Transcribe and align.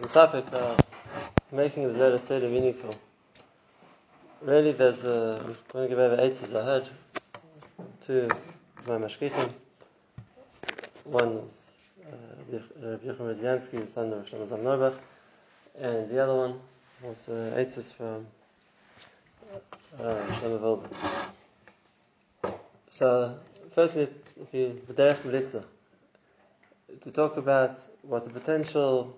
the 0.00 0.08
topic 0.08 0.44
of 0.52 0.78
making 1.50 1.84
the 1.90 1.98
letter 1.98 2.18
Seder 2.18 2.50
meaningful. 2.50 2.94
Really, 4.42 4.72
there's 4.72 5.04
a, 5.04 5.40
I'm 5.42 5.56
going 5.72 5.84
to 5.84 5.88
give 5.88 5.98
over 5.98 6.20
eight 6.20 6.32
as 6.32 6.54
I 6.54 6.64
heard 6.64 6.88
to 8.06 8.28
my 8.86 8.98
mashkitim. 8.98 9.50
One 11.04 11.38
is 11.46 11.70
uh, 12.04 12.56
Rabbi 12.90 13.06
Yochanan 13.06 13.36
Radiansky, 13.36 13.86
the 13.86 13.90
son 13.90 14.12
of 14.12 14.26
Shlomo 14.26 14.46
Zalman 14.46 14.94
and 15.80 16.10
the 16.10 16.22
other 16.22 16.34
one 16.34 16.60
was 17.02 17.28
uh, 17.30 17.54
eight 17.56 17.72
from 17.72 18.26
uh, 19.98 20.14
Shlomo 20.40 20.60
Wolbe. 20.60 22.58
So, 22.90 23.38
firstly, 23.72 24.08
if 24.42 24.52
you, 24.52 24.78
the 24.86 24.92
Derech 24.92 25.16
Melitza, 25.22 25.64
to 27.00 27.10
talk 27.10 27.38
about 27.38 27.78
what 28.02 28.24
the 28.24 28.30
potential 28.30 29.16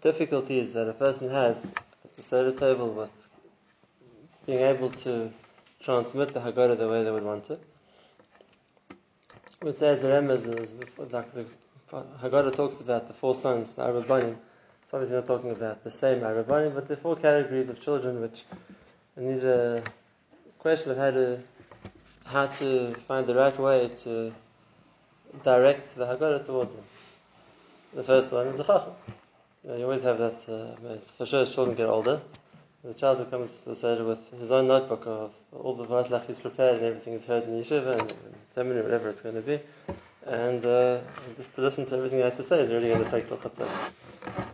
difficulties 0.00 0.72
that 0.72 0.88
a 0.88 0.92
person 0.92 1.30
has 1.30 1.72
at 2.04 2.16
the 2.16 2.22
Seder 2.22 2.52
table 2.52 2.88
with 2.90 3.12
being 4.46 4.60
able 4.60 4.90
to 4.90 5.30
transmit 5.82 6.32
the 6.32 6.40
Haggadah 6.40 6.78
the 6.78 6.88
way 6.88 7.04
they 7.04 7.10
would 7.10 7.24
want 7.24 7.50
it. 7.50 7.62
Is 9.62 9.80
the, 9.80 10.90
like 11.10 11.34
the 11.34 11.44
Haggadah 11.92 12.54
talks 12.54 12.80
about 12.80 13.08
the 13.08 13.14
four 13.14 13.34
sons, 13.34 13.74
the 13.74 13.82
Arabanim. 13.82 14.36
It's 14.82 14.94
obviously 14.94 15.16
not 15.16 15.26
talking 15.26 15.50
about 15.50 15.84
the 15.84 15.90
same 15.90 16.20
Arabanim, 16.20 16.74
but 16.74 16.88
the 16.88 16.96
four 16.96 17.16
categories 17.16 17.68
of 17.68 17.80
children 17.80 18.20
which 18.22 18.44
need 19.16 19.44
a 19.44 19.82
question 20.58 20.92
of 20.92 20.96
how 20.96 21.10
to 21.10 21.40
how 22.24 22.46
to 22.46 22.94
find 23.06 23.26
the 23.26 23.34
right 23.34 23.58
way 23.58 23.90
to 23.98 24.32
direct 25.42 25.94
the 25.94 26.06
Haggadah 26.06 26.46
towards 26.46 26.74
them. 26.74 26.84
The 27.92 28.02
first 28.02 28.32
one 28.32 28.46
is 28.46 28.56
the 28.56 28.64
Chacham. 28.64 28.94
You, 29.62 29.84
always 29.84 30.04
have 30.04 30.16
that, 30.18 30.48
uh, 30.48 30.96
for 30.98 31.26
sure 31.26 31.42
as 31.42 31.54
children 31.54 31.76
get 31.76 31.86
older, 31.86 32.22
the 32.82 32.94
child 32.94 33.18
who 33.18 33.26
comes 33.26 33.58
to 33.58 33.68
the 33.68 33.76
Seder 33.76 34.04
with 34.04 34.30
his 34.40 34.50
own 34.50 34.68
notebook 34.68 35.06
of 35.06 35.34
all 35.52 35.74
the 35.74 35.84
Vatlach 35.84 36.26
he's 36.26 36.38
prepared 36.38 36.76
and 36.76 36.86
everything 36.86 37.12
he's 37.12 37.26
heard 37.26 37.44
in 37.44 37.50
Yeshiva 37.62 38.00
and, 38.00 38.14
seminary, 38.54 38.82
whatever 38.82 39.10
it's 39.10 39.20
going 39.20 39.34
to 39.34 39.42
be. 39.42 39.60
And 40.26 40.64
uh, 40.64 41.00
just 41.36 41.54
to 41.56 41.60
listen 41.60 41.84
to 41.86 41.96
everything 41.96 42.22
I 42.22 42.26
have 42.26 42.38
to 42.38 42.42
say 42.42 42.60
is 42.60 42.72
really 42.72 42.88
going 42.88 43.04
to 43.04 43.16
L'chatzah. 43.16 43.68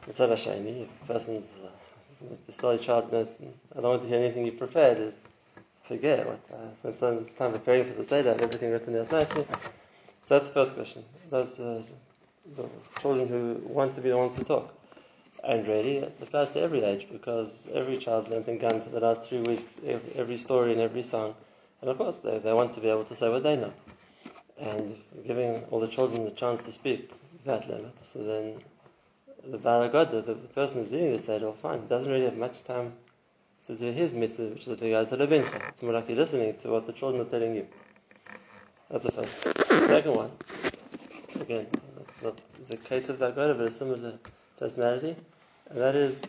It's 0.08 0.18
a 0.18 0.36
shiny. 0.36 0.82
If 0.82 0.88
a 1.02 1.12
person's, 1.12 1.48
uh, 1.64 2.34
the 2.46 2.52
silly 2.52 2.78
child 2.78 3.12
knows, 3.12 3.38
I 3.76 3.80
don't 3.80 3.90
want 3.90 4.02
to 4.02 4.08
hear 4.08 4.18
anything 4.18 4.44
you 4.44 4.52
prepared, 4.52 4.98
is 4.98 5.22
forget 5.84 6.26
what, 6.26 6.40
uh, 6.52 6.56
for 6.82 6.92
some 6.92 7.26
time 7.38 7.52
preparing 7.52 7.84
for 7.84 7.94
the 7.94 8.04
Seder, 8.04 8.36
everything 8.40 8.72
written 8.72 8.98
out 8.98 9.12
nicely. 9.12 9.46
So 10.24 10.34
that's 10.36 10.48
the 10.48 10.54
first 10.54 10.74
question. 10.74 11.04
Those 11.30 11.60
uh, 11.60 11.82
the 12.56 12.68
children 13.00 13.28
who 13.28 13.60
want 13.68 13.94
to 13.94 14.00
be 14.00 14.10
the 14.10 14.16
ones 14.16 14.34
to 14.36 14.44
talk. 14.44 14.72
And 15.44 15.66
really, 15.66 15.98
it 15.98 16.18
applies 16.20 16.50
to 16.52 16.60
every 16.60 16.82
age 16.82 17.08
because 17.10 17.68
every 17.72 17.98
child's 17.98 18.28
learned 18.28 18.48
in 18.48 18.58
Gan 18.58 18.80
for 18.80 18.90
the 18.90 19.00
last 19.00 19.24
three 19.24 19.40
weeks, 19.40 19.80
every, 20.16 20.36
story 20.36 20.72
and 20.72 20.80
every 20.80 21.02
song. 21.02 21.34
And 21.80 21.90
of 21.90 21.98
course, 21.98 22.20
they, 22.20 22.38
they 22.38 22.52
want 22.52 22.72
to 22.74 22.80
be 22.80 22.88
able 22.88 23.04
to 23.04 23.14
say 23.14 23.28
what 23.28 23.42
they 23.42 23.56
know. 23.56 23.72
And 24.58 24.96
giving 25.26 25.62
all 25.70 25.80
the 25.80 25.88
children 25.88 26.24
the 26.24 26.30
chance 26.30 26.64
to 26.64 26.72
speak 26.72 27.10
that 27.44 27.68
limit, 27.68 27.94
so 28.02 28.24
then 28.24 28.56
the 29.50 29.58
Balagada, 29.58 30.24
the, 30.24 30.34
person 30.34 30.78
who's 30.78 30.90
leading 30.90 31.12
the 31.12 31.18
Seder, 31.18 31.46
oh, 31.46 31.52
fine, 31.52 31.86
doesn't 31.86 32.10
really 32.10 32.24
have 32.24 32.36
much 32.36 32.64
time 32.64 32.92
to 33.66 33.76
do 33.76 33.92
his 33.92 34.14
mitzvah, 34.14 34.48
which 34.48 34.66
is 34.66 34.66
the 34.66 34.74
the 34.76 35.60
It's 35.68 35.82
more 35.82 35.92
like 35.92 36.08
you're 36.08 36.16
listening 36.16 36.56
to 36.56 36.70
what 36.70 36.86
the 36.86 36.92
children 36.92 37.24
are 37.24 37.30
telling 37.30 37.54
you. 37.54 37.66
That's 38.90 39.04
the 39.04 39.12
first. 39.12 39.42
Second 39.42 40.14
one, 40.14 40.30
again, 41.40 41.66
not 42.22 42.40
the 42.68 42.76
case 42.76 43.08
of 43.08 43.18
that 43.18 43.36
Haggadah, 43.36 43.58
but 43.58 43.66
a 43.66 43.70
similar 43.70 44.18
personality, 44.58 45.16
and 45.70 45.80
that 45.80 45.94
is 45.94 46.20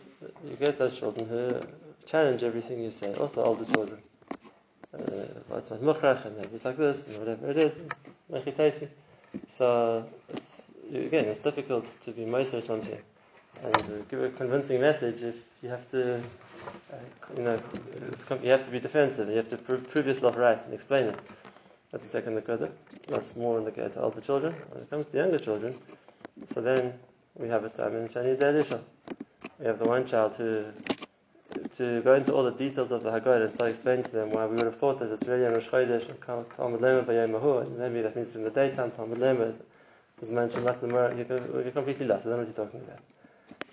you 0.44 0.56
get 0.56 0.78
those 0.78 0.98
children 0.98 1.28
who 1.28 1.60
challenge 2.06 2.42
everything 2.42 2.80
you 2.80 2.90
say, 2.90 3.14
also 3.14 3.42
older 3.42 3.64
children. 3.64 3.98
Uh, 4.94 5.56
it's 5.56 5.70
not 5.70 5.80
mukhrach, 5.80 6.24
and 6.24 6.36
maybe 6.36 6.54
it's 6.54 6.64
like 6.64 6.76
this, 6.76 7.06
and 7.08 7.18
whatever 7.18 7.50
it 7.50 7.56
is, 7.58 7.76
So, 9.50 10.06
it's, 10.30 10.64
again, 10.92 11.26
it's 11.26 11.40
difficult 11.40 11.84
to 12.02 12.10
be 12.12 12.24
or 12.54 12.60
something 12.62 12.98
and 13.62 13.76
uh, 13.76 14.02
give 14.08 14.22
a 14.22 14.30
convincing 14.30 14.80
message 14.80 15.22
if 15.22 15.34
you 15.62 15.68
have 15.68 15.88
to, 15.90 16.16
uh, 16.16 16.96
you 17.36 17.42
know, 17.42 17.60
you 18.42 18.50
have 18.50 18.64
to 18.64 18.70
be 18.70 18.80
defensive, 18.80 19.28
you 19.28 19.36
have 19.36 19.48
to 19.48 19.56
prove, 19.56 19.88
prove 19.90 20.06
yourself 20.06 20.36
right 20.36 20.62
and 20.64 20.74
explain 20.74 21.06
it. 21.06 21.16
That's 21.90 22.04
the 22.04 22.10
second 22.10 22.38
Nakoda. 22.38 22.70
That's 23.08 23.36
more 23.36 23.58
in 23.58 23.64
the 23.64 23.70
to 23.70 24.00
older 24.00 24.20
children. 24.20 24.54
When 24.70 24.82
it 24.82 24.90
comes 24.90 25.06
to 25.06 25.16
younger 25.16 25.38
children, 25.38 25.78
so 26.46 26.60
then 26.60 26.92
we 27.38 27.48
have 27.48 27.64
a 27.64 27.68
time 27.68 27.96
in 27.96 28.08
Chinese 28.08 28.40
Elisha. 28.40 28.80
We 29.58 29.66
have 29.66 29.78
the 29.78 29.86
one 29.86 30.06
child 30.06 30.34
who 30.34 30.66
to 31.76 32.02
go 32.02 32.14
into 32.14 32.32
all 32.32 32.44
the 32.44 32.50
details 32.50 32.90
of 32.90 33.02
the 33.02 33.10
Haggadah 33.10 33.46
and 33.46 33.54
start 33.54 33.70
explaining 33.70 34.04
to 34.04 34.10
them 34.10 34.30
why 34.30 34.46
we 34.46 34.56
would 34.56 34.66
have 34.66 34.76
thought 34.76 34.98
that 34.98 35.10
it's 35.10 35.26
really 35.26 35.46
on 35.46 35.52
Rosh 35.52 35.68
Chodesh 35.68 36.08
and 36.08 36.20
Talmud 36.56 36.80
Lema 36.80 37.30
Mahu, 37.30 37.58
and 37.58 37.78
maybe 37.78 38.02
that 38.02 38.14
means 38.16 38.34
in 38.34 38.44
the 38.44 38.50
daytime 38.50 38.90
Talmud 38.92 39.18
Lema 39.18 39.54
is 40.20 40.30
mentioned 40.30 40.64
less 40.64 40.80
than. 40.80 40.90
You're 40.90 41.70
completely 41.70 42.06
lost. 42.06 42.26
I 42.26 42.30
don't 42.30 42.38
know 42.38 42.44
what 42.44 42.56
you're 42.56 42.66
talking 42.66 42.80
about. 42.80 43.00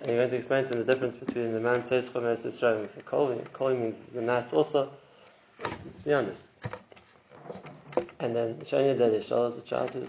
And 0.01 0.09
you're 0.09 0.19
going 0.19 0.29
to 0.29 0.35
explain 0.35 0.63
to 0.65 0.69
them 0.69 0.85
the 0.85 0.93
difference 0.93 1.15
between 1.15 1.53
the 1.53 1.59
man 1.59 1.83
says 1.85 2.09
Chom 2.09 2.25
and 2.25 2.37
Yisrael. 2.37 3.05
Kol, 3.05 3.41
Kol 3.53 3.73
means 3.73 3.97
the 4.13 4.21
nights 4.21 4.53
also. 4.53 4.91
It's, 5.59 5.85
it's 5.85 5.99
beyond 5.99 6.29
it. 6.29 6.37
And 8.19 8.35
then 8.35 8.55
Shani 8.55 8.97
Derishal 8.97 9.47
is 9.49 9.57
a 9.57 9.61
child 9.61 9.93
who 9.93 10.07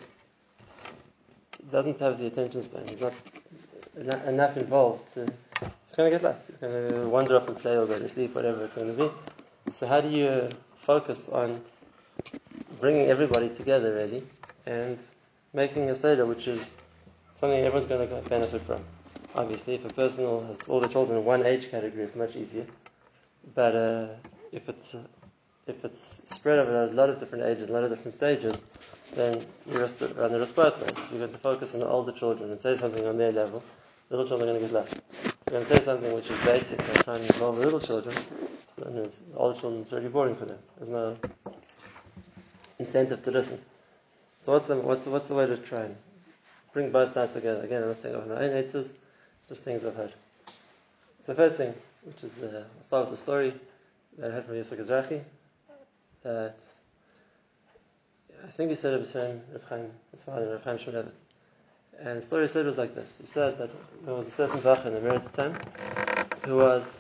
doesn't 1.71 1.99
have 2.01 2.19
the 2.19 2.27
attention 2.27 2.63
span. 2.63 2.87
He's 2.89 3.01
not 3.01 3.13
enough 3.97 4.57
involved 4.57 5.19
uh, 5.19 5.27
to. 5.27 5.33
He's 5.87 5.95
going 5.95 6.11
to 6.11 6.17
get 6.17 6.23
lost. 6.23 6.47
He's 6.47 6.57
going 6.57 6.91
to 6.91 7.09
wander 7.09 7.37
off 7.37 7.49
and 7.49 7.57
play 7.57 7.77
or 7.77 7.87
go 7.87 7.99
to 7.99 8.09
sleep, 8.09 8.35
whatever 8.35 8.65
it's 8.65 8.75
going 8.75 8.95
to 8.95 9.05
be. 9.05 9.11
So 9.73 9.87
how 9.87 10.01
do 10.01 10.09
you 10.09 10.27
uh, 10.27 10.51
focus 10.77 11.29
on 11.29 11.61
bringing 12.81 13.09
everybody 13.09 13.49
together, 13.49 13.95
really, 13.95 14.23
and 14.67 14.99
making 15.53 15.91
a 15.91 15.97
seder 15.97 16.27
which 16.27 16.47
is 16.47 16.75
something 17.35 17.59
everyone's 17.65 17.87
going 17.87 18.09
to 18.09 18.29
benefit 18.29 18.63
from? 18.63 18.85
Obviously, 19.35 19.75
if 19.75 19.85
a 19.85 19.91
person 19.91 20.25
has 20.47 20.69
all 20.69 20.81
the 20.81 20.89
children 20.89 21.19
in 21.19 21.25
one 21.25 21.45
age 21.45 21.71
category, 21.71 22.05
it's 22.05 22.17
much 22.17 22.37
easier. 22.37 22.67
But 23.55 23.77
uh, 23.77 24.07
if 24.53 24.69
it's 24.69 24.95
uh, 24.95 25.03
if 25.67 25.85
it's 25.85 26.23
spread 26.27 26.59
over 26.61 26.85
a 26.85 26.87
lot 26.87 27.11
of 27.11 27.19
different 27.19 27.45
ages, 27.45 27.69
a 27.69 27.73
lot 27.73 27.83
of 27.83 27.91
different 27.91 28.15
stages, 28.15 28.63
then 29.15 29.41
you 29.71 29.79
run 29.79 30.33
the 30.33 30.39
risk 30.39 30.55
both 30.55 30.81
ways. 30.81 30.93
You're 31.11 31.21
going 31.21 31.33
to 31.33 31.39
focus 31.39 31.75
on 31.75 31.81
the 31.81 31.89
older 31.89 32.13
children 32.13 32.51
and 32.51 32.61
say 32.61 32.77
something 32.77 33.05
on 33.07 33.19
their 33.19 33.33
level, 33.33 33.63
little 34.11 34.27
children 34.27 34.49
are 34.49 34.53
going 34.53 34.63
to 34.63 34.67
get 34.67 34.75
left. 34.75 35.01
You're 35.51 35.61
going 35.61 35.67
to 35.67 35.77
say 35.77 35.85
something 35.85 36.13
which 36.13 36.31
is 36.31 36.45
basic 36.45 36.79
and 36.79 37.05
trying 37.05 37.19
to 37.19 37.27
involve 37.27 37.57
the 37.57 37.65
little 37.65 37.81
children, 37.81 38.15
then 38.79 38.95
the 38.95 39.19
older 39.37 39.59
children, 39.59 39.83
it's 39.83 39.93
already 39.93 40.09
boring 40.09 40.37
for 40.37 40.45
them. 40.45 40.59
There's 40.77 40.91
no 40.91 41.17
incentive 42.79 43.23
to 43.25 43.31
listen. 43.31 43.61
So 44.45 44.53
what's 44.53 44.67
the, 44.67 44.77
what's 44.77 45.07
what's 45.07 45.29
the 45.29 45.35
way 45.35 45.47
to 45.47 45.57
try 45.57 45.85
and 45.85 45.97
bring 46.73 46.93
both 46.93 47.15
sides 47.15 47.33
together? 47.33 47.63
Again, 47.63 47.83
I'm 47.83 47.89
not 47.89 48.01
saying 48.01 48.15
of 48.15 48.29
my 48.29 48.37
own 48.37 48.51
answers, 48.53 48.93
just 49.49 49.65
things 49.65 49.85
I've 49.85 49.97
heard. 49.97 50.13
So 51.25 51.33
the 51.33 51.35
first 51.35 51.57
thing, 51.57 51.75
which 52.05 52.23
is, 52.23 52.43
uh, 52.43 52.65
I'll 52.77 52.85
start 52.85 53.11
with 53.11 53.19
a 53.19 53.23
story 53.23 53.55
that 54.19 54.31
I 54.31 54.35
heard 54.35 54.45
from 54.45 54.55
Yitzhak 54.55 54.79
Ezrachi, 54.79 55.23
that 56.23 56.57
I 58.45 58.49
think 58.49 58.71
he 58.71 58.77
said 58.77 58.95
it 58.95 59.01
was 59.01 59.13
him, 59.13 59.41
his 60.13 60.23
father, 60.23 60.61
Shmulevitz. 60.65 61.26
And 62.01 62.19
the 62.19 62.23
story 62.23 62.43
he 62.43 62.49
said 62.49 62.67
was 62.67 62.79
like 62.79 62.95
this. 62.95 63.19
He 63.21 63.27
said 63.27 63.59
that 63.59 63.71
there 64.05 64.15
was 64.15 64.27
a 64.27 64.31
certain 64.31 64.61
Bach 64.61 64.85
in 64.85 64.95
the 64.95 65.19
time 65.33 65.57
who 66.45 66.57
was 66.57 66.97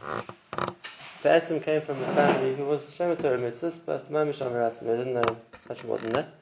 Be'etzim 1.23 1.63
came 1.63 1.81
from 1.81 2.03
a 2.03 2.07
family 2.15 2.55
who 2.55 2.65
was 2.65 2.83
Shemator 2.91 3.39
Mitzvahs, 3.39 3.79
but 3.85 4.11
Mamish 4.11 4.39
Amaratzim, 4.39 4.81
they 4.81 4.97
didn't 4.97 5.15
know 5.15 5.37
much 5.69 5.85
more 5.85 5.99
than 5.99 6.13
that. 6.13 6.35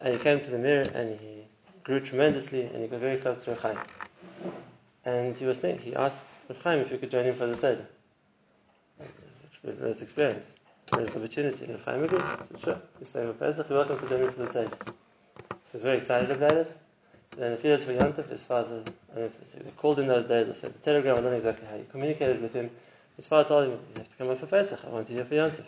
And 0.00 0.14
he 0.14 0.20
came 0.20 0.40
to 0.40 0.50
the 0.50 0.58
Mir 0.58 0.90
and 0.94 1.18
he 1.18 1.44
grew 1.82 2.00
tremendously 2.00 2.62
and 2.62 2.82
he 2.82 2.88
got 2.88 3.00
very 3.00 3.18
close 3.18 3.42
to 3.44 3.50
Reb 3.50 3.60
Chaim. 3.60 3.78
And 5.04 5.36
he 5.36 5.44
was 5.44 5.58
saying, 5.58 5.78
he 5.78 5.94
asked 5.94 6.18
Reb 6.48 6.62
Chaim 6.62 6.80
if 6.80 6.90
he 6.90 6.98
could 6.98 7.10
join 7.10 7.24
him 7.24 7.36
for 7.36 7.46
the 7.46 7.56
Seder. 7.56 7.86
Which 9.62 9.78
was 9.78 10.02
experience 10.02 10.46
greatest 10.90 11.16
opportunity. 11.16 11.64
And 11.64 11.80
Chaim 11.80 12.04
agreed. 12.04 12.22
He 12.22 12.26
said, 12.26 12.60
sure. 12.62 12.82
He's 12.98 13.08
saying 13.08 13.32
for 13.32 13.34
Pesach, 13.34 13.68
you're 13.68 13.78
welcome 13.78 13.98
to 13.98 14.08
join 14.08 14.20
me 14.22 14.32
for 14.32 14.44
the 14.44 14.52
Seder. 14.52 14.76
So 14.78 15.72
he 15.72 15.76
was 15.76 15.82
very 15.82 15.96
excited 15.98 16.30
about 16.30 16.52
it. 16.52 16.76
Then 17.36 17.52
a 17.52 17.56
few 17.56 17.70
days 17.70 17.84
for 17.84 17.92
Yontif, 17.92 18.28
his 18.28 18.44
father, 18.44 18.82
know 19.14 19.24
if 19.24 19.52
he 19.52 19.70
called 19.72 19.98
in 19.98 20.06
those 20.06 20.24
days, 20.24 20.48
I 20.48 20.52
said 20.52 20.74
the 20.74 20.78
telegram, 20.78 21.18
I 21.18 21.20
don't 21.20 21.30
know 21.30 21.36
exactly 21.36 21.66
how 21.66 21.76
he 21.76 21.84
communicated 21.84 22.40
with 22.40 22.52
him. 22.52 22.70
His 23.16 23.26
father 23.26 23.48
told 23.48 23.64
him, 23.64 23.70
you 23.72 23.98
have 23.98 24.08
to 24.08 24.16
come 24.16 24.30
up 24.30 24.38
for 24.38 24.46
Pesach, 24.46 24.80
I 24.84 24.90
want 24.90 25.06
to 25.08 25.12
here 25.12 25.24
for 25.24 25.34
Yontif. 25.34 25.64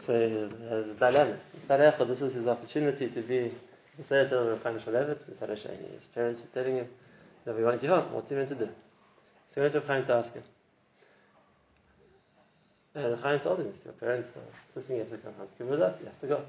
So 0.00 0.14
uh, 0.14 0.28
he 0.28 0.68
has 0.68 0.86
dilemma. 0.96 2.04
This 2.06 2.20
was 2.20 2.34
his 2.34 2.46
opportunity 2.46 3.08
to 3.08 3.20
be 3.22 3.54
the 3.96 4.04
Seder 4.04 4.52
of 4.52 4.62
Shmulevitz, 4.62 5.28
instead 5.28 5.50
of 5.50 5.58
His 5.58 6.06
parents 6.14 6.44
are 6.44 6.48
telling 6.48 6.76
him, 6.76 6.88
no, 7.46 7.52
we 7.52 7.64
want 7.64 7.82
you 7.82 7.88
home, 7.88 8.12
what's 8.12 8.28
he 8.28 8.34
meant 8.34 8.48
to 8.48 8.54
do? 8.54 8.68
So 9.48 9.60
he 9.60 9.60
went 9.60 9.72
to 9.74 9.80
Chaim 9.80 10.04
to 10.06 10.14
ask 10.14 10.34
him. 10.34 10.42
And 12.94 13.20
Chaim 13.20 13.40
told 13.40 13.60
him, 13.60 13.72
if 13.78 13.84
your 13.84 13.94
parents 13.94 14.36
are 14.36 14.42
insisting 14.68 14.96
you 14.96 15.02
have 15.02 15.10
to 15.12 15.18
come 15.18 15.34
home, 15.34 15.48
give 15.58 15.70
it 15.70 15.82
up, 15.82 16.00
you 16.00 16.06
have 16.06 16.20
to 16.20 16.26
go. 16.26 16.44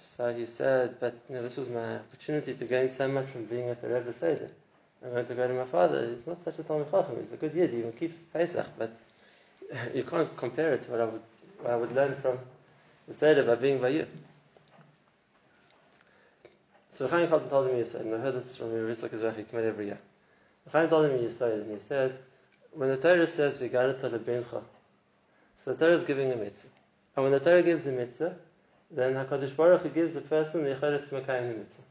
So 0.00 0.32
he 0.32 0.46
said, 0.46 0.96
but 0.98 1.14
you 1.28 1.36
know, 1.36 1.42
this 1.42 1.56
was 1.56 1.68
my 1.68 1.96
opportunity 1.96 2.54
to 2.54 2.64
gain 2.64 2.90
so 2.90 3.06
much 3.06 3.26
from 3.28 3.44
being 3.44 3.68
at 3.68 3.82
the 3.82 3.88
Rebbe 3.88 4.12
Seder. 4.12 4.50
I'm 5.04 5.12
going 5.12 5.26
to 5.26 5.34
go 5.34 5.46
to 5.46 5.54
my 5.54 5.64
father. 5.64 6.08
He's 6.08 6.26
not 6.26 6.42
such 6.42 6.58
a 6.58 6.62
Talmud 6.62 6.90
Chacham. 6.90 7.16
He's 7.20 7.32
a 7.32 7.36
good 7.36 7.54
Yid. 7.54 7.70
He 7.70 7.78
even 7.78 7.92
keeps 7.92 8.16
Pesach, 8.32 8.66
but 8.78 8.92
you 9.94 10.02
can't 10.04 10.34
compare 10.36 10.74
it 10.74 10.82
to 10.84 10.90
what 10.90 11.00
I 11.00 11.04
would, 11.04 11.22
what 11.60 11.70
I 11.72 11.76
would 11.76 11.94
learn 11.94 12.16
from 12.16 12.38
the 13.08 13.14
Seder 13.14 13.44
by 13.44 13.54
being 13.56 13.80
by 13.80 13.88
you. 13.88 14.06
So 16.90 17.08
Chaim 17.08 17.28
Kalten 17.28 17.48
told 17.48 17.72
me 17.72 17.84
said, 17.84 18.02
and 18.02 18.14
I 18.14 18.18
heard 18.18 18.34
this 18.34 18.56
from 18.56 18.72
Rizal 18.72 19.08
Kizrachi 19.08 19.46
Kmed 19.46 19.64
every 19.64 19.86
year. 19.86 19.98
Chaim 20.72 20.88
told 20.88 21.10
me 21.10 21.30
said, 21.30 21.60
and 21.60 21.70
he 21.70 21.78
said, 21.78 22.18
when 22.72 22.88
the 22.88 22.96
Torah 22.96 23.26
says 23.26 23.58
Vigarata 23.58 24.10
lebincha, 24.10 24.62
so 25.64 25.72
the 25.72 25.76
Torah 25.76 25.96
is 25.96 26.04
giving 26.04 26.30
a 26.32 26.36
mitzvah. 26.36 26.68
And 27.16 27.24
when 27.24 27.32
the 27.32 27.40
Torah 27.40 27.62
gives 27.62 27.86
a 27.86 27.92
mitzvah, 27.92 28.36
then 28.90 29.14
HaKadosh 29.14 29.54
Baruch 29.56 29.82
Hu 29.82 29.88
gives 29.90 30.14
the 30.14 30.20
person 30.20 30.64
the 30.64 30.70
Yecheres 30.70 31.08
to 31.08 31.14
Mekayim 31.14 31.52
the 31.52 31.58
mitzvah. 31.58 31.82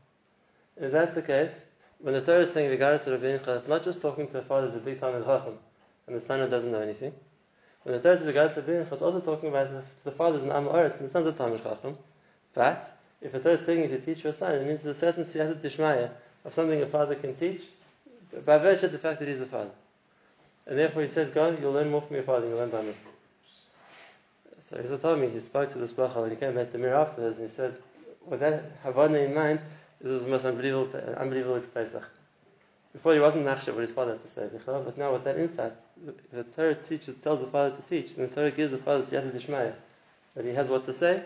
And 0.78 0.86
if 0.86 0.92
that's 0.92 1.16
the 1.16 1.22
case, 1.22 1.64
when 2.00 2.14
the 2.14 2.22
Torah 2.22 2.42
is 2.42 2.52
saying 2.52 2.78
Vigarata 2.78 3.08
lebincha, 3.08 3.58
it's 3.58 3.68
not 3.68 3.84
just 3.84 4.02
talking 4.02 4.28
to 4.30 4.40
a 4.40 4.42
father 4.42 4.68
who's 4.68 4.76
a 4.76 4.80
big 4.80 5.00
Talmud 5.00 5.26
Chacham, 5.26 5.58
and 6.08 6.16
the 6.16 6.22
son 6.22 6.40
who 6.40 6.50
doesn't 6.50 6.72
know 6.72 6.82
anything. 6.82 7.14
When 7.84 7.96
the 7.96 8.02
Torah 8.02 8.18
says 8.18 8.28
Vigarata 8.28 8.64
lebincha, 8.64 8.92
it's 8.92 9.02
also 9.02 9.20
talking 9.22 9.50
about 9.50 9.70
the 9.72 10.12
father 10.12 10.40
father's 10.40 10.44
an 10.44 10.52
Am 10.52 10.68
and 10.68 10.92
the 10.92 11.10
son's 11.10 11.28
a 11.28 11.34
Talmud 11.34 11.64
Chacham. 11.64 11.98
But, 12.54 12.92
if 13.22 13.34
a 13.34 13.40
Torah 13.40 13.56
is 13.56 13.66
taking 13.66 13.84
you 13.84 13.98
to 13.98 14.00
teach 14.00 14.24
your 14.24 14.34
son, 14.34 14.56
it 14.56 14.68
means 14.68 14.84
there's 14.84 14.98
a 14.98 15.00
certain 15.00 15.26
siyata 15.26 15.56
tishmaya 15.62 16.12
of 16.46 16.54
something 16.54 16.82
a 16.82 16.86
father 16.86 17.16
can 17.16 17.36
teach 17.36 17.64
by 18.46 18.58
virtue 18.58 18.86
of 18.86 18.92
the 18.92 18.98
fact 18.98 19.20
that 19.20 19.28
he's 19.28 19.42
a 19.42 19.46
father. 19.46 19.72
And 20.68 20.78
therefore 20.78 21.02
he 21.02 21.08
said, 21.08 21.34
Go, 21.34 21.56
you'll 21.60 21.74
learn 21.74 21.90
more 21.90 22.02
from 22.02 22.16
your 22.16 22.24
father 22.24 22.42
than 22.42 22.50
you'll 22.52 22.60
learn 22.60 22.70
by 22.70 22.82
me. 22.82 22.94
So 24.70 24.80
he 24.80 24.98
told 24.98 25.20
me, 25.20 25.30
he 25.30 25.40
spoke 25.40 25.72
to 25.72 25.80
this 25.80 25.94
bracha 25.94 26.22
when 26.22 26.30
he 26.30 26.36
came 26.36 26.54
back 26.54 26.72
to 26.72 26.78
Mir 26.78 26.94
afterwards, 26.94 27.40
and 27.40 27.50
he 27.50 27.56
said, 27.56 27.76
with 28.26 28.40
that 28.42 28.64
Havana 28.84 29.18
in 29.18 29.34
mind, 29.34 29.62
this 30.00 30.12
was 30.12 30.24
the 30.26 30.30
most 30.30 30.46
unbelievable, 30.46 30.96
unbelievable 31.18 31.60
Pesach. 31.74 32.08
Before 32.94 33.14
he 33.14 33.20
wasn't 33.20 33.46
machshav 33.46 33.74
what 33.74 33.82
his 33.82 33.92
father 33.92 34.12
had 34.12 34.22
to 34.22 34.28
say, 34.28 34.50
but 34.66 34.98
now 34.98 35.14
with 35.14 35.24
that 35.24 35.38
insight, 35.38 35.74
the 36.32 36.44
Torah 36.44 36.76
teaches, 36.76 37.16
tells 37.16 37.40
the 37.40 37.48
father 37.48 37.76
to 37.76 37.82
teach, 37.84 38.16
and 38.16 38.30
the 38.30 38.36
Torah 38.36 38.52
gives 38.52 38.72
the 38.72 38.78
father 38.78 39.04
siyata 39.04 39.32
dishmaya, 39.32 39.74
that 40.36 40.46
he 40.46 40.52
has 40.52 40.68
what 40.68 40.86
to 40.86 40.94
say, 40.94 41.24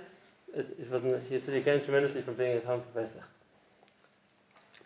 it, 0.55 0.77
it 0.79 0.91
wasn't, 0.91 1.21
he 1.23 1.39
said 1.39 1.55
he 1.55 1.61
came 1.61 1.81
tremendously 1.81 2.21
from 2.21 2.35
being 2.35 2.57
at 2.57 2.63
home 2.63 2.81
for 2.81 3.01
Pesach. 3.01 3.23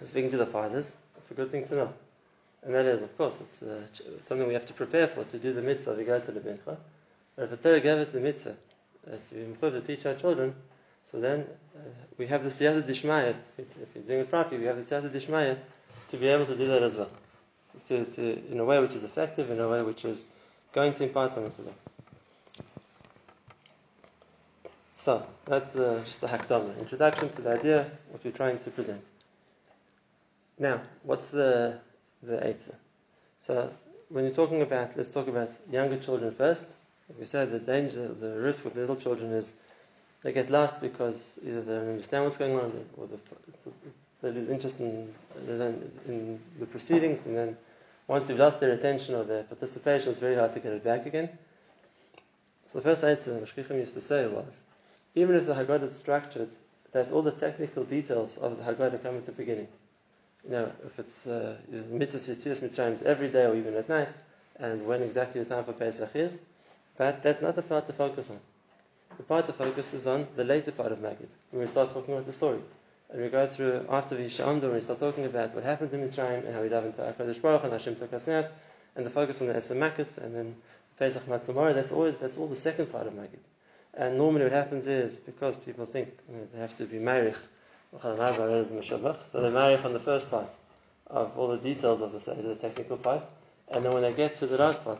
Speaking 0.01 0.31
to 0.31 0.37
the 0.37 0.45
fathers, 0.45 0.93
it's 1.17 1.31
a 1.31 1.33
good 1.33 1.51
thing 1.51 1.67
to 1.67 1.75
know. 1.75 1.93
And 2.63 2.73
that 2.73 2.85
is, 2.85 3.01
of 3.03 3.15
course, 3.17 3.39
it's 3.39 3.61
uh, 3.61 3.81
something 4.25 4.47
we 4.47 4.53
have 4.53 4.65
to 4.65 4.73
prepare 4.73 5.07
for, 5.07 5.23
to 5.23 5.37
do 5.37 5.53
the 5.53 5.61
mitzvah, 5.61 5.93
we 5.93 6.03
go 6.03 6.19
to 6.19 6.31
the 6.31 6.39
bincha. 6.39 6.77
But 7.37 7.43
if 7.43 7.49
the 7.51 7.57
Torah 7.57 7.79
gave 7.79 7.99
us 7.99 8.09
the 8.09 8.19
mitzvah, 8.19 8.55
uh, 9.07 9.15
to 9.29 9.43
improve, 9.43 9.73
to 9.73 9.81
teach 9.81 10.05
our 10.07 10.15
children, 10.15 10.55
so 11.05 11.19
then 11.19 11.45
uh, 11.75 11.79
we 12.17 12.25
have 12.27 12.43
the 12.43 12.49
siyata 12.49 12.81
dishmaya, 12.81 13.35
if 13.57 13.67
you're 13.93 14.03
doing 14.03 14.19
it 14.21 14.29
properly, 14.29 14.57
we 14.57 14.65
have 14.65 14.77
the 14.77 14.83
siyata 14.83 15.11
dishmaya 15.11 15.55
to 16.09 16.17
be 16.17 16.27
able 16.27 16.47
to 16.47 16.57
do 16.57 16.67
that 16.67 16.81
as 16.81 16.95
well. 16.95 17.11
To, 17.89 18.05
to, 18.05 18.51
in 18.51 18.59
a 18.59 18.65
way 18.65 18.79
which 18.79 18.95
is 18.95 19.03
effective, 19.03 19.51
in 19.51 19.59
a 19.59 19.69
way 19.69 19.83
which 19.83 20.03
is 20.03 20.25
going 20.73 20.93
to 20.93 21.03
impart 21.03 21.31
something 21.31 21.51
to 21.51 21.61
them. 21.61 21.73
So, 24.95 25.23
that's 25.45 25.75
uh, 25.75 26.01
just 26.05 26.23
a 26.23 26.27
hakdama, 26.27 26.79
introduction 26.79 27.29
to 27.29 27.41
the 27.43 27.51
idea, 27.51 27.91
what 28.09 28.25
we're 28.25 28.31
trying 28.31 28.57
to 28.57 28.71
present. 28.71 29.03
Now, 30.57 30.81
what's 31.03 31.29
the, 31.29 31.79
the 32.23 32.37
eitzah? 32.37 32.73
So, 33.45 33.71
when 34.09 34.23
you're 34.23 34.33
talking 34.33 34.63
about, 34.63 34.97
let's 34.97 35.11
talk 35.11 35.27
about 35.27 35.51
younger 35.71 35.99
children 35.99 36.33
first. 36.33 36.65
We 37.17 37.25
said, 37.25 37.51
the 37.51 37.59
danger, 37.59 38.07
the 38.07 38.39
risk 38.39 38.65
with 38.65 38.75
little 38.75 38.95
children 38.95 39.31
is 39.31 39.53
they 40.23 40.33
get 40.33 40.49
lost 40.49 40.81
because 40.81 41.39
either 41.45 41.61
they 41.61 41.73
don't 41.73 41.89
understand 41.89 42.25
what's 42.25 42.37
going 42.37 42.57
on 42.59 42.85
or 42.97 43.07
they 44.21 44.31
lose 44.31 44.49
interest 44.49 44.79
in, 44.79 45.13
in 45.47 46.39
the 46.59 46.65
proceedings, 46.65 47.25
and 47.25 47.37
then 47.37 47.57
once 48.07 48.27
you've 48.27 48.39
lost 48.39 48.59
their 48.59 48.71
attention 48.71 49.15
or 49.15 49.23
their 49.23 49.43
participation, 49.43 50.09
it's 50.09 50.19
very 50.19 50.35
hard 50.35 50.53
to 50.53 50.59
get 50.59 50.73
it 50.73 50.83
back 50.83 51.05
again. 51.05 51.29
So 52.71 52.79
the 52.79 52.83
first 52.83 53.03
answer 53.03 53.33
that 53.33 53.45
Mashkichim 53.45 53.77
used 53.77 53.93
to 53.93 54.01
say 54.01 54.27
was, 54.27 54.59
even 55.15 55.35
if 55.35 55.45
the 55.45 55.53
Haggadah 55.53 55.83
is 55.83 55.95
structured, 55.95 56.49
that 56.91 57.11
all 57.11 57.21
the 57.21 57.31
technical 57.31 57.83
details 57.83 58.37
of 58.37 58.57
the 58.57 58.63
Haggadah 58.63 59.03
come 59.03 59.17
at 59.17 59.25
the 59.25 59.31
beginning. 59.31 59.67
You 60.43 60.51
know, 60.51 60.71
if 60.85 60.99
it's 60.99 61.27
uh, 61.27 61.55
mitzvah 61.69 62.19
yitzias 62.19 62.59
mitzrayim 62.59 63.01
every 63.03 63.29
day 63.29 63.45
or 63.45 63.55
even 63.55 63.75
at 63.75 63.87
night, 63.87 64.09
and 64.59 64.87
when 64.87 65.03
exactly 65.03 65.43
the 65.43 65.53
time 65.53 65.63
for 65.63 65.73
Pesach 65.73 66.15
is, 66.15 66.37
but 66.97 67.23
that's 67.23 67.41
not 67.41 67.55
the 67.55 67.61
part 67.61 67.87
to 67.87 67.93
focus 67.93 68.29
on. 68.29 68.39
The 69.17 69.23
part 69.23 69.47
to 69.47 69.53
focus 69.53 69.93
is 69.93 70.05
on 70.05 70.27
the 70.35 70.43
later 70.43 70.71
part 70.71 70.91
of 70.91 70.99
Magid, 70.99 71.27
when 71.51 71.61
we 71.61 71.67
start 71.67 71.91
talking 71.91 72.13
about 72.13 72.25
the 72.25 72.33
story. 72.33 72.59
And 73.09 73.21
we 73.21 73.29
go 73.29 73.47
through 73.47 73.85
after 73.89 74.15
Vishamdu, 74.15 74.63
when 74.63 74.73
we 74.73 74.81
start 74.81 74.99
talking 74.99 75.25
about 75.25 75.55
what 75.55 75.63
happened 75.63 75.93
in 75.93 76.01
Mitzrayim 76.01 76.45
and 76.45 76.53
how 76.53 76.61
we 76.61 76.69
dive 76.69 76.85
into 76.85 77.01
HaKadosh 77.01 77.41
Baruch 77.41 77.63
and 77.63 77.73
Hashem 77.73 77.95
Takasnat, 77.95 78.49
and 78.95 79.05
the 79.05 79.09
focus 79.09 79.41
on 79.41 79.47
the 79.47 79.53
Esamakis, 79.53 80.17
and 80.17 80.35
then 80.35 80.55
Pesach 80.99 81.23
Matzamara, 81.25 81.73
that's 81.73 81.91
always, 81.91 82.17
that's 82.17 82.37
all 82.37 82.47
the 82.47 82.55
second 82.55 82.91
part 82.91 83.07
of 83.07 83.13
Magid. 83.13 83.39
And 83.93 84.17
normally 84.17 84.43
what 84.43 84.51
happens 84.51 84.87
is, 84.87 85.15
because 85.15 85.55
people 85.57 85.85
think 85.85 86.09
you 86.29 86.35
know, 86.35 86.47
they 86.53 86.59
have 86.59 86.77
to 86.77 86.85
be 86.85 86.97
marich, 86.97 87.37
so 87.91 87.99
they're 88.03 89.51
marich 89.51 89.85
on 89.85 89.93
the 89.93 89.99
first 89.99 90.29
part 90.29 90.53
of 91.07 91.37
all 91.37 91.47
the 91.47 91.57
details 91.57 92.01
of 92.01 92.11
the 92.11 92.33
the 92.41 92.55
technical 92.55 92.97
part, 92.97 93.23
and 93.71 93.83
then 93.83 93.91
when 93.93 94.03
they 94.03 94.13
get 94.13 94.35
to 94.37 94.47
the 94.47 94.57
last 94.57 94.83
part, 94.83 94.99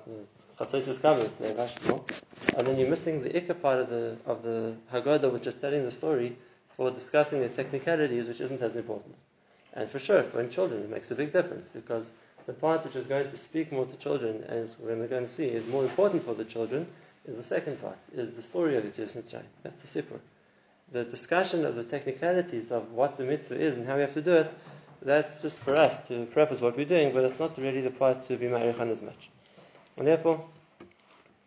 Chatzos 0.60 1.02
coming, 1.02 1.30
and 2.58 2.68
then 2.68 2.78
you're 2.78 2.90
missing 2.90 3.22
the 3.22 3.30
ikka 3.30 3.62
part 3.62 3.80
of 3.80 3.90
the 3.90 4.18
of 4.26 4.44
the 4.44 4.76
Haggadah, 4.92 5.32
which 5.32 5.48
is 5.48 5.54
telling 5.56 5.84
the 5.84 5.92
story 5.92 6.36
for 6.76 6.92
discussing 6.92 7.42
the 7.42 7.50
technicalities, 7.50 8.28
which 8.28 8.42
isn't 8.42 8.62
as 8.62 8.76
important. 8.76 9.16
And 9.74 9.90
for 9.90 10.00
sure, 10.00 10.24
for 10.24 10.46
children, 10.48 10.82
it 10.82 10.90
makes 10.90 11.12
a 11.12 11.16
big 11.16 11.32
difference 11.32 11.68
because 11.68 12.10
the 12.48 12.54
part 12.54 12.84
which 12.84 12.96
is 12.96 13.06
going 13.06 13.30
to 13.30 13.38
speak 13.38 13.72
more 13.72 13.86
to 13.86 13.96
children, 13.98 14.44
as 14.44 14.78
we're 14.80 15.08
going 15.08 15.26
to 15.26 15.32
see, 15.32 15.46
is 15.46 15.68
more 15.68 15.84
important 15.84 16.24
for 16.24 16.34
the 16.34 16.46
children 16.46 16.88
is 17.28 17.36
the 17.36 17.44
second 17.44 17.80
part, 17.82 17.98
is 18.16 18.34
the 18.36 18.42
story 18.42 18.78
of 18.78 18.86
Yitzias 18.86 19.16
Mitzrayim. 19.18 19.44
That's 19.64 19.82
the 19.82 20.02
Sipur. 20.02 20.20
The 20.94 21.04
discussion 21.04 21.66
of 21.66 21.76
the 21.76 21.84
technicalities 21.84 22.72
of 22.72 22.94
what 22.94 23.18
the 23.18 23.26
mitzvah 23.26 23.60
is 23.60 23.76
and 23.76 23.86
how 23.86 23.96
we 23.96 24.02
have 24.02 24.14
to 24.14 24.22
do 24.22 24.32
it, 24.32 24.54
that's 25.02 25.42
just 25.42 25.58
for 25.60 25.76
us 25.76 26.08
to 26.08 26.26
preface 26.26 26.62
what 26.62 26.76
we're 26.78 26.86
doing, 26.86 27.14
but 27.14 27.24
it's 27.24 27.40
not 27.40 27.58
really 27.58 27.82
the 27.82 27.92
part 27.92 28.28
to 28.28 28.38
be 28.38 28.46
marichan 28.48 28.90
as 28.90 29.02
much. 29.02 29.30
And 29.98 30.08
therefore, 30.08 30.44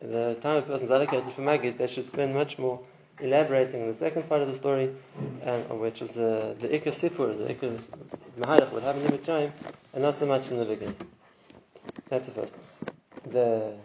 the 0.00 0.36
time 0.40 0.58
a 0.58 0.62
person 0.62 0.86
is 0.86 0.90
allocated 0.90 1.32
for 1.32 1.42
Magid, 1.42 1.78
they 1.78 1.86
should 1.86 2.06
spend 2.06 2.34
much 2.34 2.58
more 2.58 2.80
elaborating 3.20 3.82
on 3.82 3.88
the 3.88 3.94
second 3.94 4.28
part 4.28 4.42
of 4.42 4.48
the 4.48 4.56
story, 4.56 4.90
um, 5.44 5.78
which 5.78 6.02
is 6.02 6.12
the 6.12 6.56
the 6.58 6.68
Ikka 6.68 6.90
Sipur, 6.90 7.36
the 7.36 7.54
Ikka 7.54 7.86
Mahalach, 8.38 8.70
what 8.72 8.82
happened 8.82 9.06
in 9.06 9.12
Mitzrayim, 9.12 9.52
and 9.92 10.02
not 10.02 10.16
so 10.16 10.26
much 10.26 10.50
in 10.50 10.58
the 10.58 10.64
beginning. 10.64 10.96
That's 12.08 12.28
the 12.28 12.34
first 12.34 12.54
point. 12.54 13.32
The 13.32 13.76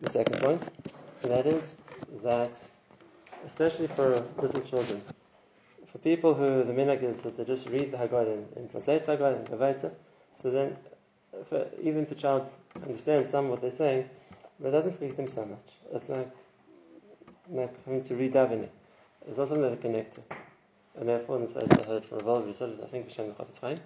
the 0.00 0.10
second 0.10 0.40
point, 0.40 0.68
that 1.22 1.46
is 1.46 1.76
that, 2.22 2.68
especially 3.46 3.86
for 3.86 4.24
little 4.40 4.60
children, 4.60 5.00
for 5.92 5.98
people 5.98 6.32
who 6.32 6.64
the 6.64 6.72
minhag 6.72 7.02
is 7.02 7.20
that 7.20 7.36
they 7.36 7.44
just 7.44 7.68
read 7.68 7.92
the 7.92 7.98
Haggadah 7.98 8.56
in 8.56 8.68
Translate 8.70 9.04
Haggadah 9.04 9.40
in 9.40 9.44
Gavaita, 9.44 9.92
so 10.32 10.50
then 10.50 10.76
for, 11.44 11.66
even 11.82 12.04
if 12.04 12.08
the 12.08 12.14
child 12.14 12.50
understands 12.82 13.28
some 13.28 13.44
of 13.44 13.50
what 13.50 13.60
they're 13.60 13.70
saying, 13.70 14.08
but 14.58 14.70
doesn't 14.70 14.92
speak 14.92 15.16
them 15.16 15.28
so 15.28 15.44
much. 15.44 15.76
It's 15.92 16.08
like, 16.08 16.30
like 17.50 17.84
having 17.84 18.02
to 18.04 18.16
read 18.16 18.32
Davini. 18.32 18.68
It's 19.28 19.36
not 19.36 19.48
something 19.48 19.70
they 19.70 19.76
connect 19.76 20.14
to. 20.14 20.22
And 20.98 21.08
therefore, 21.08 21.38
the 21.38 21.82
I 21.82 21.86
heard 21.86 22.04
from 22.04 22.18
Rav 22.18 22.46
he 22.46 22.52
said 22.54 22.78
I 22.82 22.86
think, 22.86 23.08
Hashem 23.08 23.32
Chafetz 23.32 23.60
Chaim, 23.60 23.80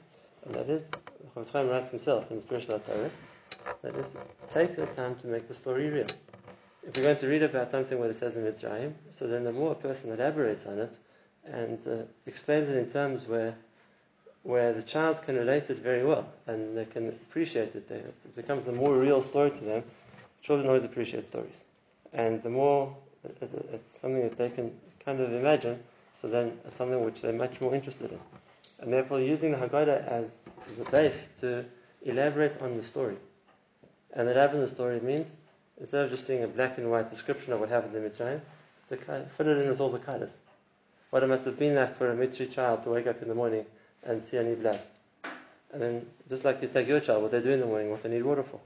and 0.44 0.54
that 0.54 0.68
is, 0.68 0.88
Chafetz 1.34 1.52
Chaim 1.52 1.68
writes 1.68 1.90
himself 1.90 2.30
in 2.30 2.36
his 2.36 2.44
spiritual 2.44 2.78
Torah, 2.78 3.10
that 3.82 3.96
is, 3.96 4.16
take 4.50 4.76
the 4.76 4.86
time 4.86 5.16
to 5.16 5.26
make 5.26 5.48
the 5.48 5.54
story 5.54 5.90
real. 5.90 6.06
If 6.86 6.96
you're 6.96 7.04
going 7.04 7.16
to 7.16 7.26
read 7.26 7.42
about 7.42 7.72
something 7.72 7.98
what 7.98 8.10
it 8.10 8.16
says 8.16 8.36
in 8.36 8.44
Mitzrayim, 8.44 8.92
so 9.10 9.26
then 9.26 9.42
the 9.42 9.52
more 9.52 9.72
a 9.72 9.74
person 9.74 10.12
elaborates 10.12 10.66
on 10.66 10.78
it 10.78 10.98
and 11.52 11.78
uh, 11.86 12.02
explains 12.26 12.68
it 12.68 12.76
in 12.76 12.90
terms 12.90 13.26
where 13.26 13.54
where 14.42 14.72
the 14.72 14.82
child 14.82 15.20
can 15.22 15.34
relate 15.34 15.70
it 15.70 15.78
very 15.78 16.04
well 16.04 16.28
and 16.46 16.76
they 16.76 16.84
can 16.84 17.08
appreciate 17.08 17.74
it, 17.74 17.90
it 17.90 18.36
becomes 18.36 18.68
a 18.68 18.72
more 18.72 18.96
real 18.96 19.20
story 19.20 19.50
to 19.50 19.64
them. 19.64 19.82
Children 20.42 20.68
always 20.68 20.84
appreciate 20.84 21.26
stories, 21.26 21.64
and 22.12 22.40
the 22.42 22.50
more 22.50 22.96
it's 23.40 24.00
something 24.00 24.22
that 24.22 24.38
they 24.38 24.50
can 24.50 24.72
kind 25.04 25.20
of 25.20 25.32
imagine, 25.32 25.82
so 26.14 26.28
then 26.28 26.58
it's 26.64 26.76
something 26.76 27.04
which 27.04 27.22
they're 27.22 27.32
much 27.32 27.60
more 27.60 27.74
interested 27.74 28.12
in, 28.12 28.20
and 28.78 28.92
therefore 28.92 29.20
using 29.20 29.50
the 29.50 29.56
Haggadah 29.56 30.06
as 30.06 30.34
the 30.78 30.84
base 30.90 31.30
to 31.40 31.64
elaborate 32.04 32.60
on 32.62 32.76
the 32.76 32.82
story. 32.82 33.16
And 34.12 34.28
elaborate 34.28 34.60
on 34.60 34.62
the 34.62 34.68
story 34.68 35.00
means 35.00 35.34
instead 35.78 36.04
of 36.04 36.10
just 36.10 36.26
seeing 36.26 36.44
a 36.44 36.48
black 36.48 36.78
and 36.78 36.90
white 36.90 37.10
description 37.10 37.52
of 37.52 37.60
what 37.60 37.68
happened 37.68 37.94
in 37.94 38.02
Mitzrayim, 38.02 38.40
fill 38.88 39.48
it 39.48 39.58
in 39.58 39.68
with 39.68 39.80
all 39.80 39.90
the 39.90 39.98
colors. 39.98 40.32
What 41.10 41.22
it 41.22 41.28
must 41.28 41.44
have 41.44 41.58
been 41.58 41.74
like 41.74 41.96
for 41.96 42.10
a 42.10 42.14
Mitzri 42.16 42.50
child 42.50 42.82
to 42.82 42.90
wake 42.90 43.06
up 43.06 43.22
in 43.22 43.28
the 43.28 43.34
morning 43.34 43.64
and 44.04 44.22
see 44.22 44.38
any 44.38 44.54
blood. 44.54 44.80
And 45.72 45.82
then, 45.82 46.06
just 46.28 46.44
like 46.44 46.62
you 46.62 46.68
take 46.68 46.88
your 46.88 47.00
child, 47.00 47.22
what 47.22 47.32
they 47.32 47.40
do 47.40 47.50
in 47.50 47.60
the 47.60 47.66
morning, 47.66 47.90
what 47.90 48.02
they 48.02 48.08
need 48.08 48.24
water 48.24 48.42
for. 48.42 48.60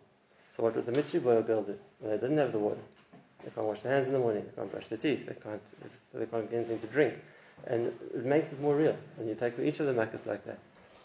So 0.56 0.62
what 0.62 0.76
would 0.76 0.86
the 0.86 0.92
Mitzri 0.92 1.22
boy 1.22 1.36
or 1.36 1.42
girl 1.42 1.62
do 1.62 1.78
when 1.98 2.10
they 2.10 2.18
didn't 2.18 2.38
have 2.38 2.52
the 2.52 2.58
water? 2.58 2.80
They 3.44 3.50
can't 3.50 3.66
wash 3.66 3.80
their 3.80 3.94
hands 3.94 4.06
in 4.06 4.12
the 4.12 4.18
morning, 4.18 4.44
they 4.44 4.54
can't 4.54 4.70
brush 4.70 4.88
their 4.88 4.98
teeth, 4.98 5.26
they 5.26 5.34
can't, 5.34 5.62
they 6.12 6.26
can't 6.26 6.50
get 6.50 6.58
anything 6.58 6.78
to 6.80 6.86
drink. 6.88 7.14
And 7.66 7.86
it 8.14 8.24
makes 8.24 8.52
it 8.52 8.60
more 8.60 8.76
real. 8.76 8.96
And 9.18 9.28
you 9.28 9.34
take 9.34 9.58
each 9.58 9.80
of 9.80 9.86
the 9.86 9.92
makkahs 9.92 10.26
like 10.26 10.44
that. 10.44 10.58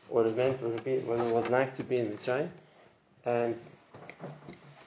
what 0.10 0.26
it 0.26 0.36
meant, 0.36 0.62
what 0.62 0.74
it, 0.74 0.84
be, 0.84 0.98
what 1.00 1.20
it 1.20 1.34
was 1.34 1.50
like 1.50 1.76
to 1.76 1.84
be 1.84 1.98
in 1.98 2.12
Mitzrayim, 2.12 2.50
and 3.26 3.60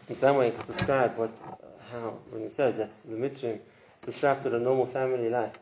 in 0.09 0.17
some 0.17 0.37
way 0.37 0.50
to 0.50 0.62
describe 0.64 1.17
what, 1.17 1.31
how, 1.90 2.19
when 2.31 2.43
it 2.43 2.52
says 2.52 2.76
that 2.76 2.95
the 2.95 3.17
Mitzrayim 3.17 3.59
disrupted 4.05 4.55
a 4.55 4.59
normal 4.59 4.87
family 4.87 5.28
life, 5.28 5.59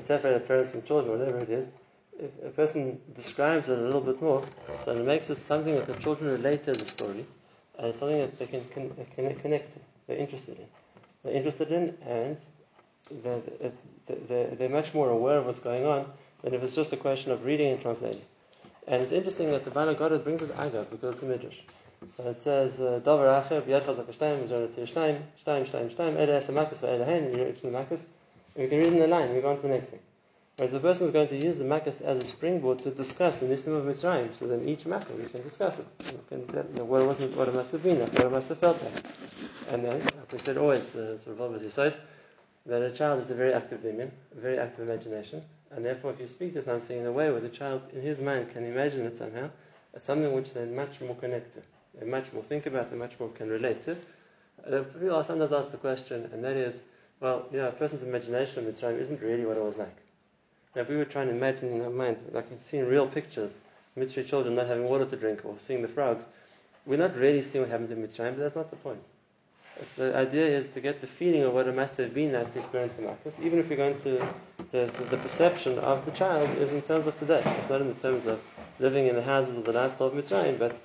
separated 0.00 0.46
parents 0.46 0.70
from 0.70 0.82
children, 0.82 1.18
whatever 1.18 1.40
it 1.40 1.50
is, 1.50 1.68
if 2.18 2.30
a 2.44 2.50
person 2.50 3.00
describes 3.14 3.68
it 3.68 3.78
a 3.78 3.82
little 3.82 4.00
bit 4.00 4.20
more, 4.20 4.44
so 4.84 4.92
it 4.92 5.04
makes 5.04 5.30
it 5.30 5.44
something 5.46 5.74
that 5.74 5.86
the 5.86 5.94
children 5.94 6.30
relate 6.30 6.62
to 6.64 6.72
the 6.72 6.86
story, 6.86 7.24
and 7.78 7.94
something 7.94 8.18
that 8.18 8.38
they 8.38 8.46
can, 8.46 8.64
can, 8.68 8.90
can 9.14 9.34
connect 9.36 9.72
to, 9.72 9.78
they're 10.06 10.18
interested 10.18 10.58
in. 10.58 10.66
They're 11.24 11.34
interested 11.34 11.72
in, 11.72 11.96
and 12.06 12.38
they're, 13.22 13.40
they're, 14.28 14.46
they're 14.48 14.68
much 14.68 14.94
more 14.94 15.10
aware 15.10 15.38
of 15.38 15.46
what's 15.46 15.60
going 15.60 15.86
on 15.86 16.06
than 16.42 16.54
if 16.54 16.62
it's 16.62 16.74
just 16.74 16.92
a 16.92 16.96
question 16.96 17.32
of 17.32 17.44
reading 17.44 17.72
and 17.72 17.80
translating. 17.80 18.22
And 18.86 19.02
it's 19.02 19.12
interesting 19.12 19.50
that 19.50 19.64
the 19.64 19.70
Bala 19.70 19.94
Goddard 19.94 20.24
brings 20.24 20.42
it 20.42 20.54
agav 20.56 20.90
because 20.90 21.12
it's 21.14 21.20
the 21.20 21.26
Midrash. 21.26 21.60
So 22.16 22.28
it 22.28 22.42
says, 22.42 22.80
uh, 22.80 23.00
Davar 23.04 23.48
Acher, 23.48 23.62
B'yad 23.62 23.84
Chazak 23.84 24.06
Shtayim, 24.06 24.48
Tir 24.48 24.66
Shtayim, 24.82 25.20
Shtayim, 25.44 25.70
Shtayim, 25.70 25.94
Shtayim, 25.94 26.20
Ede 26.20 26.30
Esa 26.30 26.52
Makas, 26.52 26.80
Ve'ede 26.80 27.06
Hein, 27.06 27.24
and 27.26 27.56
we 28.56 28.68
can 28.68 28.78
read 28.78 28.92
in 28.92 28.98
the 28.98 29.06
line, 29.06 29.34
we 29.34 29.40
go 29.40 29.50
on 29.50 29.56
to 29.56 29.62
the 29.62 29.68
next 29.68 29.88
thing. 29.88 30.00
Whereas 30.56 30.72
the 30.72 30.80
person 30.80 31.06
is 31.06 31.12
going 31.12 31.28
to 31.28 31.36
use 31.36 31.58
the 31.58 31.64
Makas 31.64 32.02
as 32.02 32.18
a 32.18 32.24
springboard 32.24 32.80
to 32.80 32.90
discuss 32.90 33.38
the 33.38 33.46
Nisim 33.46 33.74
of 33.74 33.84
Mitzrayim, 33.84 34.34
so 34.34 34.46
then 34.46 34.68
each 34.68 34.84
Makkah 34.84 35.14
we 35.14 35.24
can 35.24 35.42
discuss 35.42 35.78
it. 35.78 35.86
We 35.98 36.18
can, 36.28 36.40
you 36.72 36.78
know, 36.78 36.84
what, 36.84 37.18
it, 37.20 37.34
what 37.34 37.48
it 37.48 37.54
must 37.54 37.72
have 37.72 37.82
been 37.82 38.00
like, 38.00 38.12
what 38.12 38.26
it 38.26 38.30
must 38.30 38.48
have 38.48 38.58
felt 38.58 38.82
like. 38.82 39.04
And 39.70 39.84
then, 39.84 39.98
like 39.98 40.30
we 40.30 40.38
said 40.38 40.58
always, 40.58 40.90
the 40.90 41.18
sort 41.18 41.40
of 41.40 41.54
as 41.54 41.62
you 41.62 41.70
said, 41.70 41.96
that 42.66 42.82
a 42.82 42.90
child 42.92 43.22
is 43.22 43.30
a 43.30 43.34
very 43.34 43.54
active 43.54 43.82
demon, 43.82 44.12
a 44.36 44.40
very 44.40 44.58
active 44.58 44.88
imagination, 44.88 45.42
and 45.70 45.84
therefore 45.84 46.12
if 46.12 46.20
you 46.20 46.26
speak 46.26 46.52
to 46.52 46.62
something 46.62 46.98
in 46.98 47.06
a 47.06 47.12
way 47.12 47.30
where 47.30 47.40
the 47.40 47.48
child 47.48 47.82
in 47.92 48.02
his 48.02 48.20
mind 48.20 48.50
can 48.52 48.64
imagine 48.64 49.06
it 49.06 49.16
somehow, 49.16 49.48
as 49.94 50.02
something 50.02 50.32
which 50.32 50.52
they're 50.52 50.66
much 50.66 51.00
more 51.00 51.16
connected, 51.16 51.62
they 51.98 52.06
much 52.06 52.32
more 52.32 52.42
think 52.42 52.66
about, 52.66 52.90
they 52.90 52.96
much 52.96 53.18
more 53.18 53.30
can 53.30 53.48
relate 53.48 53.82
to. 53.84 53.96
Uh, 54.64 54.82
people 54.82 55.24
sometimes 55.24 55.52
ask 55.52 55.70
the 55.70 55.76
question, 55.78 56.28
and 56.32 56.44
that 56.44 56.56
is, 56.56 56.84
well, 57.22 57.46
know, 57.52 57.68
a 57.68 57.72
person's 57.72 58.02
imagination 58.02 58.58
of 58.58 58.74
Mitzrayim 58.74 58.98
isn't 58.98 59.22
really 59.22 59.46
what 59.46 59.56
it 59.56 59.62
was 59.62 59.76
like. 59.76 59.96
Now, 60.74 60.82
if 60.82 60.88
we 60.88 60.96
were 60.96 61.04
trying 61.04 61.28
to 61.28 61.34
imagine 61.34 61.70
in 61.70 61.80
our 61.80 61.90
mind, 61.90 62.18
like 62.32 62.46
seeing 62.60 62.88
real 62.88 63.06
pictures, 63.06 63.52
Mitzrayim 63.96 64.26
children 64.26 64.56
not 64.56 64.66
having 64.66 64.84
water 64.84 65.04
to 65.04 65.16
drink 65.16 65.44
or 65.44 65.54
seeing 65.58 65.82
the 65.82 65.88
frogs, 65.88 66.24
we're 66.84 66.98
not 66.98 67.16
really 67.16 67.42
seeing 67.42 67.62
what 67.62 67.70
happened 67.70 67.92
in 67.92 68.02
Mitzrayim, 68.02 68.34
but 68.34 68.38
that's 68.38 68.56
not 68.56 68.70
the 68.70 68.76
point. 68.76 69.04
It's 69.80 69.94
the 69.94 70.14
idea 70.16 70.46
is 70.46 70.70
to 70.74 70.80
get 70.80 71.00
the 71.00 71.06
feeling 71.06 71.44
of 71.44 71.54
what 71.54 71.68
it 71.68 71.76
must 71.76 71.96
have 71.96 72.12
been 72.12 72.32
like 72.32 72.52
to 72.54 72.58
experience 72.58 72.94
the 72.94 73.02
Malchus, 73.02 73.36
even 73.40 73.60
if 73.60 73.68
you're 73.68 73.76
going 73.76 73.98
to, 74.00 74.10
the, 74.72 74.90
the, 74.98 75.04
the, 75.10 75.16
perception 75.16 75.78
of 75.78 76.04
the 76.04 76.10
child 76.10 76.50
is 76.58 76.72
in 76.72 76.82
terms 76.82 77.06
of 77.06 77.16
today. 77.18 77.42
It's 77.44 77.70
not 77.70 77.80
in 77.80 77.88
the 77.88 77.94
terms 77.94 78.26
of 78.26 78.42
living 78.80 79.06
in 79.06 79.14
the 79.14 79.22
houses 79.22 79.56
of 79.56 79.64
the 79.64 79.72
lifestyle 79.72 80.08
of 80.08 80.14
Mitzrayim, 80.14 80.58
but 80.58 80.80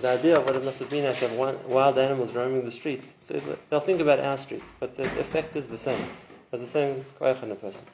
the 0.00 0.08
idea 0.08 0.38
of 0.38 0.46
what 0.46 0.56
it 0.56 0.64
must 0.64 0.78
have 0.80 0.90
been 0.90 1.02
to 1.02 1.28
have 1.28 1.66
wild 1.66 1.98
animals 1.98 2.34
roaming 2.34 2.64
the 2.64 2.70
streets. 2.70 3.14
So 3.20 3.40
they'll 3.70 3.80
think 3.80 4.00
about 4.00 4.20
our 4.20 4.38
streets, 4.38 4.72
but 4.80 4.96
the 4.96 5.04
effect 5.20 5.56
is 5.56 5.66
the 5.66 5.78
same. 5.78 6.04
It's 6.52 6.62
the 6.62 6.68
same 6.68 7.04
koyach 7.20 7.42
in 7.42 7.50
a 7.50 7.54
person. 7.54 7.84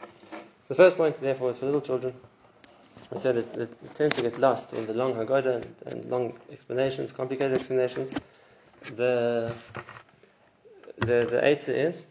The 0.68 0.74
first 0.74 0.96
point, 0.96 1.20
therefore, 1.20 1.50
is 1.50 1.58
for 1.58 1.66
little 1.66 1.80
children. 1.80 2.14
We 3.10 3.18
said 3.18 3.36
that 3.36 3.52
they 3.54 3.88
tend 3.94 4.12
to 4.12 4.22
get 4.22 4.38
lost 4.38 4.72
in 4.72 4.86
the 4.86 4.94
long 4.94 5.14
Haggadah 5.14 5.56
and, 5.56 5.74
and 5.86 6.10
long 6.10 6.38
explanations, 6.52 7.12
complicated 7.12 7.56
explanations. 7.56 8.12
The 8.96 9.52
the 10.98 11.26
the 11.30 11.44
answer 11.44 11.72
is 11.72 12.06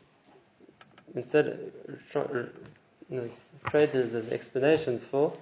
instead 1.16 1.72
trade 3.70 3.92
the, 3.92 4.04
the 4.04 4.34
explanations 4.34 5.06
for 5.06 5.34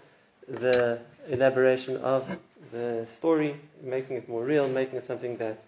the 0.47 0.99
elaboration 1.27 1.97
of 1.97 2.29
the 2.71 3.07
story, 3.09 3.55
making 3.83 4.17
it 4.17 4.29
more 4.29 4.43
real, 4.43 4.67
making 4.67 4.97
it 4.97 5.07
something 5.07 5.37
that 5.37 5.61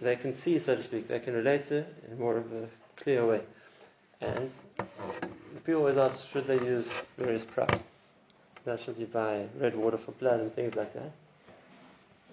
they 0.00 0.16
can 0.16 0.34
see, 0.34 0.58
so 0.58 0.76
to 0.76 0.82
speak, 0.82 1.08
they 1.08 1.20
can 1.20 1.34
relate 1.34 1.66
to 1.66 1.84
in 2.10 2.18
more 2.18 2.36
of 2.36 2.52
a 2.52 2.68
clear 2.96 3.26
way. 3.26 3.40
And 4.20 4.50
people 5.64 5.80
always 5.80 5.96
ask, 5.96 6.28
should 6.30 6.46
they 6.46 6.58
use 6.58 6.92
various 7.16 7.44
props? 7.44 7.82
Should 8.84 8.98
you 8.98 9.06
buy 9.06 9.46
red 9.58 9.74
water 9.74 9.98
for 9.98 10.12
blood 10.12 10.40
and 10.40 10.54
things 10.54 10.76
like 10.76 10.92
that? 10.94 11.10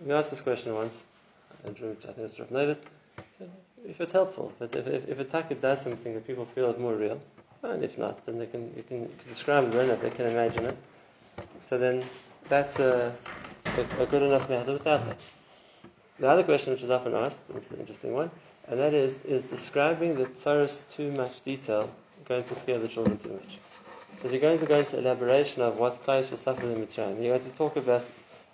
We 0.05 0.13
asked 0.13 0.29
this 0.29 0.41
question 0.41 0.75
once, 0.75 1.05
and 1.63 1.75
I 1.75 1.79
think 1.79 2.17
it's 2.17 2.39
Rav 2.39 2.49
Novit, 2.49 2.77
if 3.87 4.01
it's 4.01 4.11
helpful, 4.11 4.51
but 4.59 4.75
if, 4.75 4.85
if, 4.87 5.07
if 5.07 5.19
a 5.19 5.25
taket 5.25 5.61
does 5.61 5.81
something 5.81 6.13
that 6.13 6.27
people 6.27 6.45
feel 6.45 6.69
is 6.69 6.77
more 6.77 6.93
real, 6.93 7.19
and 7.63 7.83
if 7.83 7.97
not, 7.97 8.25
then 8.25 8.37
they 8.37 8.45
can, 8.45 8.73
you 8.75 8.83
can, 8.83 9.01
you 9.01 9.13
can 9.19 9.29
describe 9.29 9.73
it 9.73 10.01
they 10.01 10.09
can 10.09 10.27
imagine 10.27 10.65
it. 10.65 10.77
So 11.61 11.77
then 11.77 12.03
that's 12.49 12.79
a, 12.79 13.15
a, 13.65 14.03
a 14.03 14.05
good 14.05 14.23
enough 14.23 14.49
method 14.49 14.73
without 14.73 15.05
that. 15.05 15.23
The 16.19 16.27
other 16.27 16.43
question 16.43 16.73
which 16.73 16.81
is 16.81 16.89
often 16.89 17.13
asked, 17.13 17.41
and 17.49 17.57
it's 17.57 17.71
an 17.71 17.79
interesting 17.79 18.13
one, 18.13 18.31
and 18.67 18.79
that 18.79 18.93
is, 18.93 19.19
is 19.23 19.43
describing 19.43 20.15
the 20.15 20.25
tsaros 20.25 20.89
too 20.91 21.11
much 21.11 21.43
detail 21.43 21.89
going 22.27 22.43
to 22.43 22.55
scare 22.55 22.79
the 22.79 22.87
children 22.87 23.17
too 23.17 23.33
much? 23.33 23.59
So 24.19 24.25
if 24.25 24.31
you're 24.31 24.41
going 24.41 24.59
to 24.59 24.65
go 24.65 24.79
into 24.79 24.97
elaboration 24.97 25.61
of 25.61 25.77
what 25.77 26.03
Klaish 26.03 26.31
will 26.31 26.37
suffer 26.37 26.63
in 26.63 26.75
Mitzrayim, 26.75 27.21
you're 27.21 27.37
going 27.37 27.49
to 27.49 27.55
talk 27.55 27.75
about 27.75 28.03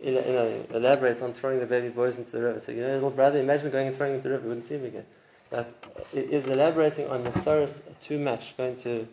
you 0.04 0.12
know, 0.12 0.66
elaborate 0.74 1.22
on 1.22 1.34
throwing 1.34 1.60
the 1.60 1.66
baby 1.66 1.88
boys 1.88 2.18
into 2.18 2.32
the 2.32 2.42
river. 2.42 2.60
So, 2.60 2.74
you 2.74 2.82
know, 2.82 2.94
little 2.96 3.12
brother, 3.12 3.40
imagine 3.40 3.72
going 3.72 3.88
and 3.88 3.96
throwing 3.96 4.16
into 4.16 4.28
the 4.28 4.32
river, 4.32 4.44
you 4.44 4.50
wouldn't 4.50 4.68
see 4.68 4.76
him 4.76 4.86
again. 4.86 5.06
Like, 5.52 5.68
is 6.14 6.48
elaborating 6.48 7.08
on 7.08 7.24
the 7.24 7.30
tsaros 7.30 7.80
too 8.02 8.20
much 8.20 8.58
going 8.58 8.76
to 8.78 9.08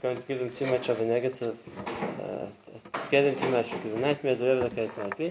going 0.00 0.16
to 0.16 0.22
give 0.26 0.38
them 0.38 0.50
too 0.54 0.66
much 0.66 0.88
of 0.88 1.00
a 1.00 1.04
negative, 1.04 1.58
uh, 2.22 2.46
scare 2.98 3.22
them 3.22 3.36
too 3.40 3.50
much, 3.50 3.70
give 3.70 3.92
them 3.92 4.00
nightmares, 4.00 4.40
whatever 4.40 4.68
the 4.68 4.74
case 4.74 4.96
might 4.96 5.16
be. 5.16 5.30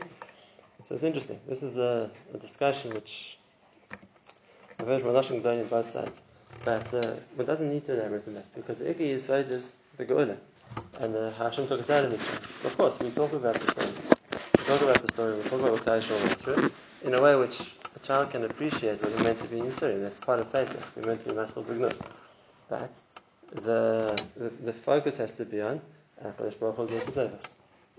So 0.88 0.96
it's 0.96 1.04
interesting. 1.04 1.40
This 1.48 1.64
is 1.64 1.78
a, 1.78 2.12
a 2.34 2.38
discussion 2.38 2.92
which 2.92 3.38
I've 4.80 4.88
heard 4.88 5.02
from 5.02 5.12
Lashon 5.12 5.46
on 5.46 5.68
both 5.68 5.92
sides. 5.92 6.22
But 6.64 6.94
uh, 6.94 7.16
one 7.36 7.48
doesn't 7.48 7.70
need 7.70 7.86
to 7.86 7.94
elaborate 7.94 8.28
on 8.28 8.36
that 8.36 8.54
because 8.54 8.78
the 8.78 8.86
Yisod 8.86 9.50
is 9.50 9.76
the 9.98 10.06
Geula. 10.06 10.38
And 11.00 11.14
the 11.14 11.32
Hashem 11.32 11.68
took 11.68 11.82
us 11.82 11.90
out 11.90 12.06
of 12.06 12.14
Mitzrayim. 12.14 12.66
Of 12.66 12.78
course, 12.78 13.00
we 13.00 13.10
talk 13.12 13.34
about 13.34 13.56
the 13.56 13.72
story. 13.72 13.88
We 14.58 14.64
talk 14.66 14.82
about 14.82 15.02
the 15.02 15.08
story, 15.08 15.36
we 15.36 15.44
talk 15.44 15.60
about 15.60 15.72
what 15.72 15.82
Klai 15.82 16.26
went 16.26 16.40
through 16.40 16.72
in 17.04 17.16
a 17.16 17.22
way 17.22 17.36
which 17.36 17.74
a 17.96 18.00
child 18.00 18.32
can 18.32 18.44
appreciate 18.46 19.02
what 19.02 19.12
it 19.12 19.24
meant 19.24 19.40
to 19.40 19.48
be 19.48 19.60
in 19.60 19.66
Yisrael. 19.66 20.02
That's 20.02 20.20
part 20.20 20.40
of 20.40 20.52
Pesach. 20.52 20.84
We 20.96 21.04
meant 21.04 21.24
to 21.24 21.30
be 21.30 21.36
Mashal 21.36 21.66
B'Gnus. 21.66 22.00
But 22.70 23.00
the, 23.52 24.22
the, 24.64 24.74
focus 24.74 25.18
has 25.18 25.34
to 25.34 25.46
be 25.46 25.62
on 25.62 25.82
uh, 26.24 26.30
HaKadosh 26.30 26.60
Baruch 26.60 26.76
Hu 26.76 26.84
is 26.84 27.04
to 27.04 27.12
save 27.12 27.34
us. 27.34 27.44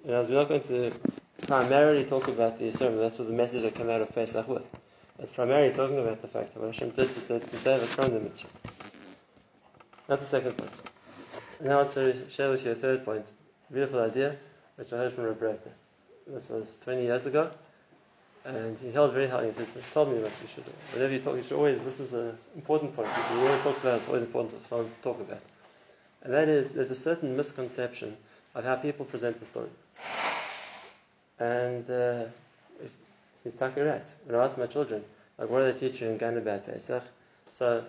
And 0.05 0.13
as 0.15 0.29
we're 0.29 0.37
not 0.37 0.49
going 0.49 0.63
to 0.63 0.93
primarily 1.47 2.05
talk 2.05 2.29
about 2.29 2.59
the 2.59 2.67
Yisrael, 2.67 2.99
that's 2.99 3.19
what 3.19 3.29
the 3.29 3.35
message 3.35 3.63
that 3.63 3.75
came 3.75 3.91
out 3.91 4.01
of 4.01 4.15
Pesach 4.15 4.49
with. 4.49 4.67
It's 5.19 5.31
primarily 5.31 5.73
talking 5.75 5.99
about 5.99 6.23
the 6.23 6.29
fact 6.29 6.55
that 6.55 6.61
what 6.61 6.69
Hashem 6.69 6.91
did 6.91 7.13
to, 7.13 7.21
save, 7.21 7.49
to 7.49 7.59
save 7.59 7.81
us 7.81 7.93
from 7.93 8.13
the 8.13 8.21
mitzvah. 8.21 8.49
That's 10.09 10.23
the 10.23 10.29
second 10.29 10.57
point. 10.57 10.71
Now 11.61 11.81
I'll 11.81 11.93
share 11.93 12.51
with 12.51 12.65
you 12.65 12.73
a 12.73 12.75
third 12.75 13.05
point. 13.05 13.27
Beautiful 13.71 14.01
idea, 14.01 14.37
which 14.77 14.93
I 14.93 14.97
heard 14.97 15.13
from 15.13 15.25
Rebbe 15.25 15.59
This 16.27 16.49
was 16.49 16.79
20 16.85 17.03
years 17.03 17.27
ago, 17.27 17.51
and 18.45 18.79
he 18.79 18.91
held 18.91 19.13
very 19.13 19.29
high. 19.29 19.47
He 19.47 19.53
said, 19.53 19.67
"Tell 19.93 20.07
me 20.07 20.19
what 20.19 20.33
you 20.43 20.49
should 20.55 20.65
do. 20.65 20.73
Whenever 20.93 21.13
you 21.13 21.21
talk, 21.21 21.37
you 21.37 21.43
should 21.43 21.57
always. 21.57 21.81
This 21.83 22.01
is 22.01 22.13
an 22.13 22.37
important 22.57 22.95
point. 22.97 23.09
If 23.09 23.31
you 23.33 23.45
want 23.45 23.57
to 23.59 23.69
talk 23.69 23.79
about, 23.83 23.99
it's 23.99 24.09
always 24.09 24.23
important 24.23 24.67
for 24.67 24.83
us 24.83 24.95
to 24.95 25.03
talk 25.03 25.21
about. 25.21 25.41
And 26.23 26.33
that 26.35 26.49
is, 26.49 26.73
there's 26.73 26.91
a 26.91 26.97
certain 26.97 27.37
misconception 27.37 28.17
of 28.55 28.65
how 28.65 28.77
people 28.77 29.05
present 29.05 29.41
the 29.41 29.47
story. 29.47 29.71
And 31.39 31.89
uh, 31.91 32.25
he's 33.43 33.55
talking 33.55 33.85
right. 33.85 34.07
When 34.27 34.39
I 34.39 34.45
ask 34.45 34.57
my 34.57 34.67
children, 34.67 35.03
like, 35.39 35.51
what 35.51 35.61
do 35.61 35.73
they 35.73 35.79
teach 35.79 36.01
you 36.01 36.09
in 36.09 36.19
Gan 36.19 36.37
about 36.37 36.67
Pesach? 36.67 37.03
So, 37.59 37.85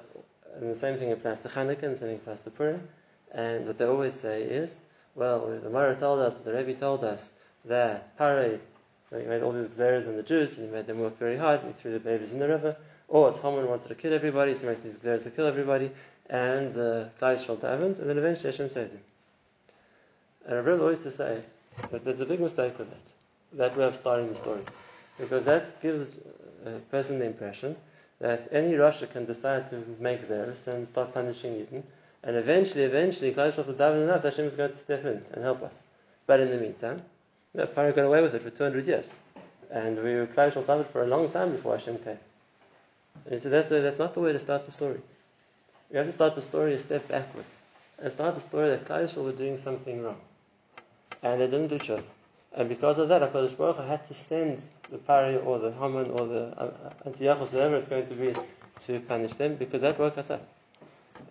and 0.55 0.73
the 0.73 0.79
same 0.79 0.97
thing 0.97 1.11
applies 1.11 1.39
to 1.41 1.49
Hanukkah, 1.49 1.83
and 1.83 1.95
the 1.95 1.99
same 1.99 2.09
thing 2.09 2.17
applies 2.17 2.41
to 2.41 2.49
Purim. 2.49 2.87
And 3.31 3.67
what 3.67 3.77
they 3.77 3.85
always 3.85 4.13
say 4.13 4.43
is, 4.43 4.81
well, 5.15 5.47
the 5.61 5.69
Mara 5.69 5.95
told 5.95 6.19
us, 6.19 6.39
the 6.39 6.53
Rebbe 6.53 6.73
told 6.73 7.03
us 7.03 7.29
that 7.65 8.17
Parei, 8.17 8.59
he 9.19 9.27
made 9.27 9.43
all 9.43 9.51
these 9.51 9.67
gzeres 9.67 10.07
on 10.07 10.15
the 10.15 10.23
Jews, 10.23 10.57
and 10.57 10.67
he 10.67 10.73
made 10.73 10.87
them 10.87 10.99
work 10.99 11.17
very 11.19 11.37
hard, 11.37 11.61
and 11.61 11.73
he 11.73 11.81
threw 11.81 11.91
the 11.91 11.99
babies 11.99 12.33
in 12.33 12.39
the 12.39 12.47
river. 12.47 12.75
Or 13.07 13.29
it's 13.29 13.41
Haman 13.41 13.67
wanted 13.67 13.87
to 13.89 13.95
kill 13.95 14.13
everybody, 14.13 14.55
so 14.55 14.61
he 14.61 14.67
made 14.67 14.83
these 14.83 14.97
gzeres 14.97 15.23
to 15.23 15.31
kill 15.31 15.45
everybody, 15.45 15.91
and 16.29 16.73
the 16.73 17.09
uh, 17.21 17.37
fell 17.37 17.57
davened, 17.57 17.99
and 17.99 18.09
then 18.09 18.17
eventually 18.17 18.51
Hashem 18.51 18.69
saved 18.69 18.91
him. 18.91 19.01
And 20.45 20.65
Rebbe 20.65 20.81
always 20.81 21.01
to 21.03 21.11
say 21.11 21.41
that 21.91 22.03
there's 22.03 22.19
a 22.19 22.25
big 22.25 22.39
mistake 22.39 22.77
with 22.77 22.89
that, 22.89 23.57
that 23.57 23.77
way 23.77 23.85
of 23.85 23.95
starting 23.95 24.29
the 24.29 24.35
story. 24.35 24.61
Because 25.19 25.45
that 25.45 25.81
gives 25.81 26.07
a 26.65 26.79
person 26.91 27.19
the 27.19 27.25
impression 27.25 27.75
that 28.19 28.47
any 28.51 28.75
Russia 28.75 29.05
can 29.05 29.25
decide 29.25 29.69
to 29.69 29.83
make 29.99 30.25
zeres 30.27 30.65
and 30.67 30.87
start 30.87 31.13
punishing 31.13 31.55
Eden, 31.55 31.83
and 32.23 32.37
eventually, 32.37 32.83
eventually, 32.83 33.33
Klal 33.33 33.55
will 33.57 33.73
daven 33.73 34.03
enough, 34.03 34.23
Hashem 34.23 34.45
is 34.45 34.55
going 34.55 34.71
to 34.71 34.77
step 34.77 35.03
in 35.03 35.23
and 35.33 35.43
help 35.43 35.61
us. 35.61 35.83
But 36.25 36.39
in 36.39 36.51
the 36.51 36.57
meantime, 36.57 37.01
know, 37.59 37.67
Pharaoh 37.67 37.93
got 37.93 38.05
away 38.05 38.21
with 38.21 38.35
it 38.35 38.41
for 38.41 38.49
200 38.49 38.85
years. 38.87 39.05
And 39.69 39.97
we 39.97 40.15
were 40.15 40.27
Klal 40.27 40.53
suffered 40.53 40.87
for 40.87 41.03
a 41.03 41.07
long 41.07 41.31
time 41.31 41.51
before 41.51 41.77
Hashem 41.77 41.97
came. 41.99 42.19
And 43.25 43.33
he 43.33 43.39
said, 43.39 43.51
that's, 43.51 43.69
that's 43.69 43.99
not 43.99 44.13
the 44.13 44.19
way 44.19 44.33
to 44.33 44.39
start 44.39 44.65
the 44.65 44.71
story. 44.71 44.99
You 45.91 45.97
have 45.97 46.07
to 46.07 46.11
start 46.11 46.35
the 46.35 46.41
story 46.41 46.73
a 46.73 46.79
step 46.79 47.07
backwards. 47.07 47.47
And 47.99 48.11
start 48.11 48.35
the 48.35 48.41
story 48.41 48.69
that 48.69 48.85
Klal 48.85 49.23
were 49.23 49.31
doing 49.31 49.57
something 49.57 50.03
wrong. 50.03 50.19
And 51.21 51.39
they 51.39 51.47
didn't 51.47 51.67
do 51.67 51.77
tshuva. 51.77 52.03
And 52.55 52.69
because 52.69 52.99
of 52.99 53.09
that, 53.09 53.21
HaKadosh 53.21 53.57
Baruch 53.57 53.77
Hu 53.77 53.83
had 53.83 54.05
to 54.05 54.13
send 54.13 54.61
the 54.91 54.97
Pari 54.97 55.37
or 55.37 55.59
the 55.59 55.71
Haman 55.71 56.11
or 56.11 56.27
the 56.27 56.43
uh, 56.57 56.71
Antiochus, 57.05 57.51
whatever 57.51 57.77
it's 57.77 57.87
going 57.87 58.07
to 58.07 58.13
be, 58.13 58.35
to 58.85 58.99
punish 58.99 59.33
them 59.33 59.55
because 59.55 59.81
that 59.81 59.97
woke 59.97 60.17
us 60.17 60.29
up. 60.29 60.47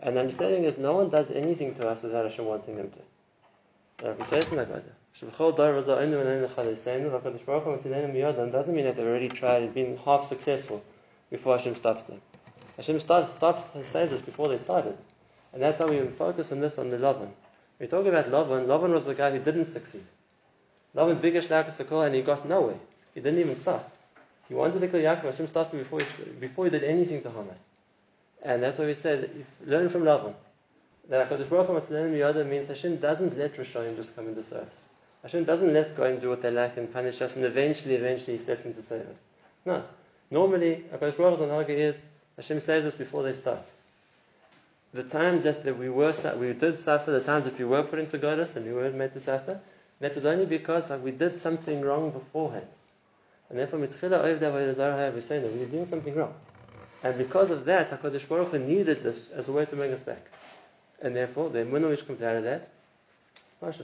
And 0.01 0.17
the 0.17 0.21
understanding 0.21 0.65
is 0.65 0.79
no 0.79 0.95
one 0.95 1.11
does 1.11 1.31
anything 1.31 1.75
to 1.75 1.89
us 1.89 2.03
without 2.03 2.25
Hashem 2.25 2.45
wanting 2.45 2.77
them 2.77 2.91
to. 2.91 2.99
In 4.51 4.57
that 4.57 5.02
doesn't 8.51 8.75
mean 8.75 8.85
that 8.85 8.97
they've 8.97 9.07
already 9.07 9.29
tried 9.29 9.63
and 9.63 9.75
been 9.75 9.97
half 9.99 10.27
successful 10.29 10.83
before 11.31 11.57
Hashem 11.57 11.77
stops 11.77 12.05
them. 12.05 12.21
Hashem 12.77 12.99
stops, 13.01 13.33
stops 13.33 13.67
has 13.75 13.87
saved 13.87 14.13
us 14.13 14.21
before 14.23 14.49
they 14.49 14.59
started. 14.59 14.97
And 15.53 15.63
that's 15.63 15.79
how 15.79 15.87
we 15.87 16.01
focus 16.07 16.51
on 16.51 16.61
this 16.61 16.79
on 16.79 16.91
the 16.91 16.97
Lavan. 16.97 17.31
We 17.79 17.87
talk 17.87 18.07
about 18.07 18.27
Lavan. 18.27 18.67
Lavan 18.67 18.93
was 18.93 19.05
the 19.05 19.15
guy 19.15 19.31
who 19.31 19.39
didn't 19.39 19.67
succeed. 19.67 20.05
Lavan 20.97 21.21
biggest 21.21 21.51
Yaakov 21.51 22.07
and 22.07 22.15
he 22.15 22.23
got 22.23 22.49
nowhere. 22.49 22.79
He 23.15 23.21
didn't 23.21 23.41
even 23.41 23.57
start. 23.57 23.85
He 24.49 24.55
wanted 24.55 24.81
to 24.81 24.89
kill 24.89 25.01
Yaakov. 25.01 25.25
Hashem 25.25 25.49
stopped 25.49 25.73
him 25.75 25.81
before 25.81 26.01
he, 26.01 26.07
before 26.41 26.65
he 26.65 26.71
did 26.71 26.85
anything 26.85 27.21
to 27.23 27.29
Hamas. 27.29 27.59
And 28.43 28.63
that's 28.63 28.79
why 28.79 28.87
we 28.87 28.95
said, 28.95 29.25
if, 29.25 29.69
learn 29.69 29.89
from 29.89 30.03
Lavan. 30.03 30.35
That 31.09 31.29
HaKadosh 31.29 31.49
Baruch 31.51 31.85
Hu 31.85 32.45
means 32.45 32.69
Hashem 32.69 32.97
doesn't 32.97 33.37
let 33.37 33.55
Rishayim 33.57 33.97
just 33.97 34.15
come 34.17 34.29
into 34.29 34.43
service. 34.43 34.75
Hashem 35.23 35.45
doesn't 35.45 35.73
let 35.73 35.97
go 35.97 36.03
and 36.03 36.21
do 36.21 36.31
what 36.31 36.43
they 36.43 36.51
like 36.51 36.77
and 36.77 36.93
punish 36.93 37.21
us, 37.23 37.37
and 37.37 37.45
eventually, 37.45 37.95
eventually, 37.95 38.37
He 38.37 38.43
steps 38.43 38.65
in 38.65 38.75
to 38.75 38.83
save 38.83 39.03
us. 39.03 39.19
No. 39.65 39.85
Normally, 40.31 40.85
HaKadosh 40.93 41.17
Baruch 41.17 41.69
Hu's 41.69 41.97
is 41.97 41.97
Hashem 42.37 42.61
saves 42.61 42.87
us 42.87 42.95
before 42.95 43.23
they 43.23 43.33
start. 43.33 43.63
The 44.95 45.05
times 45.05 45.45
that, 45.45 45.65
we 45.79 45.89
were 45.89 46.15
we 46.39 46.53
did 46.53 46.81
suffer, 46.81 47.13
the 47.13 47.21
times 47.21 47.45
that 47.45 47.59
we 47.59 47.65
were 47.65 47.83
put 47.83 47.99
into 47.99 48.19
Goddess 48.19 48.57
and 48.57 48.67
we 48.67 48.73
were 48.73 48.91
made 48.91 49.13
to 49.13 49.21
suffer, 49.21 49.61
that 50.01 50.15
was 50.15 50.27
only 50.27 50.47
because 50.47 50.91
we 50.91 51.13
did 51.13 51.35
something 51.37 51.81
wrong 51.81 52.11
beforehand. 52.11 52.67
And 53.49 53.59
therefore, 53.59 53.79
mitchila 53.79 54.39
oiv 54.41 55.15
we 55.15 55.21
say 55.21 55.39
that 55.39 55.53
we 55.53 55.61
were 55.61 55.67
doing 55.67 55.87
something 55.87 56.15
wrong. 56.15 56.35
And 57.03 57.17
because 57.19 57.51
of 57.51 57.65
that, 57.67 57.91
HaKadosh 57.91 58.29
Baruch 58.29 58.49
Hu 58.49 58.59
needed 58.59 59.03
this 59.03 59.31
as 59.31 59.49
a 59.49 59.53
way 59.53 59.65
to 59.67 59.77
bring 59.77 59.93
us 59.93 60.01
back. 60.01 60.27
And 61.01 61.15
therefore, 61.15 61.51
the 61.51 61.61
emunah 61.61 61.91
which 61.91 62.07
comes 62.07 62.23
out 62.23 62.37
of 62.37 62.45
that, 62.45 62.69
it's 63.63 63.79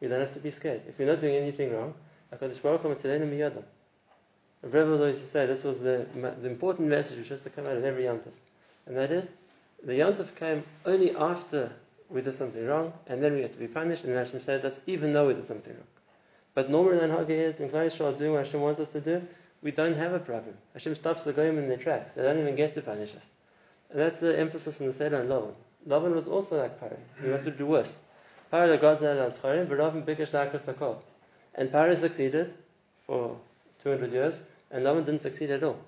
You 0.00 0.08
don't 0.08 0.20
have 0.20 0.34
to 0.34 0.40
be 0.40 0.50
scared. 0.50 0.82
If 0.88 0.98
you're 0.98 1.08
not 1.08 1.20
doing 1.20 1.34
anything 1.34 1.72
wrong, 1.72 1.94
HaKadosh 2.32 2.62
Baruch 2.62 2.82
Hu 2.82 2.94
mitzadenu 2.94 3.28
miyadam. 3.28 3.64
Rebbe 4.62 5.06
used 5.06 5.20
to 5.20 5.26
say 5.26 5.46
this 5.46 5.64
was 5.64 5.78
the, 5.80 6.06
the 6.14 6.48
important 6.48 6.88
message 6.88 7.18
which 7.18 7.28
has 7.28 7.40
to 7.42 7.50
come 7.50 7.66
out 7.66 7.76
of 7.76 7.84
every 7.84 8.04
yontif. 8.04 8.32
And 8.86 8.96
that 8.96 9.10
is, 9.12 9.30
the 9.84 9.92
yontif 9.92 10.34
came 10.34 10.64
only 10.84 11.14
after 11.14 11.70
we 12.10 12.22
did 12.22 12.34
something 12.34 12.66
wrong, 12.66 12.92
and 13.06 13.22
then 13.22 13.34
we 13.34 13.42
had 13.42 13.52
to 13.52 13.58
be 13.58 13.68
punished, 13.68 14.04
and 14.04 14.14
Hashem 14.14 14.42
said 14.42 14.64
us 14.64 14.80
even 14.86 15.12
though 15.12 15.28
we 15.28 15.34
did 15.34 15.46
something 15.46 15.72
wrong. 15.72 15.86
But 16.54 16.70
normally 16.70 17.04
in 17.04 17.10
Haggai 17.10 17.34
is, 17.34 17.58
when 17.58 17.70
Klal 17.70 17.86
Yisrael 17.86 18.16
doing 18.16 18.32
what 18.32 18.44
Hashem 18.44 18.60
wants 18.60 18.80
us 18.80 18.90
to 18.92 19.00
do, 19.00 19.22
we 19.62 19.70
don't 19.70 19.94
have 19.94 20.12
a 20.12 20.18
problem. 20.18 20.56
Hashem 20.72 20.94
stops 20.96 21.24
the 21.24 21.32
goyim 21.32 21.58
in 21.58 21.68
their 21.68 21.78
tracks. 21.78 22.12
They 22.14 22.22
don't 22.22 22.38
even 22.38 22.56
get 22.56 22.74
to 22.74 22.82
punish 22.82 23.14
us. 23.14 23.26
And 23.90 24.00
that's 24.00 24.20
the 24.20 24.38
emphasis 24.38 24.80
in 24.80 24.86
the 24.86 24.92
Seder 24.92 25.20
and 25.20 25.28
Lavan. 25.28 25.54
Lavan 25.86 26.14
was 26.14 26.26
also 26.26 26.58
like 26.60 26.80
Pari. 26.80 26.96
He 27.22 27.28
wanted 27.28 27.44
to 27.44 27.50
do 27.52 27.66
worse. 27.66 27.96
The 28.50 28.78
gods 28.80 29.02
and 31.54 31.72
Pari 31.72 31.96
succeeded 31.96 32.54
for 33.06 33.36
200 33.82 34.12
years, 34.12 34.40
and 34.70 34.84
Lavan 34.84 35.04
didn't 35.04 35.20
succeed 35.20 35.50
at 35.50 35.62
all. 35.62 35.78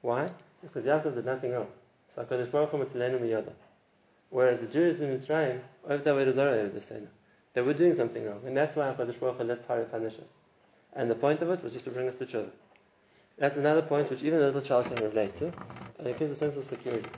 Why? 0.00 0.30
Because 0.62 0.84
Yaakov 0.84 1.14
did 1.14 1.26
nothing 1.26 1.52
wrong. 1.52 1.66
So 2.14 2.22
HaKadosh 2.22 2.50
Baruch 2.50 2.70
Hu 2.70 2.78
Miyada. 2.78 3.52
Whereas 4.30 4.60
the 4.60 4.66
Jews 4.66 5.00
in 5.00 5.16
Mitzrayim, 5.16 5.60
they 7.52 7.62
were 7.62 7.74
doing 7.74 7.94
something 7.94 8.24
wrong. 8.24 8.40
And 8.46 8.56
that's 8.56 8.76
why 8.76 8.92
HaKadosh 8.92 9.18
Baruch 9.18 9.38
Hu 9.38 9.44
let 9.44 9.66
Pari 9.66 9.84
punish 9.84 10.14
us. 10.14 10.28
And 10.94 11.10
the 11.10 11.14
point 11.14 11.42
of 11.42 11.50
it 11.50 11.62
was 11.62 11.72
just 11.72 11.84
to 11.86 11.90
bring 11.90 12.08
us 12.08 12.14
to 12.16 12.26
children. 12.26 12.52
That's 13.38 13.56
another 13.56 13.82
point 13.82 14.10
which 14.10 14.22
even 14.22 14.38
a 14.38 14.42
little 14.42 14.60
child 14.60 14.86
can 14.86 15.04
relate 15.04 15.34
to, 15.36 15.52
and 15.98 16.06
it 16.06 16.18
gives 16.18 16.30
a 16.30 16.36
sense 16.36 16.56
of 16.56 16.64
security. 16.64 17.08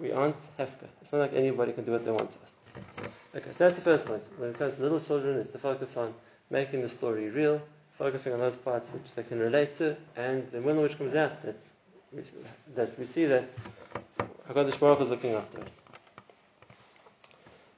We 0.00 0.10
aren't 0.10 0.38
hefka. 0.58 0.88
It's 1.02 1.12
not 1.12 1.18
like 1.18 1.34
anybody 1.34 1.72
can 1.72 1.84
do 1.84 1.92
what 1.92 2.04
they 2.04 2.10
want 2.10 2.32
to 2.32 2.38
us. 2.38 3.12
Okay, 3.36 3.50
so 3.50 3.64
that's 3.64 3.76
the 3.76 3.82
first 3.82 4.06
point. 4.06 4.22
When 4.38 4.48
it 4.48 4.58
comes 4.58 4.76
to 4.76 4.82
little 4.82 5.00
children, 5.00 5.36
is 5.36 5.50
to 5.50 5.58
focus 5.58 5.94
on 5.98 6.14
making 6.48 6.80
the 6.80 6.88
story 6.88 7.28
real, 7.28 7.60
focusing 7.98 8.32
on 8.32 8.38
those 8.38 8.56
parts 8.56 8.88
which 8.88 9.14
they 9.14 9.22
can 9.24 9.38
relate 9.38 9.74
to, 9.74 9.94
and 10.16 10.48
the 10.50 10.62
when 10.62 10.80
which 10.80 10.96
comes 10.96 11.14
out 11.14 11.42
that 11.42 11.56
we, 12.14 12.22
that 12.74 12.98
we 12.98 13.04
see 13.04 13.26
that 13.26 13.44
Hakadosh 14.48 14.80
Baruch 14.80 15.02
is 15.02 15.10
looking 15.10 15.34
after 15.34 15.60
us. 15.60 15.82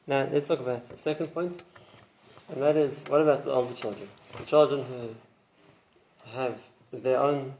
Now 0.06 0.28
let's 0.30 0.46
talk 0.46 0.60
about 0.60 0.88
the 0.88 0.96
second 0.96 1.34
point, 1.34 1.60
and 2.52 2.62
that 2.62 2.76
is 2.76 3.02
what 3.08 3.20
about 3.20 3.42
the 3.42 3.50
older 3.50 3.74
children, 3.74 4.08
the 4.38 4.44
children 4.44 4.84
who 4.84 5.12
have 6.38 6.60
their 6.92 7.18
own 7.18 7.52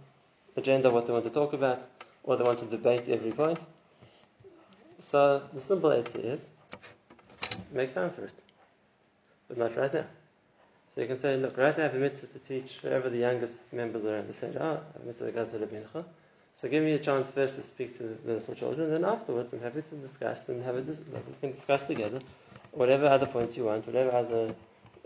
agenda, 0.56 0.88
what 0.88 1.08
they 1.08 1.12
want 1.12 1.24
to 1.24 1.30
talk 1.30 1.52
about, 1.52 1.82
or 2.22 2.36
they 2.36 2.44
want 2.44 2.60
to 2.60 2.66
debate 2.66 3.08
every 3.08 3.32
point. 3.32 3.58
So 5.00 5.42
the 5.52 5.60
simple 5.60 5.90
answer 5.90 6.20
is 6.20 6.46
make 7.72 7.94
time 7.94 8.10
for 8.10 8.24
it, 8.24 8.32
but 9.48 9.58
not 9.58 9.76
right 9.76 9.92
now. 9.92 10.04
So 10.94 11.02
you 11.02 11.06
can 11.06 11.18
say, 11.18 11.36
look, 11.36 11.56
right 11.56 11.76
now 11.76 11.84
I 11.84 11.86
have 11.86 11.94
a 11.94 11.98
mitzvah 11.98 12.26
to 12.26 12.38
teach 12.40 12.78
whoever 12.82 13.08
the 13.08 13.18
youngest 13.18 13.72
members 13.72 14.04
are 14.04 14.22
They 14.22 14.32
say. 14.32 14.52
Oh, 14.58 14.64
I 14.64 14.68
have 14.70 15.02
a 15.02 15.06
mitzvah 15.06 15.26
to 15.26 15.32
go 15.32 15.44
to 15.44 15.58
the 15.58 15.66
Mincha. 15.66 16.04
So 16.60 16.68
give 16.68 16.82
me 16.82 16.92
a 16.92 16.98
chance 16.98 17.30
first 17.30 17.54
to 17.54 17.62
speak 17.62 17.96
to 17.98 18.02
the 18.02 18.34
little 18.34 18.54
children, 18.54 18.90
then 18.90 19.04
afterwards 19.04 19.52
I'm 19.52 19.60
happy 19.60 19.82
to 19.82 19.94
discuss 19.96 20.48
and 20.48 20.64
have 20.64 20.74
a 20.74 20.80
dis- 20.80 20.98
we 20.98 21.34
can 21.40 21.54
discuss 21.54 21.84
together 21.84 22.20
whatever 22.72 23.06
other 23.06 23.26
points 23.26 23.56
you 23.56 23.64
want, 23.64 23.86
whatever 23.86 24.10
other 24.12 24.54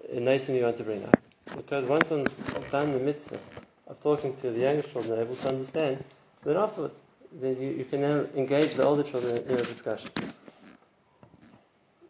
thing 0.09 0.57
you 0.57 0.62
want 0.62 0.79
to 0.79 0.83
bring 0.83 1.05
up. 1.05 1.18
Because 1.55 1.85
once 1.85 2.09
one's 2.09 2.33
done 2.70 2.94
the 2.94 3.01
mitzvah, 3.01 3.38
of 3.87 4.01
talking 4.01 4.35
to 4.37 4.51
the 4.51 4.61
younger 4.61 4.83
children 4.83 5.14
they're 5.14 5.25
able 5.25 5.37
to 5.37 5.48
understand, 5.48 6.03
so 6.38 6.48
then 6.48 6.57
afterwards 6.57 6.96
then 7.40 7.61
you, 7.61 7.70
you 7.70 7.85
can 7.85 8.01
now 8.01 8.25
engage 8.35 8.75
the 8.75 8.83
older 8.83 9.03
children 9.03 9.37
in 9.37 9.55
a 9.55 9.57
discussion. 9.57 10.11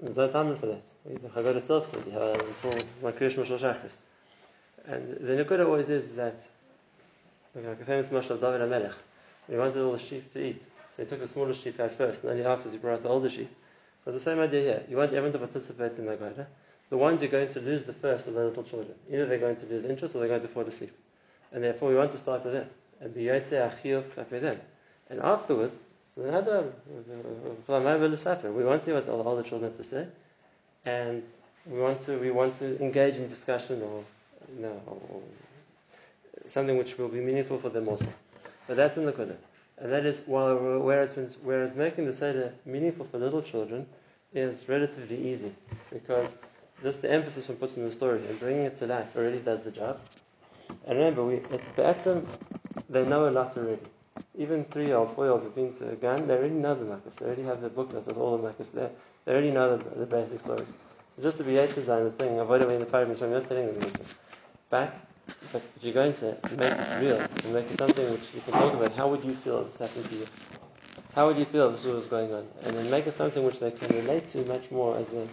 There's 0.03 0.17
no 0.17 0.29
time 0.29 0.57
for 0.57 0.67
that. 0.67 0.83
The 1.05 1.29
Haggadah 1.29 1.57
itself 1.59 1.87
says 1.87 2.05
you 2.05 2.13
have 2.13 2.35
until 2.35 2.85
Makrish 3.05 3.35
Mashal 3.35 3.57
Shachris. 3.57 3.95
And 4.85 5.17
the 5.25 5.45
Nukuda 5.45 5.65
always 5.65 5.91
is 5.91 6.17
that, 6.17 6.41
like 7.55 7.81
a 7.81 7.85
famous 7.85 8.09
Mashal 8.09 8.41
David 8.41 8.91
he 9.49 9.57
wanted 9.57 9.81
all 9.81 9.93
the 9.93 10.01
sheep 10.01 10.33
to 10.33 10.45
eat. 10.45 10.63
So 10.97 11.05
he 11.05 11.09
took 11.09 11.21
the 11.21 11.29
smallest 11.29 11.63
sheep 11.63 11.79
out 11.79 11.95
first, 11.95 12.25
and 12.25 12.33
only 12.33 12.45
afterwards 12.45 12.73
he 12.73 12.79
brought 12.79 12.95
out 12.95 13.03
the 13.05 13.09
older 13.11 13.31
sheep. 13.31 13.55
But 14.05 14.15
the 14.15 14.21
same 14.21 14.41
idea 14.41 14.61
here. 14.63 14.83
You 14.91 14.97
want 14.97 15.13
everyone 15.13 15.33
to 15.35 15.39
participate 15.39 15.97
in 15.99 16.07
the 16.07 16.17
Haggadah. 16.17 16.47
The 16.91 16.97
ones 16.97 17.23
you're 17.23 17.31
going 17.31 17.51
to 17.51 17.61
lose 17.61 17.85
the 17.85 17.93
first 17.93 18.27
are 18.27 18.33
the 18.33 18.45
little 18.45 18.65
children. 18.65 18.97
Either 19.09 19.27
they're 19.27 19.39
going 19.39 19.57
to 19.57 19.67
lose 19.67 19.85
interest 19.85 20.17
or 20.17 20.19
they're 20.19 20.29
going 20.29 20.43
to 20.43 20.49
fall 20.49 20.65
asleep. 20.65 20.93
And 21.53 21.63
therefore 21.63 21.91
we 21.91 21.95
want 21.95 22.11
to 22.11 22.19
start 22.19 22.45
with 22.45 22.55
them. 22.55 22.69
And 23.01 23.15
be 23.15 23.27
Achiyov 23.27 24.15
them. 24.41 24.61
And 25.09 25.21
afterwards, 25.21 25.79
so 26.15 26.23
we 26.23 26.31
want 26.31 26.47
to 28.85 28.91
hear 28.91 29.01
what 29.01 29.09
all 29.09 29.37
the 29.37 29.43
children 29.43 29.71
have 29.71 29.79
to 29.79 29.85
say. 29.85 30.07
And 30.85 31.23
we 31.67 31.81
want 31.81 32.03
to 32.03 32.19
we 32.19 32.31
want 32.31 32.59
to 32.59 32.79
engage 32.83 33.17
in 33.17 33.29
discussion 33.29 33.81
or 33.83 34.05
you 34.55 34.63
know 34.63 34.81
or 34.87 35.23
something 36.49 36.77
which 36.77 36.99
will 36.99 37.09
be 37.09 37.21
meaningful 37.21 37.59
for 37.59 37.71
them 37.71 37.89
also. 37.89 38.13
But 38.67 38.77
that's 38.77 38.99
in 38.99 39.07
the 39.07 39.13
Quran. 39.13 39.37
And 39.79 39.93
that 39.93 40.05
is 40.05 40.25
while 40.27 40.81
whereas 40.81 41.17
whereas 41.43 41.75
making 41.77 42.05
the 42.05 42.13
Seder 42.13 42.53
meaningful 42.67 43.07
for 43.07 43.19
little 43.19 43.41
children 43.41 43.87
is 44.35 44.69
relatively 44.69 45.33
easy 45.33 45.53
because 45.91 46.37
just 46.83 47.01
the 47.01 47.11
emphasis 47.11 47.49
one 47.49 47.57
puts 47.57 47.77
in 47.77 47.85
the 47.85 47.93
story 47.93 48.21
and 48.29 48.39
bringing 48.39 48.65
it 48.65 48.77
to 48.79 48.87
life 48.87 49.17
already 49.17 49.39
does 49.39 49.63
the 49.63 49.71
job. 49.71 49.99
And 50.87 50.99
remember, 50.99 51.25
we, 51.25 51.37
it's 51.37 51.69
Be'etzim, 51.77 52.27
they 52.89 53.05
know 53.07 53.29
a 53.29 53.31
lot 53.31 53.57
already. 53.57 53.81
Even 54.37 54.65
three 54.65 54.87
year 54.87 54.97
olds, 54.97 55.13
four 55.13 55.25
year 55.25 55.33
olds 55.33 55.45
have 55.45 55.55
been 55.55 55.73
to 55.75 55.91
a 55.91 55.97
Gan, 55.97 56.27
they 56.27 56.37
already 56.37 56.55
know 56.55 56.75
the 56.75 56.85
Makkahs. 56.85 57.17
They 57.17 57.27
already 57.27 57.43
have 57.43 57.61
the 57.61 57.69
booklets 57.69 58.07
with 58.07 58.17
all 58.17 58.37
the 58.37 58.49
Makkahs 58.49 58.73
there. 58.73 58.91
They 59.25 59.33
already 59.33 59.51
know 59.51 59.77
the, 59.77 59.99
the 60.01 60.07
basic 60.07 60.41
story. 60.41 60.65
So 61.17 61.23
just 61.23 61.37
to 61.39 61.45
be 61.45 61.53
Yetzizan 61.53 62.07
is 62.07 62.15
saying, 62.17 62.39
avoid 62.39 62.63
away 62.63 62.75
in 62.75 62.81
the 62.81 62.87
pyramid, 62.87 63.19
so 63.19 63.27
I'm 63.27 63.33
not 63.33 63.49
telling 63.49 63.67
them 63.67 63.77
anything. 63.77 64.07
But, 64.71 64.97
but 65.53 65.63
if 65.77 65.85
you're 65.85 65.95
going 65.95 66.15
to 66.15 66.37
make 66.57 66.73
it 66.73 67.01
real 67.01 67.21
and 67.21 67.53
make 67.53 67.71
it 67.71 67.79
something 67.79 68.11
which 68.11 68.35
you 68.35 68.41
can 68.41 68.55
talk 68.55 68.75
about, 68.75 68.93
how 68.93 69.09
would 69.09 69.23
you 69.23 69.35
feel 69.35 69.61
if 69.61 69.79
this 69.79 69.89
happened 69.89 70.11
to 70.11 70.17
you? 70.17 70.27
How 71.15 71.27
would 71.27 71.37
you 71.37 71.45
feel 71.45 71.69
if 71.69 71.77
this 71.77 71.85
was 71.85 72.07
going 72.07 72.33
on? 72.33 72.49
And 72.65 72.77
then 72.77 72.91
make 72.91 73.07
it 73.07 73.15
something 73.15 73.45
which 73.45 73.61
they 73.61 73.71
can 73.71 73.95
relate 73.97 74.29
to 74.29 74.45
much 74.47 74.71
more 74.71 74.97
as 74.97 75.09
a 75.13 75.29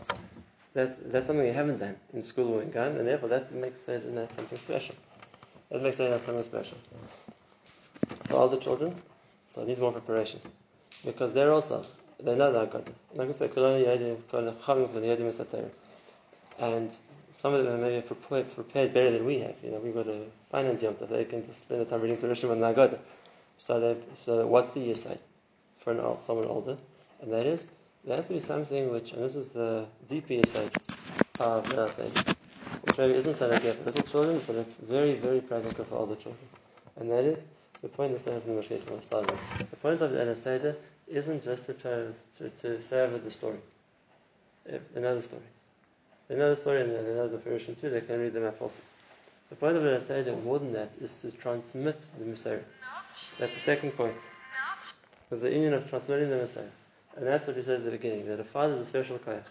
that's, 0.73 0.97
that's 1.05 1.27
something 1.27 1.45
you 1.45 1.53
haven't 1.53 1.79
done 1.79 1.95
in 2.13 2.21
school 2.21 2.53
or 2.53 2.61
in 2.61 2.69
Gan, 2.69 2.95
and 2.97 3.07
therefore 3.07 3.29
that 3.29 3.51
makes 3.53 3.87
it 3.87 4.03
something 4.35 4.59
special. 4.59 4.95
That 5.71 5.81
makes 5.81 5.99
it 5.99 6.21
something 6.21 6.43
special. 6.43 6.77
For 8.29 8.35
all 8.35 8.47
the 8.47 8.57
children, 8.57 8.95
so 9.47 9.63
it 9.63 9.67
needs 9.67 9.79
more 9.79 9.91
preparation. 9.91 10.39
Because 11.03 11.33
they're 11.33 11.51
also, 11.51 11.83
they 12.21 12.35
know 12.35 12.51
that 12.51 12.71
God. 12.71 12.89
Like 13.15 13.29
I 13.29 13.31
said, 13.31 13.51
and 16.59 16.91
some 17.41 17.53
of 17.53 17.63
them 17.63 17.73
are 17.73 17.77
maybe 17.77 18.01
prepared, 18.01 18.93
better 18.93 19.11
than 19.11 19.25
we 19.25 19.39
have. 19.39 19.55
You 19.63 19.71
know, 19.71 19.79
we've 19.79 19.93
got 19.93 20.07
a 20.07 20.25
finance 20.51 20.83
yom 20.83 20.95
they 21.09 21.25
can 21.25 21.45
just 21.45 21.59
spend 21.59 21.81
the 21.81 21.85
time 21.85 22.01
reading 22.01 22.17
Perishim 22.17 22.51
and 22.51 22.61
Nagada. 22.61 22.99
So, 23.57 23.97
so 24.25 24.45
what's 24.45 24.73
the 24.73 24.93
side 24.93 25.19
for 25.79 25.91
an 25.91 26.01
old, 26.01 26.21
someone 26.23 26.45
older? 26.45 26.77
And 27.21 27.31
that 27.33 27.45
is, 27.45 27.65
there 28.05 28.15
has 28.15 28.27
to 28.27 28.33
be 28.33 28.39
something 28.39 28.91
which, 28.91 29.11
and 29.13 29.23
this 29.23 29.35
is 29.35 29.49
the 29.49 29.85
deep 30.09 30.27
side 30.45 30.71
of 31.39 31.69
the 31.69 31.87
side, 31.91 32.35
which 32.83 32.97
maybe 32.97 33.13
isn't 33.13 33.35
so 33.35 33.47
like 33.47 33.61
for 33.61 33.85
little 33.85 34.03
children, 34.03 34.41
but 34.45 34.55
it's 34.57 34.75
very, 34.75 35.15
very 35.15 35.41
practical 35.41 35.85
for 35.85 35.95
older 35.95 36.15
children. 36.15 36.47
And 36.97 37.09
that 37.11 37.23
is 37.23 37.45
the 37.81 37.87
point 37.89 38.11
in 38.11 38.23
the 38.23 38.61
Mashkech 38.61 38.85
The 39.69 39.75
point 39.77 40.01
of 40.01 40.11
the 40.11 40.35
Seder 40.35 40.75
isn't 41.07 41.43
just 41.43 41.65
to, 41.65 41.73
to, 41.73 42.13
to 42.49 43.01
over 43.01 43.17
the 43.17 43.31
story. 43.31 43.59
Another 44.95 45.21
story. 45.21 45.41
Another 46.29 46.55
story 46.55 46.81
and 46.81 46.91
another 46.91 47.37
version 47.37 47.75
too, 47.75 47.89
they 47.89 48.01
can 48.01 48.19
read 48.19 48.33
them 48.33 48.45
up 48.45 48.61
also. 48.61 48.81
The 49.49 49.55
point 49.55 49.77
of 49.77 49.83
the 49.83 49.99
Seder, 50.01 50.35
more 50.35 50.59
than 50.59 50.73
that, 50.73 50.91
is 51.01 51.15
to 51.21 51.31
transmit 51.31 51.99
the 52.19 52.25
Messiah. 52.25 52.59
That's 53.39 53.53
the 53.53 53.59
second 53.59 53.91
point. 53.91 54.15
With 55.29 55.41
the 55.41 55.51
union 55.51 55.73
of 55.73 55.89
transmitting 55.89 56.29
the 56.29 56.37
Messiah. 56.37 56.69
And 57.15 57.25
that's 57.25 57.47
what 57.47 57.55
we 57.55 57.63
said 57.63 57.79
at 57.79 57.85
the 57.85 57.91
beginning, 57.91 58.27
that 58.27 58.39
a 58.39 58.43
father 58.43 58.75
is 58.75 58.81
a 58.81 58.85
special 58.85 59.17
koyach. 59.17 59.43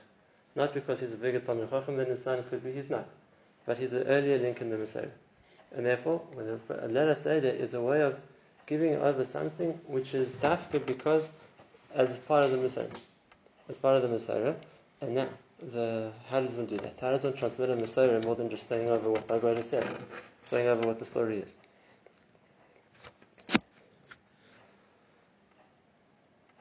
Not 0.55 0.75
because 0.75 1.01
he's 1.01 1.13
a 1.13 1.17
bigger 1.17 1.41
Talmud 1.41 1.69
than 1.71 2.07
his 2.07 2.23
son, 2.23 2.45
could 2.49 2.65
be 2.65 2.73
he's 2.73 2.91
not. 2.91 3.07
But 3.67 3.79
he's 3.79 3.93
an 3.93 4.05
earlier 4.05 4.39
link 4.39 4.61
in 4.61 4.71
the 4.71 4.79
Messiah. 4.79 5.11
And 5.77 5.85
therefore, 5.85 6.23
when 6.33 6.61
a 6.81 6.89
letter 6.89 7.15
Seder 7.15 7.49
is 7.49 7.75
a 7.75 7.81
way 7.81 8.03
of 8.03 8.19
giving 8.67 8.95
over 8.97 9.25
something 9.25 9.71
which 9.87 10.15
is 10.15 10.29
dafka 10.31 10.85
because 10.85 11.31
as 11.95 12.17
part 12.19 12.45
of 12.45 12.51
the 12.51 12.57
Messiah. 12.59 12.91
As 13.69 13.77
part 13.77 13.97
of 13.97 14.03
the 14.03 14.09
Messiah. 14.09 14.55
And 15.01 15.15
now, 15.15 15.29
the, 15.73 16.13
how 16.29 16.41
does 16.41 16.55
one 16.55 16.67
do 16.67 16.77
that? 16.77 16.95
How 17.01 17.11
does 17.11 17.25
one 17.25 17.35
transmit 17.35 17.71
a 17.71 17.77
Messiah 17.77 18.21
more 18.25 18.37
than 18.37 18.51
just 18.51 18.65
staying 18.65 18.89
over 18.89 19.11
what 19.11 19.27
Bhagavad 19.27 19.65
says, 19.65 19.85
staying 20.43 20.69
over 20.69 20.87
what 20.87 20.99
the 20.99 21.05
story 21.05 21.39
is? 21.39 21.55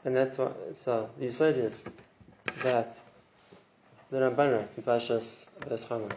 And 0.06 0.16
that's 0.16 0.38
why, 0.38 0.52
so 0.76 1.10
the 1.20 1.26
Yisod 1.26 1.58
is 1.58 1.86
that 2.64 2.98
the 4.10 4.18
Ramban 4.18 4.58
writes 4.58 4.78
in 4.78 4.84
Pashas 4.84 5.48
Eschana, 5.62 6.10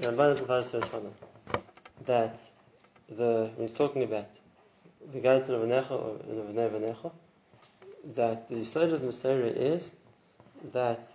the 0.00 0.08
Ramban 0.08 0.48
writes 0.48 0.74
in 0.74 0.80
Pashas 0.80 1.12
that 2.04 2.38
the, 3.08 3.50
when 3.56 3.68
he's 3.68 3.76
talking 3.76 4.02
about 4.02 4.28
the 5.12 5.20
guidance 5.20 5.48
of 5.48 5.60
Vanecha 5.60 5.90
or 5.90 6.18
Vanecha, 6.52 7.12
that 8.14 8.48
the 8.48 8.64
side 8.64 8.90
of 8.90 9.02
Messiah 9.02 9.36
is 9.36 9.94
that 10.72 11.06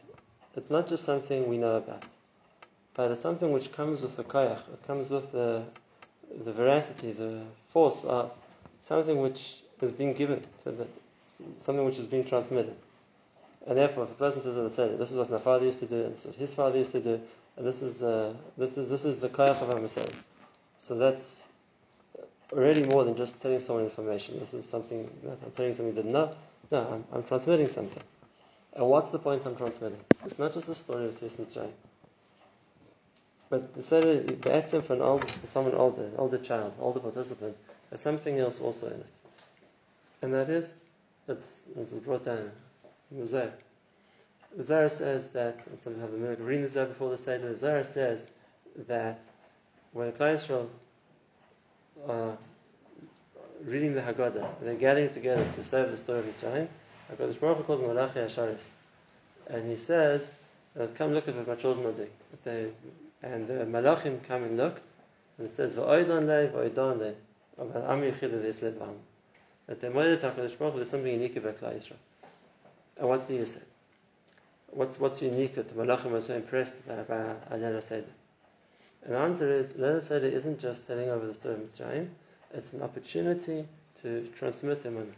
it's 0.55 0.69
not 0.69 0.87
just 0.87 1.05
something 1.05 1.47
we 1.47 1.57
know 1.57 1.77
about, 1.77 2.03
but 2.93 3.11
it's 3.11 3.21
something 3.21 3.51
which 3.51 3.71
comes 3.71 4.01
with 4.01 4.17
the 4.17 4.23
koyach, 4.23 4.59
it 4.73 4.87
comes 4.87 5.09
with 5.09 5.31
the, 5.31 5.63
the 6.43 6.51
veracity, 6.51 7.11
the 7.13 7.41
force 7.69 8.03
of 8.03 8.31
something 8.81 9.21
which 9.21 9.57
is 9.81 9.91
being 9.91 10.13
given, 10.13 10.43
that, 10.65 10.87
something 11.57 11.85
which 11.85 11.97
is 11.97 12.05
being 12.05 12.25
transmitted. 12.25 12.75
And 13.67 13.77
therefore, 13.77 14.05
if 14.05 14.11
a 14.11 14.15
person 14.15 14.41
says, 14.41 14.57
I 14.57 14.67
said, 14.67 14.97
this 14.97 15.11
is 15.11 15.17
what 15.17 15.29
my 15.29 15.37
father 15.37 15.65
used 15.65 15.79
to 15.79 15.85
do, 15.85 16.03
and 16.03 16.13
this 16.13 16.21
is 16.21 16.27
what 16.27 16.35
his 16.35 16.53
father 16.53 16.77
used 16.79 16.91
to 16.93 16.99
do, 16.99 17.21
and 17.57 17.65
this 17.65 17.81
is 17.81 18.01
uh, 18.01 18.33
this 18.57 18.77
is 18.77 18.89
this 18.89 19.05
is 19.05 19.19
the 19.19 19.29
koyach 19.29 19.61
of 19.61 19.69
our 19.69 19.79
Messiah. 19.79 20.07
So 20.81 20.95
that's 20.95 21.45
already 22.51 22.83
more 22.83 23.03
than 23.03 23.15
just 23.15 23.41
telling 23.41 23.59
someone 23.59 23.85
information. 23.85 24.39
This 24.39 24.53
is 24.53 24.67
something 24.67 25.09
that 25.23 25.37
I'm 25.45 25.51
telling 25.51 25.73
something 25.73 25.95
that 25.95 26.05
no, 26.05 26.35
no, 26.71 26.87
I'm, 26.91 27.03
I'm, 27.13 27.23
transmitting 27.23 27.67
something. 27.67 28.01
And 28.73 28.87
what's 28.87 29.11
the 29.11 29.19
point 29.19 29.43
I'm 29.45 29.55
transmitting? 29.55 29.99
It's 30.25 30.39
not 30.39 30.53
just 30.53 30.69
a 30.69 30.75
story 30.75 31.05
of 31.05 31.13
Sis 31.13 31.35
Mitzrayim. 31.37 31.71
But 33.49 33.73
the 33.75 33.83
Seder, 33.83 34.21
the 34.21 34.81
for 34.81 34.93
an 34.93 35.01
old, 35.01 35.29
for 35.29 35.47
someone 35.47 35.75
older, 35.75 36.05
an 36.05 36.13
older 36.17 36.37
child, 36.37 36.73
older 36.79 37.01
participant, 37.01 37.55
there's 37.89 38.01
something 38.01 38.39
else 38.39 38.61
also 38.61 38.87
in 38.87 38.93
it. 38.93 39.13
And 40.21 40.33
that 40.33 40.49
is, 40.49 40.73
it's, 41.27 41.59
is 41.77 41.91
brought 41.99 42.25
down 42.25 42.49
in 43.11 43.19
the 43.19 43.27
Zohar. 43.27 43.53
The 44.55 44.63
Zohar 44.63 44.89
says 44.89 45.29
that, 45.29 45.59
and 45.67 45.79
some 45.81 45.99
have 45.99 46.11
been 46.11 46.45
reading 46.45 46.63
the 46.63 46.69
Zohar 46.69 46.87
before 46.87 47.09
the 47.09 47.17
Seder, 47.17 47.49
the 47.49 47.55
Zohar 47.55 47.83
says 47.83 48.27
that 48.87 49.19
when 49.93 50.07
the 50.07 50.13
Klai 50.13 50.35
Yisrael 50.35 50.67
uh, 52.07 52.35
reading 53.65 53.93
the 53.93 54.01
Haggadah, 54.01 54.47
they're 54.61 54.75
gathering 54.75 55.09
together 55.09 55.45
to 55.55 55.63
serve 55.63 55.91
the 55.91 55.97
story 55.97 56.19
of 56.19 56.25
Mitzrayim, 56.25 56.67
HaKadosh 57.11 57.39
Baruch 57.39 57.57
Hu 57.57 57.63
calls 57.63 57.81
Malachi 57.81 58.19
Asharis. 58.19 58.69
And 59.47 59.69
he 59.69 59.75
says, 59.75 60.31
come 60.95 61.13
look 61.13 61.27
at 61.27 61.35
what 61.35 61.47
my 61.47 61.55
children 61.55 61.85
are 61.87 61.91
doing. 61.91 62.09
They, 62.43 62.69
and 63.21 63.47
the 63.47 63.65
Malachim 63.65 64.23
come 64.23 64.43
and 64.43 64.57
look, 64.57 64.81
and 65.37 65.47
it 65.47 65.55
says, 65.55 65.75
V'oidon 65.75 66.25
le, 66.25 66.47
v'oidon 66.47 66.99
le, 66.99 67.13
Am 67.59 68.01
Yechid 68.01 68.31
V'Yislev 68.31 68.81
Am. 68.81 68.95
That 69.67 69.81
the 69.81 69.87
Moedet 69.87 70.21
HaKadosh 70.21 70.57
Baruch 70.57 70.73
Hu, 70.73 70.79
there's 70.79 70.89
something 70.89 71.11
unique 71.11 71.35
about 71.35 71.59
Klal 71.59 71.75
Yisrael. 71.75 71.97
And 72.97 73.09
what's 73.09 73.27
the 73.27 73.45
say? 73.45 73.59
What's, 74.67 74.99
what's 74.99 75.21
unique 75.21 75.55
that 75.55 75.67
the 75.67 75.75
Malachim 75.75 76.13
are 76.13 76.21
so 76.21 76.33
impressed 76.33 76.87
by, 76.87 76.95
by 77.03 77.35
Alena 77.51 77.83
Seder? 77.83 78.05
And 79.03 79.13
the 79.15 79.17
answer 79.17 79.51
is, 79.51 79.69
Alena 79.69 80.01
Seder 80.01 80.27
isn't 80.27 80.59
just 80.59 80.85
telling 80.87 81.09
over 81.09 81.25
the 81.25 81.33
story 81.33 81.55
of 81.55 81.61
Mitzrayim, 81.61 82.07
it's 82.53 82.73
an 82.73 82.81
opportunity 82.81 83.65
to 84.01 84.27
transmit 84.37 84.83
emunah. 84.83 85.13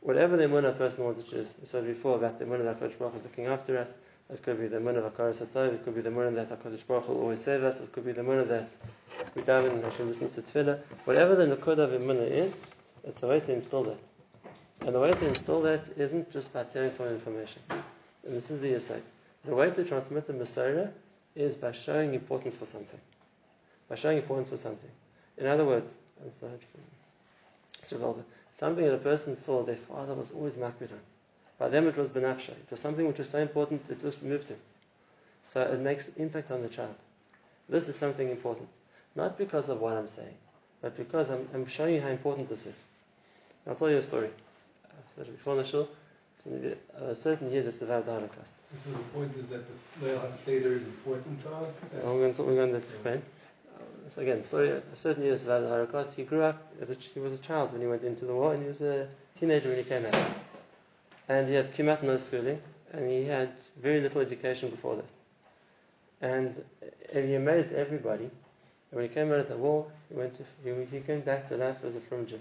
Whatever 0.00 0.36
the 0.36 0.44
emunah 0.44 0.76
person 0.76 1.04
wants 1.04 1.24
to 1.24 1.30
choose. 1.30 1.48
We 1.60 1.66
said 1.66 1.86
before 1.86 2.16
about 2.16 2.38
the 2.38 2.44
emunah 2.44 2.64
that 2.64 2.80
HaKadosh 2.80 2.98
Baruch 2.98 3.16
is 3.16 3.22
looking 3.22 3.46
after 3.46 3.78
us. 3.78 3.90
It 4.30 4.42
could 4.42 4.58
be 4.58 4.68
the 4.68 4.78
emunah 4.78 5.04
of 5.04 5.14
Hakaras 5.14 5.44
Hatov. 5.44 5.74
It 5.74 5.84
could 5.84 5.94
be 5.94 6.00
the 6.00 6.10
emunah 6.10 6.34
that 6.34 6.50
HaKadosh 6.50 6.86
Baruch 6.86 7.08
will 7.08 7.20
always 7.20 7.40
save 7.40 7.62
us. 7.62 7.80
It 7.80 7.92
could 7.92 8.06
be 8.06 8.12
the 8.12 8.22
emunah 8.22 8.48
that 8.48 8.70
we 9.34 9.42
daven 9.42 9.70
and 9.72 9.84
Hashem 9.84 10.08
listens 10.08 10.32
to 10.32 10.42
tefillah. 10.42 10.78
Whatever 11.04 11.36
the 11.36 11.56
nakud 11.56 11.78
of 11.78 11.90
emunah 11.90 12.30
is, 12.30 12.54
it's 13.04 13.22
a 13.22 13.26
way 13.26 13.40
to 13.40 13.52
install 13.52 13.84
that. 13.84 13.98
And 14.80 14.94
the 14.94 15.00
way 15.00 15.12
to 15.12 15.28
install 15.28 15.62
that 15.62 15.88
isn't 15.96 16.30
just 16.30 16.52
by 16.52 16.64
telling 16.64 16.90
someone 16.90 17.14
information. 17.14 17.62
And 17.70 18.34
this 18.34 18.50
is 18.50 18.60
the 18.60 18.74
aside. 18.74 19.02
The 19.44 19.54
way 19.54 19.70
to 19.70 19.84
transmit 19.84 20.26
the 20.26 20.32
Messiah 20.32 20.88
is 21.34 21.56
by 21.56 21.72
showing 21.72 22.14
importance 22.14 22.56
for 22.56 22.66
something. 22.66 23.00
By 23.88 23.96
showing 23.96 24.18
importance 24.18 24.50
for 24.50 24.56
something. 24.56 24.90
In 25.36 25.46
other 25.46 25.64
words, 25.64 25.94
aside 26.28 26.60
from 27.82 28.24
something 28.52 28.84
that 28.84 28.94
a 28.94 28.98
person 28.98 29.36
saw 29.36 29.62
their 29.62 29.76
father 29.76 30.14
was 30.14 30.30
always 30.30 30.54
makbid 30.54 30.92
on. 30.92 31.00
By 31.58 31.68
them 31.68 31.86
it 31.88 31.96
was 31.96 32.10
benafsha. 32.10 32.50
It 32.50 32.70
was 32.70 32.80
something 32.80 33.06
which 33.06 33.18
was 33.18 33.28
so 33.28 33.38
important 33.38 33.82
it 33.90 34.00
just 34.00 34.22
moved 34.22 34.48
him. 34.48 34.58
So 35.44 35.60
it 35.60 35.80
makes 35.80 36.08
impact 36.16 36.50
on 36.50 36.62
the 36.62 36.68
child. 36.68 36.94
This 37.68 37.88
is 37.88 37.96
something 37.96 38.30
important. 38.30 38.68
Not 39.14 39.38
because 39.38 39.68
of 39.68 39.80
what 39.80 39.96
I'm 39.96 40.08
saying, 40.08 40.34
but 40.80 40.96
because 40.96 41.30
I'm, 41.30 41.48
I'm 41.54 41.66
showing 41.66 41.94
you 41.94 42.00
how 42.00 42.08
important 42.08 42.48
this 42.48 42.66
is. 42.66 42.82
I'll 43.66 43.74
tell 43.74 43.90
you 43.90 43.98
a 43.98 44.02
story. 44.02 44.30
I've 44.84 45.14
said 45.16 45.26
before 45.36 45.56
the 45.56 45.64
shul. 45.64 45.88
A 46.46 46.76
uh, 47.02 47.14
certain 47.14 47.50
year 47.50 47.62
to 47.62 47.72
survive 47.72 48.04
the 48.04 48.12
Holocaust. 48.12 48.52
So 48.76 48.90
the 48.90 48.98
point 49.16 49.34
is 49.36 49.46
that 49.46 49.64
the 49.66 50.06
Leil 50.06 50.20
HaSeder 50.20 50.76
is 50.76 50.84
important 50.84 51.42
to 51.42 51.48
us? 51.54 51.80
I'm 52.04 52.18
going 52.18 52.34
to, 52.34 52.42
we're 52.42 52.54
going 52.54 52.72
to 52.72 52.76
explain 52.76 53.22
uh, 53.74 54.08
so 54.08 54.22
again, 54.22 54.42
story 54.42 54.70
of 54.70 54.82
certain 55.00 55.24
years 55.24 55.44
about 55.44 55.62
the 55.62 55.68
Holocaust. 55.68 56.14
He 56.14 56.24
grew 56.24 56.42
up 56.42 56.60
as 56.80 56.90
a, 56.90 56.94
he 56.94 57.20
was 57.20 57.32
a 57.32 57.38
child 57.38 57.72
when 57.72 57.80
he 57.80 57.86
went 57.86 58.04
into 58.04 58.24
the 58.24 58.34
war, 58.34 58.54
and 58.54 58.62
he 58.62 58.68
was 58.68 58.80
a 58.82 59.08
teenager 59.38 59.68
when 59.68 59.78
he 59.78 59.84
came 59.84 60.04
out. 60.06 60.30
And 61.28 61.48
he 61.48 61.54
had 61.54 61.72
kimat 61.74 62.02
no 62.02 62.18
schooling, 62.18 62.60
and 62.92 63.08
he 63.08 63.24
had 63.24 63.52
very 63.80 64.00
little 64.00 64.20
education 64.20 64.70
before 64.70 64.96
that. 64.96 65.04
And, 66.20 66.62
and 67.12 67.28
he 67.28 67.34
amazed 67.34 67.72
everybody. 67.72 68.24
And 68.24 68.30
when 68.90 69.08
he 69.08 69.14
came 69.14 69.32
out 69.32 69.40
of 69.40 69.48
the 69.48 69.56
war, 69.56 69.86
he 70.08 70.14
went 70.14 70.34
to, 70.34 70.42
he, 70.62 70.84
he 70.96 71.00
came 71.00 71.20
back 71.22 71.48
to 71.48 71.56
life 71.56 71.78
as 71.84 71.96
a 71.96 72.00
Jew. 72.24 72.40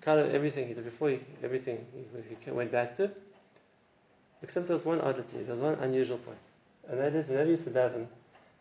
Kind 0.00 0.20
of 0.20 0.34
everything 0.34 0.68
he 0.68 0.74
did 0.74 0.84
before, 0.84 1.10
he, 1.10 1.20
everything 1.42 1.84
he, 1.94 2.04
he 2.44 2.50
went 2.50 2.72
back 2.72 2.96
to. 2.96 3.10
Except 4.42 4.66
there 4.66 4.76
was 4.76 4.84
one 4.84 5.00
oddity, 5.00 5.38
there 5.38 5.54
was 5.54 5.60
one 5.60 5.74
unusual 5.74 6.18
point. 6.18 6.38
And 6.88 7.00
that 7.00 7.14
is, 7.14 7.28
whenever 7.28 7.46
he 7.46 7.50
used 7.52 7.64
to 7.64 7.70
daven, 7.70 8.06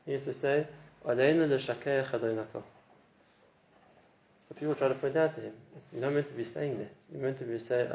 he 0.05 0.13
used 0.13 0.25
to 0.25 0.33
say, 0.33 0.67
so 1.05 1.15
people 4.55 4.75
try 4.75 4.87
to 4.87 4.95
point 4.95 5.17
out 5.17 5.35
to 5.35 5.41
him, 5.41 5.53
you're 5.91 6.01
not 6.01 6.13
meant 6.13 6.27
to 6.27 6.33
be 6.33 6.45
saying 6.45 6.77
that. 6.77 6.93
You're 7.11 7.21
meant 7.21 7.39
to 7.39 7.43
be 7.43 7.59
saying 7.59 7.89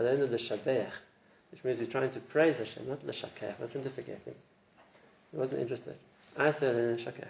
which 1.50 1.64
means 1.64 1.78
you're 1.78 1.86
trying 1.86 2.10
to 2.10 2.20
praise 2.20 2.58
Hashem, 2.58 2.86
not 2.88 3.02
l'shakech, 3.06 3.58
not 3.58 3.72
trying 3.72 3.84
to 3.84 3.90
forget 3.90 4.20
Him. 4.24 4.34
He 5.30 5.38
wasn't 5.38 5.62
interested. 5.62 5.96
I 6.36 6.50
said 6.50 6.76
l'shakech. 6.76 7.28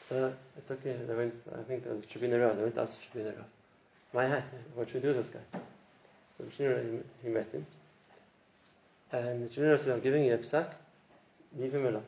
So 0.00 0.32
I 0.56 0.60
took 0.66 0.82
him, 0.82 0.96
I 1.08 1.60
I 1.60 1.62
think 1.64 1.84
there 1.84 1.94
was 1.94 2.04
Tribune 2.06 2.40
Rav, 2.40 2.58
I 2.58 2.62
went 2.62 2.74
to 2.74 2.80
ask 2.80 2.98
Tribune 3.12 3.34
Rav, 3.36 3.44
my 4.12 4.42
what 4.74 4.88
should 4.88 4.96
we 4.96 5.00
do 5.00 5.16
with 5.16 5.26
this 5.26 5.28
guy? 5.34 5.60
So 6.36 6.44
the 6.44 6.50
Tribune 6.50 7.04
he 7.22 7.28
met 7.28 7.50
him. 7.52 7.66
And 9.12 9.44
the 9.44 9.48
Tribune 9.48 9.78
said, 9.78 9.92
I'm 9.92 10.00
giving 10.00 10.24
you 10.24 10.34
a 10.34 10.38
psak, 10.38 10.68
leave 11.58 11.74
him 11.74 11.86
alone. 11.86 12.04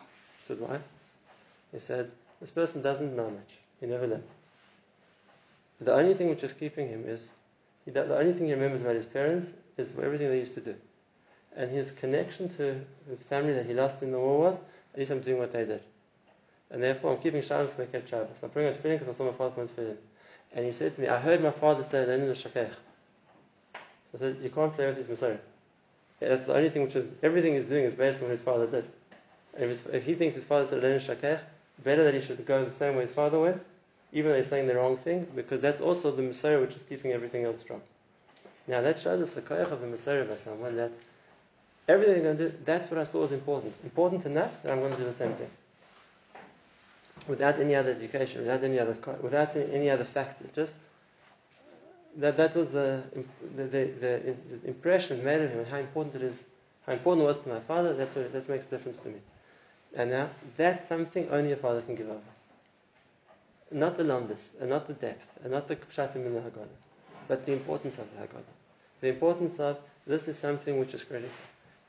I 0.00 0.04
said, 0.46 0.60
why? 0.60 0.78
He 1.72 1.78
said, 1.78 2.10
This 2.40 2.50
person 2.50 2.82
doesn't 2.82 3.14
know 3.16 3.30
much. 3.30 3.58
He 3.80 3.86
never 3.86 4.06
learned. 4.06 4.30
The 5.80 5.94
only 5.94 6.14
thing 6.14 6.28
which 6.28 6.42
is 6.42 6.52
keeping 6.52 6.88
him 6.88 7.04
is, 7.06 7.30
he, 7.84 7.90
the 7.90 8.18
only 8.18 8.32
thing 8.32 8.46
he 8.46 8.52
remembers 8.52 8.80
about 8.80 8.96
his 8.96 9.06
parents 9.06 9.52
is 9.76 9.92
everything 10.02 10.28
they 10.28 10.38
used 10.38 10.54
to 10.54 10.60
do. 10.60 10.74
And 11.56 11.70
his 11.70 11.92
connection 11.92 12.48
to 12.50 12.80
his 13.08 13.22
family 13.22 13.52
that 13.54 13.66
he 13.66 13.74
lost 13.74 14.02
in 14.02 14.12
the 14.12 14.18
war 14.18 14.38
was, 14.38 14.56
at 14.92 14.98
least 14.98 15.10
I'm 15.10 15.20
doing 15.20 15.38
what 15.38 15.52
they 15.52 15.64
did. 15.64 15.82
And 16.70 16.82
therefore 16.82 17.12
I'm 17.12 17.22
keeping 17.22 17.42
Shabbos 17.42 17.70
because 17.70 17.88
I 17.88 17.92
kept 17.92 18.08
Shabbos. 18.08 18.36
I'm 18.42 18.50
bringing 18.50 18.72
out 18.72 18.78
tefillin 18.78 18.98
because 18.98 19.14
I 19.14 19.16
saw 19.16 19.30
my 19.30 19.36
father 19.36 19.54
put 19.54 19.76
tefillin. 19.76 19.96
And 20.54 20.64
he 20.64 20.72
said 20.72 20.94
to 20.94 21.00
me, 21.00 21.08
I 21.08 21.18
heard 21.18 21.42
my 21.42 21.50
father 21.50 21.82
say, 21.82 22.04
Lenin 22.06 22.34
Shakech. 22.34 22.70
So 23.72 24.14
I 24.14 24.18
said, 24.18 24.38
you 24.42 24.50
can't 24.50 24.74
play 24.74 24.86
with 24.86 24.96
his 24.96 25.08
Messiah. 25.08 25.38
That's 26.20 26.46
the 26.46 26.54
only 26.54 26.70
thing 26.70 26.82
which 26.82 26.96
is, 26.96 27.06
everything 27.22 27.54
he's 27.54 27.66
doing 27.66 27.84
is 27.84 27.94
based 27.94 28.18
on 28.18 28.24
what 28.24 28.32
his 28.32 28.40
father 28.40 28.66
did. 28.66 28.84
If, 29.56 29.86
if 29.92 30.04
he 30.04 30.14
thinks 30.14 30.34
his 30.34 30.44
father 30.44 30.66
said 30.66 30.82
Lenin 30.82 31.00
Shakech, 31.00 31.40
better 31.84 32.04
that 32.04 32.14
he 32.14 32.20
should 32.20 32.44
go 32.44 32.64
the 32.64 32.74
same 32.74 32.96
way 32.96 33.02
his 33.02 33.12
father 33.12 33.38
went, 33.38 33.62
even 34.12 34.30
though 34.30 34.36
he's 34.38 34.48
saying 34.48 34.66
the 34.66 34.74
wrong 34.74 34.96
thing, 34.96 35.26
because 35.34 35.60
that's 35.60 35.80
also 35.80 36.10
the 36.10 36.22
Messiah 36.22 36.60
which 36.60 36.74
is 36.74 36.82
keeping 36.82 37.12
everything 37.12 37.44
else 37.44 37.60
strong. 37.60 37.82
Now 38.66 38.80
that 38.82 38.98
shows 38.98 39.20
us 39.20 39.34
the 39.34 39.42
koyach 39.42 39.70
of 39.70 39.80
the 39.80 39.86
Messiah 39.86 40.24
by 40.24 40.36
someone 40.36 40.76
that 40.76 40.92
everything 41.88 42.16
I'm 42.16 42.22
going 42.22 42.36
to 42.38 42.50
do, 42.50 42.56
that's 42.64 42.90
what 42.90 42.98
I 42.98 43.04
saw 43.04 43.20
was 43.20 43.32
important. 43.32 43.76
Important 43.84 44.26
enough 44.26 44.62
that 44.62 44.72
I'm 44.72 44.80
going 44.80 44.92
to 44.92 44.98
do 44.98 45.04
the 45.04 45.14
same 45.14 45.34
thing. 45.34 45.50
Without 47.26 47.60
any 47.60 47.74
other 47.74 47.90
education, 47.90 48.42
without 48.42 48.62
any 48.62 48.78
other, 48.78 48.96
without 49.22 49.56
any 49.56 49.90
other 49.90 50.04
factor, 50.04 50.44
just 50.54 50.74
that 52.16 52.36
that 52.36 52.54
was 52.54 52.70
the 52.70 53.02
the, 53.56 53.64
the, 53.64 53.84
the, 54.00 54.68
impression 54.68 55.22
made 55.24 55.40
of 55.42 55.50
him 55.50 55.60
and 55.60 55.68
how 55.68 55.78
important 55.78 56.16
it 56.16 56.22
is, 56.22 56.42
how 56.86 56.92
important 56.92 57.24
it 57.24 57.26
was 57.26 57.38
to 57.40 57.48
my 57.48 57.60
father. 57.60 57.94
That's 57.94 58.14
what 58.14 58.32
that 58.32 58.48
makes 58.48 58.66
a 58.66 58.70
difference 58.70 58.98
to 58.98 59.08
me. 59.08 59.20
And 59.94 60.10
now 60.10 60.30
that's 60.56 60.86
something 60.88 61.28
only 61.30 61.52
a 61.52 61.56
father 61.56 61.82
can 61.82 61.94
give 61.94 62.08
over. 62.08 62.20
Not 63.70 63.98
the 63.98 64.04
longest, 64.04 64.56
and 64.60 64.70
not 64.70 64.86
the 64.86 64.94
depth, 64.94 65.26
and 65.42 65.52
not 65.52 65.68
the 65.68 65.76
pshatim 65.76 66.26
in 66.26 66.34
the 66.34 66.40
Haggadah, 66.40 66.78
but 67.26 67.44
the 67.44 67.52
importance 67.52 67.98
of 67.98 68.06
the 68.14 68.22
Haggadah. 68.22 68.54
The 69.00 69.08
importance 69.08 69.60
of 69.60 69.78
this 70.06 70.26
is 70.26 70.38
something 70.38 70.78
which 70.78 70.94
is 70.94 71.02
critical. 71.02 71.30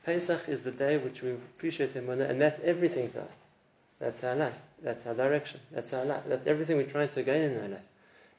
Pesach 0.04 0.48
is 0.48 0.62
the 0.62 0.70
day 0.70 0.98
which 0.98 1.22
we 1.22 1.32
appreciate 1.32 1.92
Him, 1.92 2.08
and 2.10 2.40
that's 2.40 2.60
everything 2.60 3.10
to 3.12 3.22
us. 3.22 3.39
That's 4.00 4.24
our 4.24 4.34
life. 4.34 4.58
That's 4.82 5.06
our 5.06 5.14
direction. 5.14 5.60
That's 5.72 5.92
our 5.92 6.04
life. 6.04 6.22
That's 6.26 6.46
everything 6.46 6.78
we're 6.78 6.84
trying 6.84 7.10
to 7.10 7.22
gain 7.22 7.42
in 7.50 7.60
our 7.60 7.68
life. 7.68 7.80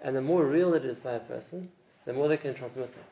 And 0.01 0.15
the 0.15 0.21
more 0.21 0.43
real 0.43 0.73
it 0.73 0.83
is 0.83 0.97
by 0.97 1.13
a 1.13 1.19
person, 1.19 1.69
the 2.05 2.13
more 2.13 2.27
they 2.27 2.37
can 2.37 2.55
transmit 2.55 2.91
that. 2.95 3.05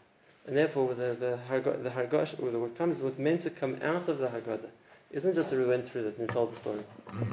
And 0.48 0.58
therefore, 0.58 0.96
the 0.96 1.14
the 1.14 1.40
the 1.84 1.90
Hargosh, 1.92 2.42
or 2.42 2.50
the, 2.50 2.60
what 2.60 2.76
comes, 2.76 3.02
what's 3.02 3.20
meant 3.20 3.42
to 3.42 3.52
come 3.52 3.78
out 3.84 4.08
of 4.08 4.18
the 4.18 4.28
Haggadah, 4.28 4.70
isn't 5.12 5.36
just 5.36 5.52
that 5.52 5.60
we 5.60 5.66
went 5.66 5.88
through 5.88 6.08
it 6.08 6.18
and 6.18 6.28
told 6.30 6.54
the 6.54 6.58
story. 6.58 6.84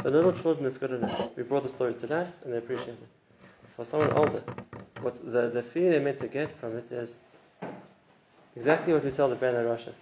For 0.03 0.11
little 0.11 0.33
children, 0.35 0.67
it's 0.67 0.77
good 0.77 0.91
enough. 0.91 1.31
We 1.37 1.43
brought 1.43 1.63
the 1.63 1.71
story 1.71 1.95
to 1.95 2.07
life, 2.07 2.29
and 2.45 2.53
they 2.53 2.59
appreciate 2.59 2.89
it. 2.89 3.09
For 3.75 3.87
someone 3.87 4.13
older, 4.13 4.43
what 5.01 5.17
the, 5.33 5.49
the 5.49 5.63
feeling 5.63 5.91
they're 5.93 6.01
meant 6.01 6.19
to 6.19 6.29
get 6.29 6.53
from 6.61 6.77
it 6.77 6.93
is 6.93 7.17
exactly 8.55 8.93
what 8.93 9.05
we 9.05 9.11
tell 9.11 9.31
the 9.31 9.37
Ben 9.37 9.55
Rasha. 9.55 9.93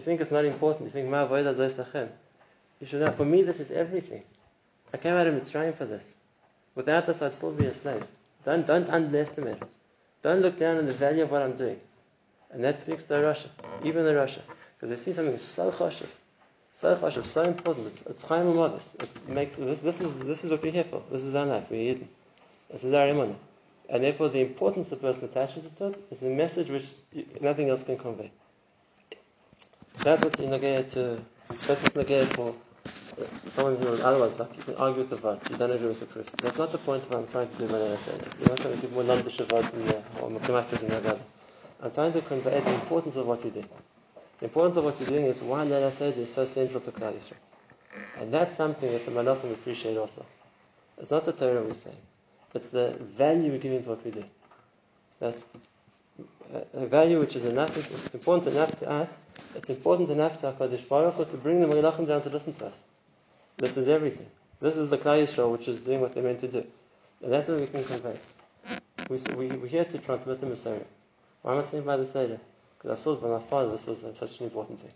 You 0.00 0.04
think 0.06 0.22
it's 0.22 0.30
not 0.30 0.46
important. 0.46 0.86
You 0.86 0.92
think 0.92 1.10
ma 1.10 1.28
You 1.28 2.86
should 2.86 3.00
know. 3.02 3.12
For 3.12 3.26
me, 3.26 3.42
this 3.42 3.60
is 3.60 3.70
everything. 3.70 4.22
I 4.94 4.96
came 4.96 5.12
out 5.12 5.26
of 5.26 5.34
Mitzrayim 5.34 5.74
for 5.74 5.84
this. 5.84 6.14
Without 6.74 7.06
this, 7.06 7.20
I'd 7.20 7.34
still 7.34 7.52
be 7.52 7.66
a 7.66 7.74
slave. 7.74 8.06
Don't 8.46 8.66
don't 8.66 8.88
underestimate 8.88 9.58
it. 9.60 9.70
Don't 10.22 10.40
look 10.40 10.58
down 10.58 10.78
on 10.78 10.86
the 10.86 10.94
value 10.94 11.24
of 11.24 11.30
what 11.30 11.42
I'm 11.42 11.54
doing. 11.54 11.78
And 12.50 12.64
that 12.64 12.78
speaks 12.78 13.04
to 13.04 13.20
Russia, 13.20 13.50
even 13.84 14.06
the 14.06 14.14
Russia, 14.14 14.40
because 14.72 14.88
they 14.88 14.96
see 14.96 15.12
something 15.12 15.36
so 15.36 15.70
choshev, 15.70 16.08
so 16.72 16.96
choshev, 16.96 17.26
so 17.26 17.42
important. 17.42 17.88
It's 17.88 18.00
it's 18.06 18.22
chaim 18.22 18.56
modest. 18.56 19.02
It 19.02 19.28
makes 19.28 19.56
this 19.56 19.80
this 19.80 20.00
is 20.00 20.18
this 20.20 20.44
is 20.44 20.50
what 20.50 20.62
we're 20.62 20.72
here 20.72 20.84
for. 20.84 21.02
This 21.12 21.24
is 21.24 21.34
our 21.34 21.44
life. 21.44 21.66
We're 21.68 21.90
Eden. 21.92 22.08
This 22.70 22.84
is 22.84 22.94
our 22.94 23.06
imunah. 23.06 23.36
And 23.90 24.02
therefore, 24.02 24.30
the 24.30 24.40
importance 24.40 24.88
the 24.88 24.96
person 24.96 25.24
attaches 25.24 25.70
to 25.70 25.88
it 25.88 26.02
is 26.10 26.22
a 26.22 26.30
message 26.30 26.70
which 26.70 26.86
nothing 27.42 27.68
else 27.68 27.84
can 27.84 27.98
convey. 27.98 28.32
That's 29.98 30.22
what's 30.22 30.40
in 30.40 30.50
the 30.50 30.58
to. 30.58 31.20
That's 31.48 31.82
what's 31.82 31.94
in 31.96 32.06
the 32.06 32.26
for 32.34 32.54
uh, 33.20 33.50
someone 33.50 33.76
who 33.76 34.02
otherwise 34.02 34.38
like 34.38 34.56
you 34.56 34.62
can 34.62 34.74
argue 34.76 35.00
with 35.00 35.10
the 35.10 35.16
votes, 35.16 35.50
you 35.50 35.56
don't 35.56 35.70
agree 35.70 35.88
with 35.88 36.00
the 36.00 36.06
proof. 36.06 36.30
That's 36.36 36.58
not 36.58 36.72
the 36.72 36.78
point 36.78 37.04
of 37.04 37.10
what 37.10 37.18
I'm 37.20 37.28
trying 37.28 37.50
to 37.50 37.56
do 37.56 37.66
when 37.66 37.82
I 37.82 37.96
say 37.96 38.12
it. 38.12 38.28
You're 38.38 38.48
not 38.48 38.58
trying 38.58 38.74
to 38.74 38.80
give 38.80 38.92
more 38.92 39.02
of 39.02 39.48
votes 39.48 39.72
in 39.72 39.86
the 39.86 40.02
or 40.20 40.28
in 40.28 40.34
the 40.34 41.20
I'm 41.82 41.90
trying 41.92 42.12
to 42.12 42.20
convey 42.20 42.60
the 42.60 42.74
importance 42.74 43.16
of 43.16 43.26
what 43.26 43.44
you 43.44 43.50
do. 43.50 43.62
The 44.38 44.46
importance 44.46 44.76
of 44.76 44.84
what 44.84 45.00
you're 45.00 45.08
doing 45.08 45.26
is 45.26 45.40
why 45.40 45.64
Leil 45.64 45.90
HaSeder 45.90 46.18
is 46.18 46.32
so 46.32 46.44
central 46.46 46.80
to 46.80 46.92
Klal 46.92 47.12
Yisrael. 47.12 47.34
And 48.18 48.32
that's 48.32 48.54
something 48.54 48.90
that 48.90 49.04
the 49.04 49.10
Malachim 49.12 49.52
appreciate 49.52 49.96
also. 49.96 50.24
It's 50.98 51.10
not 51.10 51.24
the 51.24 51.32
Torah 51.32 51.62
we're 51.62 51.74
saying. 51.74 51.96
It's 52.54 52.68
the 52.68 52.92
value 53.00 53.52
we're 53.52 53.58
giving 53.58 53.82
to 53.82 53.88
what 53.90 54.04
we 54.04 54.10
do. 54.10 54.24
That's 55.18 55.44
a 56.74 56.86
value 56.86 57.20
which 57.20 57.36
is 57.36 57.44
enough, 57.44 57.76
it's 57.76 58.14
important 58.14 58.54
enough 58.54 58.76
to 58.78 58.90
us, 58.90 59.18
it's 59.54 59.70
important 59.70 60.10
enough 60.10 60.38
to 60.38 60.52
HaKadosh 60.52 60.88
Baruch 60.88 61.14
Hu 61.14 61.24
to 61.24 61.36
bring 61.36 61.60
the 61.60 61.66
Malachim 61.66 62.06
down 62.06 62.22
to 62.22 62.28
listen 62.28 62.52
to 62.54 62.66
us. 62.66 62.82
This 63.56 63.76
is 63.76 63.88
everything. 63.88 64.26
This 64.60 64.76
is 64.76 64.90
the 64.90 64.98
Klal 64.98 65.22
Yisrael 65.22 65.52
which 65.52 65.68
is 65.68 65.80
doing 65.80 66.00
what 66.00 66.12
they're 66.12 66.22
meant 66.22 66.40
to 66.40 66.48
do. 66.48 66.64
And 67.22 67.32
that's 67.32 67.48
what 67.48 67.60
we 67.60 67.66
can 67.66 67.84
convey. 67.84 68.18
We, 69.08 69.18
we, 69.36 69.48
we're 69.56 69.66
here 69.66 69.84
to 69.84 69.98
transmit 69.98 70.40
the 70.40 70.46
Messiah. 70.46 70.80
Why 71.42 71.52
am 71.52 71.58
I 71.58 71.62
saying 71.62 71.84
by 71.84 71.96
the 71.96 72.06
Seder? 72.06 72.38
Because 72.76 72.98
I 72.98 73.02
saw 73.02 73.16
by 73.16 73.28
my 73.28 73.40
father 73.40 73.72
this 73.72 73.86
was 73.86 74.04
such 74.18 74.40
an 74.40 74.46
important 74.46 74.80
thing. 74.80 74.92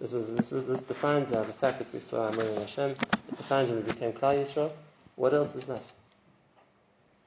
This, 0.00 0.12
was, 0.12 0.32
this, 0.34 0.50
this 0.50 0.82
defines 0.82 1.32
uh, 1.32 1.42
the 1.42 1.52
fact 1.52 1.78
that 1.78 1.92
we 1.92 2.00
saw 2.00 2.26
our 2.26 2.32
Amen 2.32 2.54
Hashem. 2.54 2.90
It 2.90 3.36
defines 3.36 3.68
when 3.68 3.84
we 3.84 3.92
became 3.92 4.12
Klal 4.12 4.40
Yisrael. 4.40 4.70
What 5.16 5.34
else 5.34 5.54
is 5.54 5.68
left? 5.68 5.90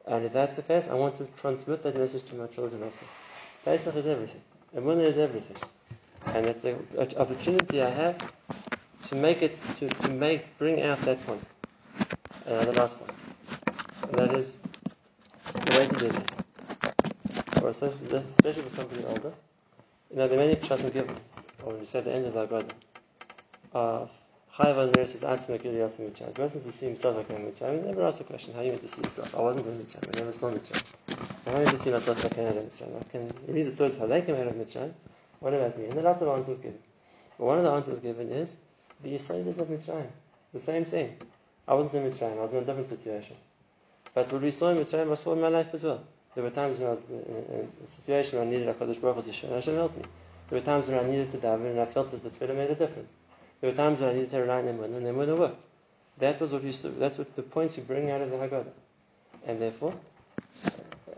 And 0.08 0.26
if 0.26 0.34
that's 0.34 0.56
the 0.56 0.64
case, 0.64 0.88
I 0.88 0.96
want 0.96 1.16
to 1.16 1.28
transmit 1.40 1.84
that 1.84 1.96
message 1.96 2.26
to 2.26 2.36
my 2.36 2.48
children 2.48 2.84
also. 2.84 3.06
Pesach 3.64 3.96
is 3.96 4.08
everything. 4.08 4.42
Emunah 4.76 5.06
is 5.06 5.18
everything. 5.18 5.58
And 6.26 6.46
it's 6.46 6.62
the 6.62 6.76
opportunity 7.20 7.82
I 7.82 7.90
have 7.90 8.34
to 9.04 9.16
make 9.16 9.42
it, 9.42 9.58
to, 9.80 9.90
to 9.90 10.12
make, 10.12 10.58
bring 10.58 10.82
out 10.82 11.00
that 11.02 11.24
point. 11.26 11.44
Uh, 12.48 12.66
the 12.66 12.74
last 12.74 12.98
point. 13.00 13.18
And 14.04 14.14
that 14.14 14.34
is 14.36 14.58
the 15.54 15.80
way 15.80 15.88
to 15.88 15.96
do 15.96 16.08
that 16.08 16.42
or 17.64 17.70
especially 17.70 18.64
for 18.64 18.70
somebody 18.70 19.04
older, 19.06 19.34
you 20.10 20.18
know, 20.18 20.26
are 20.26 20.30
many 20.30 20.56
pshatim 20.56 20.92
given, 20.92 21.16
or 21.64 21.78
you 21.78 21.86
said 21.86 22.06
the 22.06 22.12
end 22.12 22.26
of 22.26 22.34
the 22.34 22.66
of 23.74 24.10
Chayva 24.58 24.94
versus 24.94 25.22
Atzmek 25.22 25.62
Mitzrayim. 25.62 26.26
The 26.26 26.32
person 26.34 26.62
to 26.62 26.72
see 26.74 26.88
himself 26.88 27.16
like 27.16 27.30
in 27.30 27.38
I 27.38 27.88
never 27.88 28.06
asked 28.06 28.18
the 28.18 28.26
question, 28.26 28.54
how 28.54 28.60
you 28.60 28.72
meant 28.72 28.82
to 28.82 28.88
see 28.90 29.02
yourself? 29.02 29.34
I 29.34 29.42
wasn't 29.42 29.66
in 29.66 29.80
Mitzrayim, 29.80 30.14
I 30.14 30.20
never 30.20 30.34
saw 30.34 30.52
Mitzrayim. 30.52 30.86
So 31.46 31.52
how 31.52 31.62
I 31.62 31.64
to 31.64 31.78
see 31.78 31.90
myself 31.90 32.22
like 32.22 32.38
I 32.38 32.48
out 32.48 32.58
of 32.58 32.82
I 33.00 33.12
can 33.12 33.34
read 33.48 33.64
the 33.64 33.72
stories 33.72 33.96
how 33.96 34.08
they 34.08 34.22
came 34.22 34.36
out 34.36 34.48
of 34.48 34.56
Mitzrayim. 34.56 34.92
What 35.40 35.54
about 35.54 35.78
me? 35.78 35.86
And 35.86 35.94
there 35.94 36.02
are 36.02 36.10
lots 36.10 36.22
of 36.22 36.28
answers 36.28 36.58
given. 36.58 36.80
But 37.40 37.46
one 37.46 37.60
of 37.60 37.64
the 37.64 37.72
answers 37.72 38.00
given 38.00 38.30
is 38.30 38.58
the 39.02 39.16
Yisraelis 39.16 39.58
of 39.58 39.70
Mitzrayim. 39.70 40.10
The 40.54 40.60
same 40.60 40.84
thing. 40.84 41.16
I 41.66 41.74
wasn't 41.74 42.04
in 42.04 42.12
Mitzrayim, 42.12 42.38
I 42.38 42.42
was 42.42 42.52
in 42.52 42.58
a 42.58 42.66
different 42.66 42.90
situation. 42.90 43.38
But 44.14 44.34
what 44.34 44.42
we 44.42 44.52
saw 44.52 44.72
in 44.72 44.84
Mitzrayim, 44.84 45.10
I 45.10 45.16
saw 45.16 45.32
in 45.32 45.40
my 45.40 45.48
life 45.48 45.74
as 45.74 45.84
well. 45.86 46.04
There 46.36 46.44
were 46.44 46.50
times 46.50 46.78
when 46.78 46.88
I 46.88 46.92
was 46.92 47.00
in 47.10 47.70
a 47.86 47.88
situation 47.88 48.38
where 48.38 48.46
I 48.46 48.52
needed 48.52 48.68
a 48.68 48.74
Kaddish 48.74 48.98
Baruch 48.98 49.24
Hu 49.24 49.48
and 49.48 49.56
Hashem 49.56 49.76
helped 49.76 49.96
me. 49.96 50.04
There 50.50 50.60
were 50.60 50.66
times 50.66 50.90
when 50.90 51.00
I 51.00 51.10
needed 51.10 51.32
to 51.32 51.38
daven 51.38 51.72
and 51.72 51.80
I 51.80 51.86
felt 51.86 52.12
that 52.12 52.22
the 52.22 52.30
tefillah 52.30 52.56
made 52.56 52.70
a 52.70 52.76
difference. 52.76 53.14
There 53.62 53.70
were 53.70 53.78
times 53.78 54.02
when 54.02 54.10
I 54.10 54.14
needed 54.14 54.32
to 54.32 54.40
rely 54.40 54.58
on 54.58 54.66
Emunah 54.66 54.98
and 54.98 55.06
Emunah 55.06 55.38
worked. 55.38 55.64
That 56.18 56.40
was 56.42 56.52
what 56.52 56.64
you, 56.64 56.74
that's 57.00 57.18
what 57.18 57.36
the 57.36 57.44
points 57.44 57.78
you 57.78 57.84
bring 57.84 58.10
out 58.10 58.22
of 58.22 58.32
the 58.32 58.38
Haggadah. 58.38 58.74
And 59.46 59.62
therefore, 59.62 59.94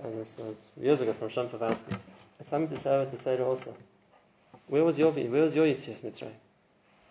and 0.03 0.19
this 0.19 0.37
years 0.79 1.01
ago 1.01 1.13
from 1.13 1.29
Shem 1.29 1.49
Pavansky, 1.49 1.97
it's 2.39 2.49
something 2.49 2.75
to 2.75 2.81
say 2.81 3.07
to 3.09 3.17
say 3.17 3.39
also. 3.39 3.75
Where 4.67 4.83
was 4.83 4.97
your 4.97 5.11
where 5.11 5.41
was 5.41 5.55
your 5.55 5.65
Yitzias 5.65 6.01
Mitzrayim? 6.01 6.31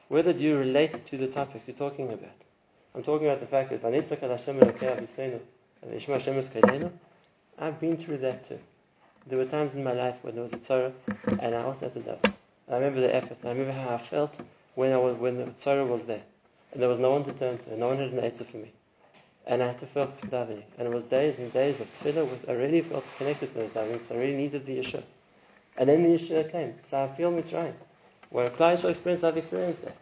Where 0.09 0.23
did 0.23 0.39
you 0.39 0.59
relate 0.59 1.07
to 1.07 1.17
the 1.17 1.27
topics 1.27 1.67
you're 1.67 1.77
talking 1.77 2.13
about? 2.13 2.39
I'm 2.95 3.03
talking 3.03 3.27
about 3.27 3.41
the 3.41 3.47
fact 3.47 3.71
that 3.71 3.83
Vanitzak 3.83 4.21
Hashem 4.21 4.59
and 4.61 5.41
Yishma 5.95 6.21
Hashem 6.21 6.93
I've 7.59 7.81
been 7.81 7.97
through 7.97 8.19
that 8.19 8.47
too. 8.49 8.59
There 9.27 9.39
were 9.39 9.47
times 9.47 9.75
in 9.75 9.83
my 9.83 9.93
life 9.93 10.19
when 10.23 10.35
there 10.35 10.45
was 10.45 10.53
a 10.53 10.57
Torah 10.57 10.93
and 11.41 11.55
I 11.55 11.63
also 11.63 11.87
had 11.87 11.95
to 11.95 12.01
daven. 12.01 12.33
I 12.69 12.75
remember 12.75 13.01
the 13.01 13.15
effort. 13.15 13.39
I 13.45 13.49
remember 13.49 13.73
how 13.73 13.95
I 13.95 13.99
felt 13.99 14.39
when 14.75 14.93
I 14.93 14.97
was 14.97 15.17
when 15.17 15.39
the 15.39 15.47
Torah 15.63 15.87
was 15.87 16.05
there. 16.05 16.23
And 16.73 16.81
there 16.81 16.89
was 16.89 16.99
no 16.99 17.11
one 17.11 17.25
to 17.25 17.33
turn 17.33 17.59
to, 17.59 17.77
no 17.77 17.89
one 17.89 17.99
had 17.99 18.13
an 18.13 18.21
answer 18.21 18.45
for 18.45 18.57
me. 18.57 18.73
And 19.47 19.63
I 19.63 19.69
had 19.69 19.79
to 19.81 19.87
focus 19.87 20.23
davening. 20.31 20.63
And 20.79 20.89
it 20.89 20.95
was 20.95 21.03
days 21.05 21.39
and 21.39 21.53
days 21.53 21.81
of 21.81 21.93
tefillah 21.99 22.29
with 22.29 22.49
I 22.49 22.53
really 22.53 22.81
felt 22.81 23.05
connected 23.19 23.53
to 23.53 23.59
the 23.59 23.65
davening 23.65 23.93
because 23.95 24.11
I 24.13 24.17
really 24.17 24.37
needed 24.37 24.65
the 24.65 24.79
Yeshua. 24.79 25.03
And 25.77 25.89
then 25.89 26.03
the 26.03 26.19
Yeshua 26.19 26.51
came. 26.51 26.75
So 26.89 27.05
I 27.05 27.09
feel 27.17 27.31
Mitzrayim. 27.33 27.75
Where 28.31 28.49
Klal 28.49 28.77
Yisrael 28.77 28.91
experience, 28.91 29.25
I've 29.25 29.37
experienced 29.37 29.83
that. 29.83 29.97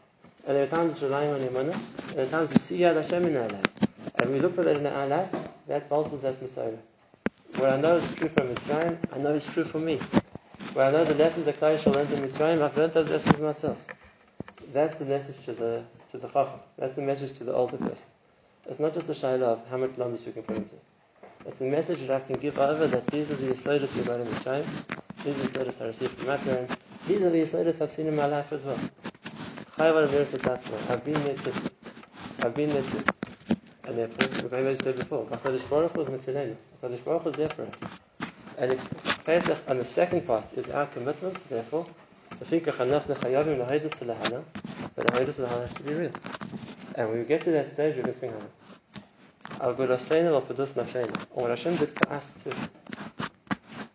And 0.46 0.56
there 0.56 0.64
are 0.64 0.68
times 0.68 0.92
it's 0.92 1.02
relying 1.02 1.30
on 1.30 1.40
Emunah, 1.40 1.74
and 1.74 2.10
there 2.10 2.26
are 2.26 2.28
times 2.28 2.50
we 2.50 2.58
see 2.58 2.78
Yad 2.78 2.94
Hashem 2.94 3.26
in 3.26 3.36
our 3.36 3.48
lives. 3.48 3.74
And 4.14 4.30
we 4.30 4.38
look 4.38 4.54
for 4.54 4.62
that 4.62 4.76
in 4.76 4.86
our 4.86 5.06
life, 5.06 5.30
that 5.66 5.88
bolsters 5.88 6.22
that 6.22 6.40
Messiah. 6.40 6.76
Where 7.56 7.72
I 7.72 7.80
know 7.80 7.96
it's 7.96 8.14
true 8.14 8.28
from 8.28 8.54
Mitzrayim, 8.54 8.98
I 9.12 9.18
know 9.18 9.34
it's 9.34 9.52
true 9.52 9.64
for 9.64 9.80
me. 9.80 9.98
Where 10.72 10.86
I 10.86 10.90
know 10.90 11.04
the 11.04 11.14
lessons 11.14 11.46
that 11.46 11.58
Klal 11.58 11.76
Yisrael 11.76 11.94
learned 11.94 12.12
in 12.12 12.22
Mitzrayim, 12.22 12.62
I've 12.62 12.76
learned 12.76 12.92
those 12.92 13.10
lessons 13.10 13.40
myself. 13.40 13.84
That's 14.72 14.98
the 14.98 15.04
message 15.04 15.44
to 15.46 15.52
the 15.52 15.82
to 16.10 16.18
the 16.18 16.28
Chacham. 16.28 16.60
That's 16.78 16.94
the 16.94 17.02
message 17.02 17.32
to 17.38 17.44
the 17.44 17.52
older 17.52 17.76
person. 17.76 18.08
It's 18.66 18.78
not 18.78 18.94
just 18.94 19.08
a 19.08 19.12
shayla 19.12 19.42
of 19.42 19.68
how 19.68 19.78
much 19.78 19.96
lamas 19.96 20.24
we 20.24 20.32
can 20.32 20.42
put 20.42 20.56
into. 20.58 20.76
It's 21.46 21.58
the 21.58 21.64
message 21.64 22.00
that 22.06 22.10
I 22.10 22.20
can 22.20 22.36
give 22.36 22.58
over 22.58 22.86
that 22.86 23.06
these 23.08 23.30
are 23.30 23.36
the 23.36 23.48
Yisodis 23.48 23.96
we 23.96 24.02
got 24.02 24.20
in 24.20 24.26
the 24.26 24.32
Mitzrayim. 24.32 24.66
These 25.24 25.36
are 25.36 25.38
the 25.38 25.44
Yisodis 25.44 25.82
I 25.82 25.86
received 25.86 26.12
from 26.18 26.28
my 26.28 26.36
parents. 26.36 26.76
These 27.08 27.22
are 27.22 27.30
the 27.30 27.38
Yisodis 27.38 27.80
I've 27.80 27.90
seen 27.90 28.06
in 28.06 28.14
my 28.14 28.26
life 28.26 28.52
as 28.52 28.64
well. 28.64 28.78
I've 29.78 31.04
been 31.04 31.24
there 31.24 31.34
too. 31.34 31.52
I've 32.40 32.54
been 32.54 32.68
there 32.68 32.82
too. 32.82 33.02
And 33.84 33.98
therefore, 33.98 34.28
we've 34.42 34.52
already 34.52 34.76
said 34.76 34.96
before, 34.96 35.24
HaKadosh 35.26 35.68
Baruch 35.68 35.92
Hu 35.92 36.02
is 36.02 36.08
Mitzilenu. 36.08 36.56
HaKadosh 36.82 37.04
Baruch 37.04 37.22
Hu 37.22 37.28
is 37.30 37.36
there 37.36 37.48
for 37.48 37.62
us. 37.62 37.80
And 38.58 38.72
if 38.72 39.24
Pesach, 39.24 39.58
and 39.66 39.80
the 39.80 39.84
second 39.84 40.26
part, 40.26 40.44
is 40.54 40.68
our 40.68 40.86
commitment, 40.86 41.48
therefore, 41.48 41.86
But 44.94 45.06
the 45.06 45.12
haydus 45.12 45.38
lahana 45.40 45.62
has 45.62 45.74
to 45.74 45.82
be 45.82 45.94
real. 45.94 46.12
And 46.94 47.08
when 47.08 47.18
we 47.18 47.24
get 47.24 47.42
to 47.44 47.50
that 47.52 47.68
stage, 47.68 47.96
we 47.96 48.02
can 48.02 48.12
sing 48.12 48.32
nafsheinu. 48.32 48.50
And 49.62 51.26
what 51.32 51.50
Hashem 51.50 51.76
did 51.76 51.90
for 51.90 52.12
us 52.12 52.30
too. 52.42 52.52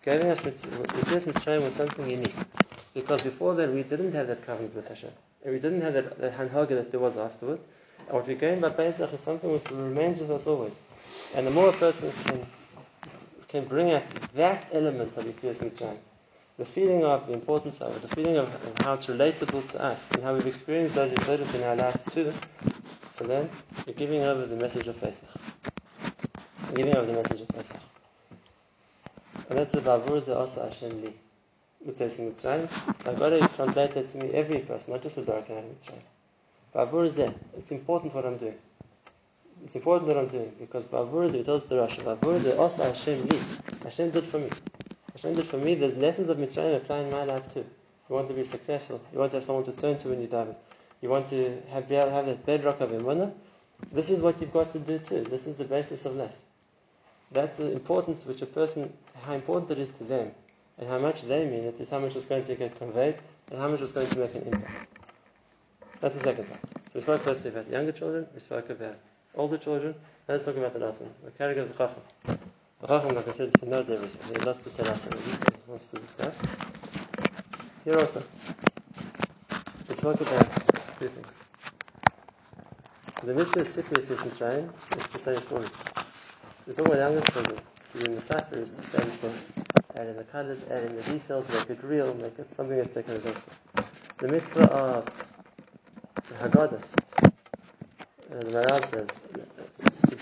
Giving 0.04 0.30
us 0.30 0.46
Mitzvah 0.46 0.70
Mitzrayim 0.70 1.64
was 1.64 1.74
something 1.74 2.08
unique. 2.08 2.36
Because 2.94 3.22
before 3.24 3.56
that, 3.56 3.72
we 3.72 3.84
didn't 3.84 4.14
have 4.14 4.28
that 4.28 4.46
covenant 4.46 4.76
with 4.76 4.88
Hashem. 4.88 5.10
And 5.44 5.54
we 5.54 5.60
didn't 5.60 5.82
have 5.82 5.94
that, 5.94 6.20
that 6.20 6.38
hanhaga 6.38 6.70
that 6.70 6.92
there 6.92 7.00
was 7.00 7.18
afterwards. 7.18 7.64
And 8.08 8.16
what 8.16 8.28
we 8.28 8.36
gain 8.36 8.60
by 8.60 8.70
Pesach 8.70 9.12
is 9.12 9.20
something 9.20 9.52
which 9.52 9.70
remains 9.72 10.20
with 10.20 10.30
us 10.30 10.46
always. 10.46 10.76
And 11.34 11.48
the 11.48 11.52
more 11.52 11.70
a 11.70 11.74
person 11.74 12.12
can 12.26 12.46
can 13.48 13.66
bring 13.66 13.92
out 13.92 14.04
that 14.36 14.68
element 14.74 15.16
of 15.16 15.24
Yitzias 15.24 15.58
Mitzrayim, 15.58 15.98
the 16.58 16.66
feeling 16.66 17.04
of 17.04 17.28
the 17.28 17.34
importance 17.34 17.82
of 17.82 17.96
it, 17.96 18.02
the 18.02 18.16
feeling 18.16 18.38
of, 18.38 18.48
of 18.48 18.74
how 18.80 18.94
it's 18.94 19.08
relatable 19.08 19.70
to 19.72 19.82
us, 19.82 20.10
and 20.12 20.24
how 20.24 20.34
we've 20.34 20.48
experienced 20.48 20.96
those 20.96 21.12
Yitzias 21.12 21.56
in 21.56 21.64
our 21.64 21.76
life 21.76 21.98
too, 22.12 22.34
so 23.12 23.26
then 23.26 23.50
you're 23.86 23.96
giving 23.96 24.22
over 24.24 24.46
the 24.46 24.56
message 24.56 24.88
of 24.88 25.00
Pesach. 25.00 25.30
You're 26.68 26.78
giving 26.78 26.96
over 26.96 27.12
the 27.12 27.22
message 27.22 27.42
of 27.42 27.48
Pesach. 27.50 27.80
And 29.50 29.60
that's 29.60 29.72
the 29.72 29.82
Bavur 29.82 30.18
Asa 30.36 30.64
Hashem 30.66 31.04
Li. 31.04 31.14
Mitzvah 31.86 32.06
Mitzrayim. 32.06 33.08
I've 33.08 33.20
got 33.20 33.30
to 33.30 33.48
translate 33.56 33.92
that 33.92 34.12
to 34.12 34.18
me, 34.18 34.32
every 34.32 34.60
person, 34.60 34.94
not 34.94 35.04
just 35.04 35.18
the 35.18 35.22
dark 35.22 35.50
and 35.50 35.76
Mitzrayim. 35.76 36.02
Bavur 36.74 37.10
Zeh. 37.10 37.34
It's 37.58 37.72
important 37.72 38.14
what 38.14 38.26
I'm 38.26 38.38
doing. 38.38 38.56
It's 39.64 39.76
important 39.76 40.08
what 40.08 40.18
I'm 40.18 40.28
doing 40.28 40.52
because 40.60 40.86
Bavur 40.86 41.30
Zeh, 41.30 41.36
he 41.36 41.44
tells 41.44 41.66
the 41.68 41.76
Rashi, 41.76 42.02
Bavur 42.02 42.40
Zeh 42.40 42.58
Asa 42.60 42.86
Hashem 42.86 43.28
Li. 43.28 43.40
Hashem 43.84 44.10
did 44.12 44.26
for 44.26 44.40
me. 44.40 44.50
Did 45.34 45.48
for 45.48 45.58
me. 45.58 45.76
There's 45.76 45.98
lessons 45.98 46.30
of 46.30 46.38
Mitzrayim 46.38 46.78
apply 46.78 47.00
in 47.00 47.10
my 47.10 47.24
life 47.24 47.52
too. 47.52 47.66
You 48.10 48.16
want 48.16 48.28
to 48.30 48.36
be 48.36 48.44
successful. 48.44 49.02
You 49.12 49.20
want 49.20 49.32
to 49.32 49.38
have 49.38 49.44
someone 49.44 49.66
to 49.66 49.72
turn 49.72 49.98
to 50.00 50.10
when 50.10 50.22
you 50.22 50.28
die. 50.28 50.56
You 51.02 51.10
want 51.10 51.28
to 51.30 51.62
have, 51.72 51.90
be 51.90 51.96
able 51.96 52.08
to 52.08 52.14
have 52.14 52.26
that 52.28 52.46
bedrock 52.46 52.80
of 52.82 52.92
Emunah. 52.92 53.34
This 53.92 54.10
is 54.10 54.22
what 54.22 54.40
you've 54.40 54.54
got 54.54 54.72
to 54.74 54.80
do 54.80 55.00
too. 55.00 55.24
This 55.24 55.48
is 55.48 55.56
the 55.56 55.66
basis 55.66 56.06
of 56.06 56.16
life. 56.16 56.36
That's 57.32 57.58
the 57.58 57.72
importance 57.72 58.26
which 58.26 58.42
a 58.42 58.46
person, 58.46 58.94
how 59.22 59.34
important 59.34 59.72
it 59.72 59.80
is 59.80 59.90
to 59.98 60.04
them, 60.04 60.32
and 60.78 60.88
how 60.88 61.00
much 61.00 61.24
they 61.24 61.46
mean 61.46 61.64
it 61.66 61.80
is 61.80 61.90
how 61.90 62.00
much 62.00 62.16
is 62.16 62.26
going 62.26 62.46
to 62.46 62.56
get 62.56 62.78
conveyed, 62.78 63.18
and 63.50 63.60
how 63.60 63.68
much 63.68 63.82
is 63.82 63.92
going 63.92 64.08
to 64.08 64.20
make 64.20 64.36
an 64.36 64.44
impact. 64.44 64.90
That's 66.00 66.18
the 66.18 66.24
second 66.24 66.48
part. 66.48 66.62
So 66.64 66.92
we 66.96 67.02
spoke 67.02 67.24
firstly 67.24 67.50
about 67.50 67.70
younger 67.70 67.92
children, 67.92 68.28
we 68.34 68.40
spoke 68.40 68.70
about 68.70 69.00
older 69.34 69.58
children, 69.58 69.96
now 70.28 70.36
let's 70.36 70.46
talk 70.46 70.56
about 70.56 70.74
the 70.74 70.80
last 70.80 71.02
one, 71.02 71.12
the 71.24 71.32
character 71.32 71.64
of 71.64 71.70
the 71.70 71.76
Chacham. 71.76 72.35
Chacham, 72.88 73.16
like 73.16 73.28
I 73.28 73.32
said, 73.32 73.52
he 73.60 73.68
knows 73.68 73.90
everything. 73.90 74.22
He 74.28 74.46
loves 74.46 74.60
to 74.60 74.70
tell 74.70 74.88
us 74.90 75.08
everything 75.08 75.56
he 75.56 75.70
wants 75.72 75.88
to 75.88 75.98
discuss. 75.98 76.40
Here 77.84 77.98
also, 77.98 78.22
we 79.90 79.96
spoke 79.96 80.22
about 80.22 80.46
two 81.00 81.08
things. 81.08 81.42
The 83.24 83.34
mitzvah 83.34 83.62
of 83.62 83.66
Sipris 83.66 84.12
is 84.12 84.22
Mitzrayim 84.22 84.70
is 84.98 85.08
to 85.08 85.18
say 85.18 85.36
a 85.36 85.42
story. 85.42 85.66
We 86.68 86.74
talk 86.74 86.86
about 86.86 86.98
younger 87.00 87.22
children. 87.32 87.58
To 87.94 87.98
do 87.98 88.06
in 88.06 88.16
the 88.16 88.22
Sefer 88.22 88.58
is 88.58 88.70
to 88.70 88.82
say 88.84 89.02
a 89.02 89.12
story. 89.12 89.34
Add 89.96 90.08
in 90.08 90.18
the 90.18 90.24
colors, 90.24 90.64
add 90.70 90.84
in 90.84 90.96
the 90.96 91.02
details, 91.02 91.50
make 91.50 91.70
it 91.72 91.84
real, 91.84 92.14
make 92.16 92.38
it 92.38 92.52
something 92.52 92.78
that's 92.78 92.94
taken 92.94 93.16
relate 93.16 93.36
to. 93.76 93.86
The 94.20 94.28
mitzvah 94.28 94.72
of 94.72 95.26
the 96.28 96.36
Haggadah, 96.36 96.82
uh, 97.24 97.30
the 98.30 98.52
Maharal 98.52 98.84
says, 98.84 99.20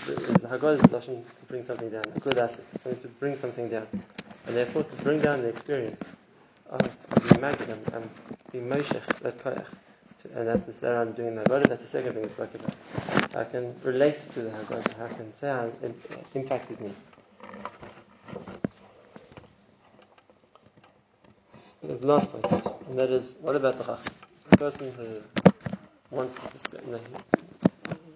the 0.06 0.48
Haggadah 0.48 0.78
is 0.78 0.90
Lashon 0.90 1.24
to 1.24 1.44
bring 1.48 1.64
something 1.64 1.88
down, 1.90 2.04
a 2.14 2.18
good 2.18 2.36
asset, 2.38 2.64
something 2.82 3.00
to 3.02 3.08
bring 3.08 3.36
something 3.36 3.68
down. 3.68 3.86
And 4.46 4.54
therefore 4.54 4.82
to 4.82 4.96
bring 4.96 5.20
down 5.20 5.42
the 5.42 5.48
experience 5.48 6.02
of, 6.68 6.80
the 6.80 7.34
Magid 7.36 7.70
and, 7.70 7.94
and 7.94 8.10
the 8.52 8.58
Moshech, 8.58 9.06
that 9.20 9.38
Koyach. 9.38 9.66
And 10.34 10.48
that's 10.48 10.64
the 10.64 10.72
Sarah 10.72 11.02
I'm 11.02 11.12
doing 11.12 11.34
the 11.34 11.42
Haggadah, 11.42 11.68
that's 11.68 11.82
the 11.82 11.88
second 11.88 12.14
thing 12.14 12.22
we 12.22 12.28
spoke 12.28 12.54
about. 12.54 13.36
I 13.36 13.44
can 13.44 13.74
relate 13.82 14.18
to 14.18 14.42
the 14.42 14.50
Haggadah, 14.50 15.10
I 15.10 15.14
can 15.14 15.34
say 15.36 15.48
how 15.48 15.70
it 15.82 15.94
impacted 16.34 16.80
me. 16.80 16.90
The 21.82 22.06
last 22.06 22.32
point, 22.32 22.50
and 22.88 22.98
that 22.98 23.10
is, 23.10 23.34
what 23.40 23.56
about 23.56 23.78
the? 23.78 23.98
A 24.52 24.56
person 24.56 24.92
who 24.92 25.20
wants 26.10 26.34
to 26.34 26.48
discuss, 26.48 26.84
know, 26.86 27.00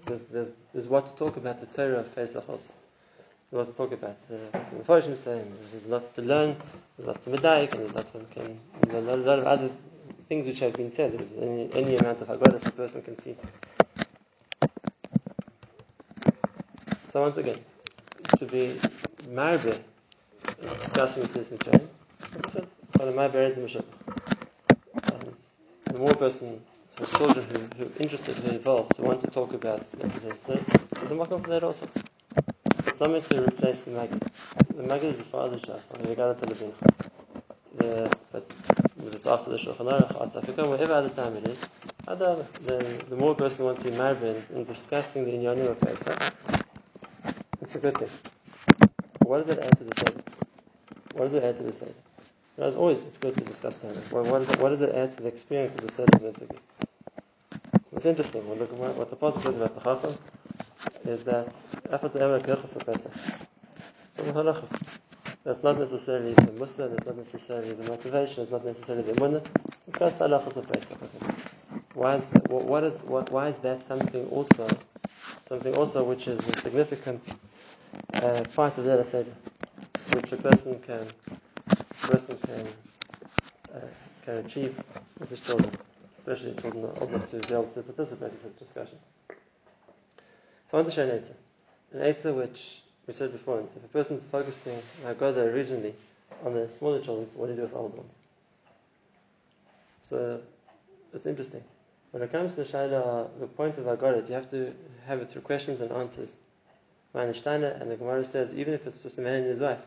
there's, 0.09 0.23
there's, 0.33 0.49
there's 0.73 0.87
what 0.87 1.07
to 1.07 1.13
talk 1.17 1.37
about 1.37 1.61
the 1.61 1.67
Torah 1.67 2.01
of 2.01 2.15
Pesach 2.15 2.49
also. 2.49 2.71
There's 3.51 3.67
what 3.67 3.67
to 3.67 3.73
talk 3.73 3.93
about. 3.93 4.17
Uh, 4.31 4.59
the 4.71 4.83
Mephoshim 4.83 5.17
saying 5.17 5.55
there's 5.71 5.87
lots 5.87 6.11
to 6.13 6.23
learn, 6.23 6.57
there's 6.97 7.07
lots 7.07 7.25
to 7.25 7.31
medayik, 7.31 7.73
and 7.75 7.83
there's 7.83 7.95
lots 7.95 8.15
one 8.15 8.27
can, 8.31 8.59
a 8.91 9.01
lot, 9.01 9.39
of 9.39 9.45
other 9.45 9.71
things 10.29 10.47
which 10.47 10.59
have 10.61 10.73
been 10.73 10.91
said. 10.91 11.17
There's 11.17 11.37
any, 11.37 11.73
any 11.75 11.97
amount 11.97 12.21
of 12.23 12.29
Haggadah 12.29 12.67
a 12.67 12.71
person 12.73 13.03
can 13.03 13.17
see. 13.19 13.37
So 17.13 17.23
once 17.23 17.37
again, 17.37 17.59
to 18.39 18.47
be 18.47 18.79
marbe, 19.29 19.79
discussing 20.79 21.23
this 21.25 21.51
Mitzrayim, 21.51 21.89
and 22.45 22.69
the 25.85 25.99
more 25.99 26.15
person 26.15 26.61
has 26.99 27.11
children 27.11 27.47
who, 27.53 27.59
who 27.77 27.85
are 27.85 28.03
interested, 28.03 28.37
who 28.37 28.51
are 28.51 28.55
involved, 28.55 28.97
who 28.97 29.05
want 29.05 29.21
to 29.21 29.29
talk 29.29 29.53
about 29.53 29.81
it, 29.81 29.91
there's 29.93 30.25
a 30.25 30.35
for 30.35 31.49
that 31.49 31.63
also. 31.63 31.89
It's 32.87 33.01
not 33.01 33.11
meant 33.11 33.25
to 33.27 33.45
replace 33.45 33.83
the 33.83 33.93
Magid. 33.93 34.21
The 34.75 34.83
Magid 34.83 35.05
is 35.05 35.19
the 35.19 35.25
father's 35.25 35.63
job, 35.63 35.81
the, 37.77 38.17
but 38.33 38.51
if 39.07 39.15
it's 39.15 39.27
after 39.27 39.51
the 39.51 39.57
Shulchan 39.57 39.89
Aruch, 39.89 40.21
after 40.21 40.41
Afrika, 40.41 40.69
whatever 40.69 40.95
other 40.95 41.11
time 41.11 41.35
it 41.37 41.47
is, 41.47 41.59
the, 42.07 42.47
the, 42.65 43.05
the 43.11 43.17
more 43.17 43.35
person 43.35 43.65
wants 43.65 43.83
to 43.83 43.91
be 43.91 43.97
married 43.97 44.23
in 44.55 44.65
discussing 44.65 45.25
the 45.25 45.33
Inyanim 45.33 45.71
of 45.71 45.81
Pesach, 45.81 46.35
it's 47.61 47.75
a 47.75 47.79
good 47.79 47.97
thing. 47.97 48.09
What 49.23 49.47
does 49.47 49.57
it 49.57 49.63
add 49.63 49.77
to 49.77 49.85
the 49.85 49.95
Seder? 49.95 50.23
What 51.13 51.25
does 51.25 51.35
it 51.35 51.45
add 51.45 51.57
to 51.59 51.63
the 51.63 51.73
Seder? 51.73 51.93
As 52.59 52.77
always, 52.77 53.03
it's 53.03 53.19
good 53.19 53.35
to 53.37 53.43
discuss 53.43 53.77
Torah. 53.77 53.95
What, 54.11 54.27
what, 54.27 54.39
does 54.41 54.51
it, 54.51 54.61
what 54.61 54.69
does 54.71 54.81
it 54.81 54.95
add 54.95 55.13
to 55.13 55.23
the 55.23 55.29
experience 55.29 55.75
of 55.75 55.83
the 55.83 55.93
Seder? 55.93 56.19
It's 57.99 58.07
interesting. 58.07 58.43
What 58.49 59.11
the 59.11 59.17
Pasuk 59.17 59.43
says 59.43 59.57
about 59.57 59.75
the 59.75 59.81
Chacham 59.81 60.17
is 61.05 61.25
that 61.25 61.53
after 61.91 62.07
the 62.07 62.25
Emer 62.25 62.39
Kirchas 62.39 62.77
of 62.77 62.87
Pesach, 62.87 63.11
that's 65.43 65.65
not 65.65 65.81
necessarily 65.81 66.33
the 66.33 66.53
Musa, 66.53 66.87
that's 66.87 67.07
not 67.07 67.17
necessarily 67.17 67.73
the 67.73 67.91
motivation, 67.91 68.45
it's 68.45 68.53
not 68.53 68.65
necessarily 68.65 69.03
the 69.03 69.15
Munah. 69.15 69.45
Discuss 69.85 70.15
the 70.15 70.29
halachas 70.29 70.57
of 70.59 70.69
Pesach. 70.69 70.97
Why 71.95 72.15
is 72.15 72.27
that? 72.27 72.49
What 72.49 72.85
is, 72.85 73.03
what, 73.03 73.33
why 73.33 73.49
is 73.49 73.59
that 73.59 73.83
something 73.83 74.29
also, 74.29 74.69
something 75.49 75.75
also 75.75 76.05
which 76.05 76.29
is 76.29 76.39
a 76.49 76.53
significant 76.53 77.35
uh, 78.15 78.45
part 78.55 78.79
of 78.79 78.85
the 78.85 79.05
Seder, 79.05 79.35
which 80.15 80.31
a 80.31 80.37
person 80.37 80.79
can 80.79 81.05
a 81.73 82.07
person 82.07 82.39
can 82.47 82.65
uh, 83.75 83.81
can 84.25 84.35
achieve 84.37 84.81
with 85.19 85.31
his 85.31 85.41
children, 85.41 85.73
especially 86.29 86.61
children 86.61 86.85
are 86.85 87.01
old 87.01 87.11
enough 87.11 87.31
to 87.31 87.39
be 87.39 87.55
able 87.55 87.65
to 87.65 87.83
participate 87.83 88.33
in 88.33 88.41
such 88.41 88.59
discussion. 88.59 88.99
So 89.29 90.75
I 90.75 90.77
want 90.77 90.89
to 90.89 90.95
show 90.95 91.05
an 91.05 91.11
answer. 91.11 91.35
An 91.93 92.03
answer 92.03 92.33
which 92.35 92.83
we 93.07 93.15
said 93.15 93.33
before, 93.33 93.61
if 93.61 93.85
a 93.85 93.89
person 93.89 94.19
is 94.19 94.25
focusing 94.25 94.79
Haggadah 95.05 95.53
originally 95.55 95.95
on 96.45 96.53
the 96.53 96.69
smaller 96.69 97.01
children, 97.01 97.27
what 97.35 97.47
do 97.47 97.53
you 97.53 97.57
do 97.57 97.63
with 97.63 97.71
the 97.73 97.79
older 97.79 97.97
ones? 97.97 98.13
So 100.11 100.41
it's 101.15 101.25
interesting. 101.25 101.65
When 102.11 102.23
it 102.23 102.31
comes 102.31 102.55
to 102.55 102.65
the 102.65 102.71
Shaila, 102.71 103.41
the 103.41 103.47
point 103.47 103.79
of 103.79 103.85
Haggadah, 103.85 104.29
you 104.29 104.35
have 104.35 104.51
to 104.51 104.75
have 105.07 105.21
it 105.21 105.31
through 105.31 105.43
questions 105.43 105.81
and 105.81 105.91
answers. 105.91 106.35
Ma'anishtaina, 107.15 107.81
and 107.81 107.91
the 107.91 107.97
Gemara 107.97 108.23
says, 108.25 108.53
even 108.55 108.75
if 108.75 108.87
it's 108.87 109.03
just 109.03 109.17
a 109.17 109.23
man 109.23 109.43
and 109.43 109.47
his 109.47 109.59
wife, 109.59 109.81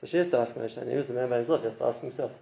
so 0.00 0.06
she 0.06 0.16
has 0.16 0.28
to 0.28 0.38
ask 0.38 0.56
and 0.56 0.90
he 0.90 0.96
was 0.96 1.10
a 1.10 1.12
man 1.12 1.28
by 1.28 1.36
himself, 1.36 1.60
he 1.60 1.66
has 1.66 1.76
to 1.76 1.84
ask 1.84 2.00
himself. 2.00 2.32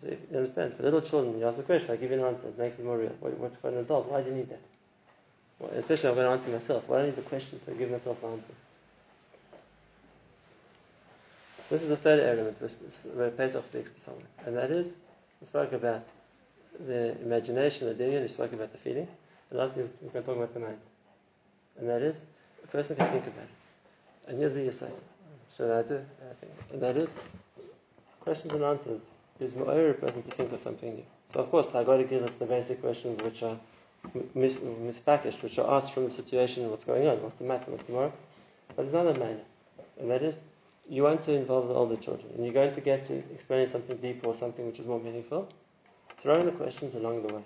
So 0.00 0.08
you 0.08 0.36
understand, 0.36 0.74
for 0.74 0.84
little 0.84 1.00
children, 1.00 1.38
you 1.38 1.46
ask 1.46 1.58
a 1.58 1.62
question, 1.62 1.90
I 1.90 1.96
give 1.96 2.10
you 2.10 2.18
an 2.18 2.24
answer, 2.24 2.48
it 2.48 2.58
makes 2.58 2.78
it 2.78 2.84
more 2.84 2.98
real. 2.98 3.14
What, 3.20 3.36
what 3.38 3.60
for 3.60 3.68
an 3.68 3.78
adult, 3.78 4.08
why 4.08 4.22
do 4.22 4.30
you 4.30 4.36
need 4.36 4.50
that? 4.50 4.60
Well, 5.58 5.70
especially 5.72 6.10
I'm 6.10 6.14
going 6.14 6.26
to 6.26 6.32
answer 6.32 6.50
myself. 6.50 6.88
Why 6.88 6.98
do 6.98 7.02
I 7.02 7.06
need 7.06 7.16
the 7.16 7.22
question 7.22 7.60
to 7.66 7.72
give 7.72 7.90
myself 7.90 8.22
an 8.22 8.32
answer? 8.34 8.52
This 11.70 11.82
is 11.82 11.88
the 11.88 11.96
third 11.96 12.20
element 12.20 12.56
where 13.14 13.30
Pesach 13.30 13.64
speaks 13.64 13.90
to 13.90 14.00
someone, 14.00 14.24
and 14.46 14.56
that 14.56 14.70
is, 14.70 14.92
we 15.40 15.46
spoke 15.46 15.72
about 15.72 16.04
the 16.86 17.20
imagination, 17.20 17.88
the 17.88 17.94
dingin, 17.94 18.22
we 18.22 18.28
spoke 18.28 18.52
about 18.52 18.72
the 18.72 18.78
feeling, 18.78 19.08
and 19.50 19.58
lastly, 19.58 19.82
we're 20.00 20.10
going 20.10 20.24
to 20.24 20.28
talk 20.28 20.36
about 20.36 20.54
the 20.54 20.60
mind. 20.60 20.78
And 21.78 21.88
that 21.88 22.02
is, 22.02 22.22
a 22.64 22.66
person 22.68 22.96
can 22.96 23.10
think 23.10 23.26
about 23.26 23.44
it. 23.44 24.28
And 24.28 24.38
here's 24.38 24.54
the 24.54 24.64
insight 24.64 24.92
should 25.58 25.72
I 25.72 25.82
do? 25.82 25.96
I 25.96 26.34
think. 26.34 26.52
And 26.72 26.80
that 26.82 26.96
is 26.96 27.12
questions 28.20 28.52
and 28.52 28.62
answers 28.62 29.00
is 29.40 29.54
more 29.54 29.92
person 29.94 30.22
to 30.22 30.30
think 30.30 30.52
of 30.52 30.60
something 30.60 30.94
new. 30.94 31.04
So 31.32 31.40
of 31.40 31.50
course 31.50 31.74
I 31.74 31.84
got 31.84 31.98
to 31.98 32.04
give 32.04 32.22
us 32.22 32.34
the 32.36 32.46
basic 32.46 32.80
questions 32.80 33.22
which 33.22 33.42
are 33.42 33.58
mis- 34.34 34.58
mispackaged, 34.58 35.42
which 35.42 35.58
are 35.58 35.70
asked 35.76 35.92
from 35.92 36.04
the 36.04 36.10
situation, 36.10 36.70
what's 36.70 36.84
going 36.84 37.06
on, 37.06 37.22
what's 37.22 37.38
the 37.38 37.44
matter, 37.44 37.70
what's 37.70 37.86
tomorrow. 37.86 38.12
But 38.68 38.82
there's 38.82 38.94
another 38.94 39.18
manner, 39.18 39.40
and 39.98 40.10
that 40.10 40.22
is 40.22 40.40
you 40.88 41.02
want 41.02 41.22
to 41.24 41.32
involve 41.32 41.68
the 41.68 41.74
older 41.74 41.96
children, 41.96 42.30
and 42.34 42.44
you're 42.44 42.54
going 42.54 42.72
to 42.72 42.80
get 42.80 43.06
to 43.06 43.14
explaining 43.32 43.68
something 43.68 43.96
deeper 43.98 44.28
or 44.28 44.34
something 44.34 44.66
which 44.66 44.78
is 44.78 44.86
more 44.86 45.00
meaningful. 45.00 45.48
throwing 46.20 46.46
the 46.46 46.52
questions 46.52 46.94
along 46.94 47.26
the 47.26 47.34
way. 47.34 47.42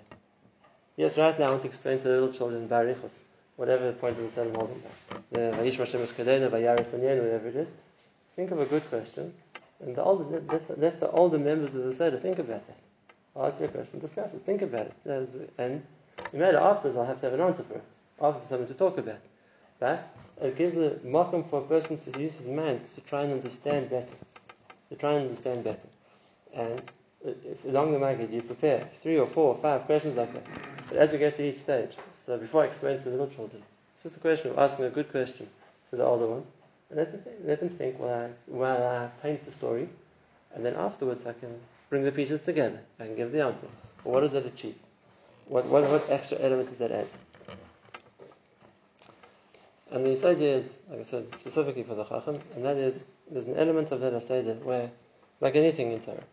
Yes, 0.97 1.17
right 1.17 1.37
now 1.37 1.47
I 1.47 1.49
want 1.51 1.61
to 1.63 1.67
explain 1.67 1.97
to 1.99 2.03
the 2.03 2.09
little 2.09 2.31
children 2.31 2.67
Barichos, 2.67 3.25
whatever 3.55 3.87
the 3.87 3.93
point 3.93 4.17
of 4.17 4.23
the 4.23 4.29
Selim 4.29 4.55
holding 4.55 4.79
back. 4.79 5.21
The 5.31 5.39
Vayish 5.57 5.77
Hashem 5.77 6.01
Kadena, 6.01 6.49
Vayaris 6.49 6.91
whatever 6.91 7.47
it 7.47 7.55
is. 7.55 7.67
Think 8.35 8.51
of 8.51 8.59
a 8.59 8.65
good 8.65 8.87
question, 8.89 9.33
and 9.85 9.95
the 9.95 10.03
let, 10.77 10.99
the 10.99 11.09
older 11.11 11.37
members 11.37 11.75
of 11.75 11.83
the 11.83 11.93
Seder 11.93 12.17
think 12.17 12.39
about 12.39 12.65
that. 12.67 12.77
I'll 13.35 13.47
ask 13.47 13.59
you 13.59 13.65
a 13.65 13.69
question, 13.69 13.99
discuss 13.99 14.33
it, 14.33 14.41
think 14.45 14.61
about 14.61 14.87
it. 14.87 15.51
And 15.57 15.83
no 16.31 16.39
matter 16.39 16.57
afterwards, 16.57 16.97
I'll 16.97 17.05
have 17.05 17.19
to 17.21 17.29
have 17.29 17.33
an 17.33 17.41
answer 17.41 17.63
for 17.63 17.75
it. 17.75 17.83
After 18.21 18.45
something 18.45 18.67
to 18.67 18.73
talk 18.73 18.97
about. 18.97 19.19
But 19.79 20.07
it 20.41 20.55
gives 20.55 20.77
a 20.77 20.91
mokum 21.05 21.49
for 21.49 21.59
a 21.59 21.65
person 21.65 21.97
to 21.97 22.19
use 22.19 22.37
his 22.37 22.47
mind 22.47 22.81
to 22.95 23.01
try 23.01 23.23
and 23.23 23.33
understand 23.33 23.89
better. 23.89 24.15
To 24.89 24.95
try 24.95 25.13
and 25.13 25.23
understand 25.23 25.63
better. 25.63 25.87
And 26.53 26.81
if 27.25 27.65
along 27.65 27.93
the 27.93 27.99
market 27.99 28.29
you 28.29 28.41
prepare 28.41 28.87
three 29.01 29.17
or 29.17 29.27
four 29.27 29.55
or 29.55 29.61
five 29.61 29.85
questions 29.85 30.15
like 30.15 30.33
that, 30.33 30.45
but 30.89 30.97
as 30.97 31.11
we 31.11 31.17
get 31.17 31.35
to 31.37 31.43
each 31.43 31.57
stage, 31.59 31.91
so 32.25 32.37
before 32.37 32.63
I 32.63 32.67
explain 32.67 32.97
to 32.97 33.03
the 33.03 33.11
little 33.11 33.27
children, 33.27 33.63
it's 33.95 34.03
just 34.03 34.17
a 34.17 34.19
question 34.19 34.51
of 34.51 34.59
asking 34.59 34.85
a 34.85 34.89
good 34.89 35.09
question 35.09 35.47
to 35.89 35.95
the 35.95 36.03
older 36.03 36.27
ones, 36.27 36.47
let 36.91 37.11
them 37.11 37.21
think, 37.21 37.35
let 37.45 37.59
them 37.59 37.69
think 37.69 37.99
while 37.99 38.13
I, 38.13 38.29
while 38.45 38.83
I 38.87 39.07
paint 39.21 39.45
the 39.45 39.51
story, 39.51 39.89
and 40.53 40.65
then 40.65 40.75
afterwards 40.75 41.25
I 41.25 41.33
can 41.33 41.59
bring 41.89 42.03
the 42.03 42.11
pieces 42.11 42.41
together. 42.41 42.79
Can 42.97 43.15
give 43.15 43.31
the 43.31 43.43
answer. 43.43 43.67
But 44.03 44.13
what 44.13 44.19
does 44.21 44.31
that 44.31 44.45
achieve? 44.45 44.75
What, 45.47 45.65
what, 45.65 45.83
what 45.89 46.09
extra 46.09 46.39
element 46.39 46.69
does 46.69 46.77
that 46.79 46.91
add? 46.91 47.07
And 49.91 50.05
the 50.05 50.27
idea 50.27 50.57
is, 50.57 50.79
like 50.89 51.01
I 51.01 51.03
said, 51.03 51.37
specifically 51.37 51.83
for 51.83 51.93
the 51.93 52.03
Chacham, 52.03 52.39
and 52.55 52.65
that 52.65 52.77
is, 52.77 53.05
there's 53.29 53.45
an 53.45 53.57
element 53.57 53.91
of 53.91 54.01
that 54.01 54.13
Aseda 54.13 54.59
where, 54.63 54.89
like 55.39 55.55
anything 55.55 55.91
in 55.91 55.99
Torah, 55.99 56.23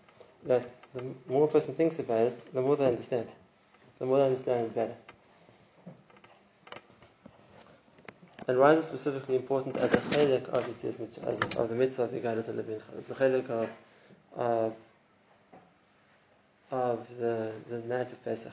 that 0.47 0.67
the 0.95 1.05
more 1.29 1.45
a 1.45 1.49
person 1.49 1.75
thinks 1.75 1.99
about 1.99 2.21
it, 2.21 2.55
the 2.55 2.63
more 2.63 2.77
they 2.77 2.87
understand. 2.87 3.29
The 3.99 4.07
more 4.07 4.19
they 4.19 4.25
understand 4.25 4.67
it 4.67 4.75
better. 4.75 4.95
And 8.49 8.59
why 8.59 8.73
is 8.73 8.85
it 8.85 8.89
specifically 8.89 9.37
important 9.37 9.77
as 9.77 9.93
a 9.93 9.99
chelik 9.99 10.49
of 10.49 10.81
the 10.81 10.89
as 10.89 11.41
of 11.57 11.69
the 11.69 11.75
mitzvah 11.75 12.05
of 12.05 12.13
the 12.13 12.81
as 12.99 13.11
a 13.11 13.15
chelik 13.15 13.49
of, 13.49 13.71
of, 14.37 14.75
of 16.71 17.07
the, 17.19 17.53
the 17.69 17.79
night 17.81 18.13
of 18.13 18.25
Pesach? 18.25 18.53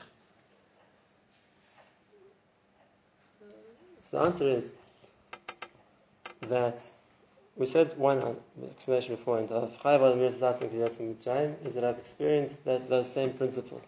So 4.10 4.18
the 4.18 4.24
answer 4.24 4.48
is 4.48 4.72
that 6.48 6.82
we 7.56 7.66
said 7.66 7.98
one 7.98 8.36
explanation 8.70 9.16
before, 9.16 9.38
and 9.38 9.50
of 9.50 9.76
Chayav 9.82 10.16
Mitzrayim 10.16 11.66
is 11.66 11.74
that 11.74 11.84
I've 11.84 11.98
experienced 11.98 12.64
that, 12.64 12.88
those 12.88 13.12
same 13.12 13.32
principles. 13.32 13.82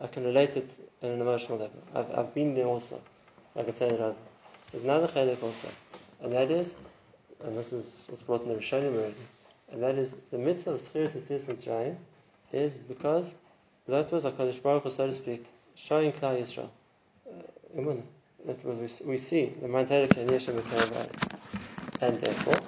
I 0.00 0.06
can 0.06 0.24
relate 0.24 0.56
it 0.56 0.76
in 1.02 1.10
an 1.10 1.20
emotional 1.20 1.58
level. 1.58 1.82
I've, 1.94 2.18
I've 2.18 2.34
been 2.34 2.54
there 2.54 2.66
also. 2.66 3.00
I 3.56 3.64
can 3.64 3.74
tell 3.74 3.90
it 3.90 4.00
over. 4.00 4.14
There's 4.72 4.84
another 4.84 5.08
chedek 5.08 5.42
also, 5.42 5.68
and 6.22 6.32
that 6.32 6.50
is, 6.50 6.74
and 7.44 7.56
this 7.56 7.72
is 7.72 8.06
what's 8.08 8.22
brought 8.22 8.42
in 8.42 8.48
the 8.48 8.56
Rishonim 8.56 8.96
already, 8.96 9.14
and 9.72 9.82
that 9.82 9.96
is 9.96 10.14
the 10.30 10.38
mitzvah 10.38 10.72
of 10.72 10.80
Schiris 10.80 11.14
and 11.14 11.58
Mitzrayim 11.58 11.96
is 12.52 12.76
because 12.76 13.34
that 13.88 14.10
was 14.10 14.24
a 14.24 14.32
Kadosh 14.32 14.62
Baruch 14.62 14.84
Hu, 14.84 14.90
so 14.90 15.06
to 15.06 15.12
speak, 15.12 15.46
showing 15.74 16.12
Klal 16.12 16.40
Yisrael. 16.40 16.68
Uh, 17.28 17.94
that 18.46 18.64
was 18.64 19.02
we, 19.04 19.18
see 19.18 19.46
the 19.60 19.66
Mantelek 19.66 20.16
and 20.16 20.30
Yeshem 20.30 20.56
and 22.00 22.20
therefore, 22.20 22.58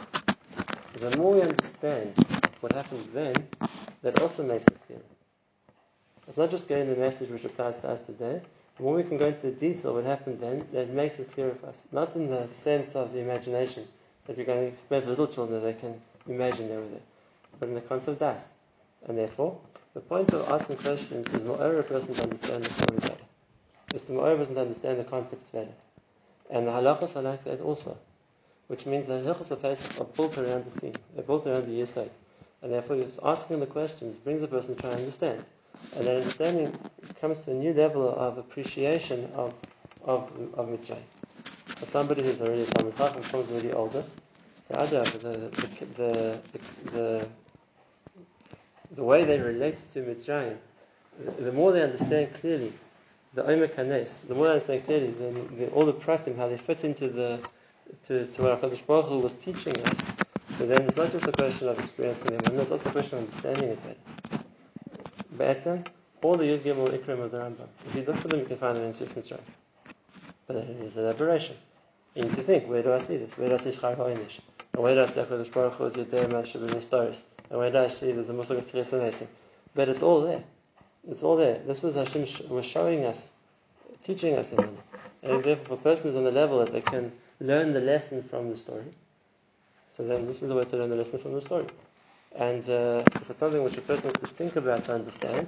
the 0.94 1.16
more 1.16 1.34
we 1.34 1.42
understand 1.42 2.14
what 2.60 2.72
happened 2.72 3.08
then, 3.12 3.46
that 4.02 4.20
also 4.20 4.42
makes 4.42 4.66
it 4.66 4.78
clear. 4.86 5.00
It's 6.26 6.36
not 6.36 6.50
just 6.50 6.68
getting 6.68 6.88
the 6.88 6.96
message 6.96 7.30
which 7.30 7.44
applies 7.44 7.76
to 7.78 7.88
us 7.88 8.00
today. 8.00 8.40
The 8.78 8.84
more 8.84 8.94
we 8.94 9.02
can 9.02 9.18
go 9.18 9.26
into 9.26 9.50
the 9.50 9.52
detail 9.52 9.90
of 9.90 9.96
what 9.96 10.04
happened 10.06 10.40
then, 10.40 10.66
that 10.72 10.88
makes 10.88 11.18
it 11.18 11.30
clearer 11.32 11.54
for 11.54 11.66
us. 11.66 11.82
Not 11.92 12.16
in 12.16 12.30
the 12.30 12.48
sense 12.54 12.96
of 12.96 13.12
the 13.12 13.18
imagination 13.18 13.86
that 14.26 14.38
we're 14.38 14.46
going 14.46 14.60
to 14.60 14.68
explain 14.68 15.02
for 15.02 15.08
little 15.10 15.26
children 15.26 15.60
that 15.60 15.66
they 15.66 15.78
can 15.78 16.00
imagine 16.26 16.68
they 16.68 16.76
were 16.76 16.88
there, 16.88 17.00
but 17.60 17.68
in 17.68 17.74
the 17.74 17.82
concept 17.82 18.08
of 18.08 18.18
das. 18.18 18.52
And 19.06 19.18
therefore, 19.18 19.60
the 19.92 20.00
point 20.00 20.32
of 20.32 20.48
asking 20.48 20.76
questions 20.76 21.26
is 21.34 21.44
more 21.44 21.62
a 21.62 21.82
person 21.82 22.14
to 22.14 22.22
understand 22.22 22.64
the 22.64 22.70
story 22.70 22.98
better. 23.00 23.24
It's 23.92 24.04
the 24.04 24.14
more 24.14 24.32
a 24.32 24.36
person 24.36 24.54
to 24.54 24.62
understand 24.62 24.98
the 24.98 25.04
concepts 25.04 25.50
better. 25.50 25.74
And 26.48 26.66
the 26.66 26.72
halachas 26.72 27.16
are 27.16 27.22
like 27.22 27.44
that 27.44 27.60
also 27.60 27.98
which 28.68 28.84
means 28.84 29.06
the 29.06 29.14
of 29.14 29.64
are 29.64 30.04
built 30.04 30.38
around 30.38 30.64
the 30.64 30.70
theme, 30.70 30.94
they're 31.14 31.24
built 31.24 31.46
around 31.46 31.66
the 31.66 31.80
yesod, 31.80 32.08
and 32.62 32.72
therefore 32.72 33.02
asking 33.24 33.60
the 33.60 33.66
questions 33.66 34.18
brings 34.18 34.42
a 34.42 34.48
person 34.48 34.76
to 34.76 34.80
try 34.80 34.90
and 34.90 35.00
understand, 35.00 35.42
and 35.96 36.06
that 36.06 36.16
understanding 36.16 36.76
comes 37.20 37.38
to 37.44 37.50
a 37.50 37.54
new 37.54 37.72
level 37.72 38.08
of 38.08 38.38
appreciation 38.38 39.30
of 39.34 39.54
of 40.04 40.30
of 40.54 40.68
mitzvah. 40.68 40.98
For 41.66 41.86
somebody 41.86 42.22
who's 42.22 42.40
already 42.40 42.64
Talmud 42.64 42.96
Chacham, 42.96 43.22
becomes 43.22 43.50
already 43.50 43.72
older, 43.72 44.04
so 44.68 44.86
the 44.86 45.02
the, 45.18 45.92
the 45.96 46.40
the, 46.92 47.28
the 48.96 49.04
way 49.04 49.24
they 49.24 49.38
relate 49.38 49.78
to 49.94 50.02
Mitzrayim, 50.02 50.56
the 51.38 51.52
more 51.52 51.72
they 51.72 51.82
understand 51.82 52.34
clearly 52.34 52.72
the 53.34 53.44
Omer 53.46 53.68
Kanes, 53.68 54.26
the 54.26 54.34
more 54.34 54.46
they 54.46 54.52
understand 54.52 54.84
clearly 54.86 55.10
the, 55.12 55.68
all 55.70 55.84
the 55.84 55.92
pratim, 55.92 56.36
how 56.36 56.48
they 56.48 56.56
fit 56.58 56.84
into 56.84 57.08
the 57.08 57.40
to, 58.06 58.26
to 58.26 58.42
what 58.42 58.60
HaKadosh 58.60 58.86
Baruch 58.86 59.06
Hu 59.06 59.18
was 59.20 59.34
teaching 59.34 59.76
us. 59.86 59.98
So 60.58 60.66
then 60.66 60.82
it's 60.82 60.96
not 60.96 61.10
just 61.10 61.26
a 61.26 61.32
question 61.32 61.68
of 61.68 61.78
experiencing 61.78 62.36
them, 62.36 62.60
it's 62.60 62.70
also 62.70 62.88
a 62.88 62.92
question 62.92 63.18
of 63.18 63.24
understanding 63.24 63.70
it 63.70 63.82
better. 63.82 64.44
Be'etzem, 65.36 65.86
all 66.22 66.36
the 66.36 66.44
Yud 66.44 66.60
Gimel 66.60 66.88
Ikrim 66.88 67.20
of 67.20 67.30
the 67.30 67.38
Rambam, 67.38 67.68
if 67.86 67.94
you 67.94 68.02
look 68.02 68.16
for 68.16 68.28
them, 68.28 68.40
you 68.40 68.46
can 68.46 68.56
find 68.56 68.76
them 68.76 68.84
in 68.84 68.94
Sis 68.94 69.12
Mitzrayim. 69.14 69.40
But 70.46 70.56
it 70.56 70.70
is 70.82 70.96
an 70.96 71.06
aberration. 71.06 71.56
You 72.14 72.24
need 72.24 72.34
to 72.34 72.42
think, 72.42 72.68
where 72.68 72.82
do 72.82 72.92
I 72.92 72.98
see 72.98 73.16
this? 73.16 73.36
Where 73.36 73.48
do 73.48 73.54
I 73.54 73.58
see 73.58 73.70
Shchar 73.70 73.96
HaOinish? 73.96 74.40
And 74.72 74.82
where 74.82 74.94
do 74.94 75.02
I 75.02 75.06
see 75.06 75.20
HaKadosh 75.20 75.52
Baruch 75.52 75.74
Hu 75.74 75.84
is 75.84 75.94
Yedei 75.94 76.28
Mashab 76.30 76.66
Nistaris? 76.66 77.22
And 77.50 77.58
where 77.58 77.70
do 77.70 77.78
I 77.78 77.88
see 77.88 78.12
there's 78.12 78.30
a 78.30 78.32
Muslim 78.32 78.58
of 78.58 78.64
Tchiris 78.64 79.26
But 79.74 79.88
it's 79.88 80.02
all 80.02 80.22
there. 80.22 80.42
It's 81.08 81.22
all 81.22 81.36
there. 81.36 81.58
This 81.66 81.82
was 81.82 81.94
Hashem 81.94 82.26
was 82.48 82.66
showing 82.66 83.04
us, 83.04 83.32
teaching 84.02 84.36
us 84.36 84.52
in. 84.52 84.58
And 85.22 85.42
therefore, 85.42 85.64
if 85.64 85.70
a 85.70 85.76
person 85.76 86.10
is 86.10 86.16
on 86.16 86.24
the 86.24 86.32
level 86.32 86.58
that 86.60 86.72
they 86.72 86.80
can 86.80 87.12
learn 87.40 87.72
the 87.72 87.80
lesson 87.80 88.22
from 88.22 88.50
the 88.50 88.56
story. 88.56 88.84
So 89.96 90.06
then 90.06 90.26
this 90.26 90.42
is 90.42 90.48
the 90.48 90.54
way 90.54 90.64
to 90.64 90.76
learn 90.76 90.90
the 90.90 90.96
lesson 90.96 91.20
from 91.20 91.34
the 91.34 91.40
story. 91.40 91.66
And 92.36 92.68
uh, 92.68 93.02
if 93.14 93.30
it's 93.30 93.38
something 93.38 93.62
which 93.64 93.76
a 93.78 93.80
person 93.80 94.10
has 94.10 94.20
to 94.20 94.26
think 94.26 94.56
about 94.56 94.84
to 94.84 94.94
understand, 94.94 95.46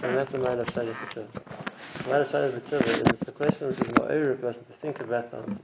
then 0.00 0.16
that's 0.16 0.34
a 0.34 0.38
matter 0.38 0.62
of 0.62 0.68
Shalit 0.68 0.94
B'Tshuvah. 0.94 2.04
The 2.04 2.10
matter 2.10 2.22
of 2.22 2.28
Shalit 2.28 2.60
B'Tshuvah 2.60 3.12
is 3.12 3.20
the 3.20 3.32
question 3.32 3.68
which 3.68 3.80
is 3.80 3.94
more 3.94 4.10
over 4.10 4.32
a 4.32 4.36
person 4.36 4.64
to 4.64 4.72
think 4.72 5.00
about 5.00 5.30
the 5.30 5.36
answers. 5.38 5.62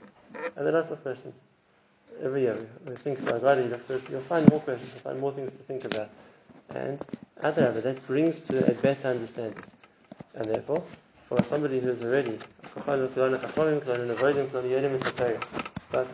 And 0.57 0.67
there 0.67 0.75
are 0.75 0.81
lots 0.81 0.91
of 0.91 1.03
questions. 1.03 1.41
Every 2.23 2.43
year, 2.43 2.69
we 2.87 2.97
think 2.97 3.19
so. 3.19 3.37
I'd 3.37 3.59
you 3.59 3.65
look 3.65 3.83
through 3.83 4.03
you'll 4.11 4.21
find 4.21 4.49
more 4.51 4.61
questions, 4.61 4.93
you'll 4.93 5.03
find 5.03 5.21
more 5.21 5.33
things 5.33 5.51
to 5.53 5.59
think 5.59 5.85
about. 5.85 6.11
And 6.71 6.99
Adrabah, 7.43 7.83
that 7.83 8.07
brings 8.07 8.41
to 8.41 8.71
a 8.71 8.75
better 8.75 9.09
understanding. 9.09 9.63
And 10.35 10.45
therefore, 10.45 10.83
for 11.29 11.43
somebody 11.45 11.81
who's 11.81 12.03
already 12.03 12.39
but 15.91 16.07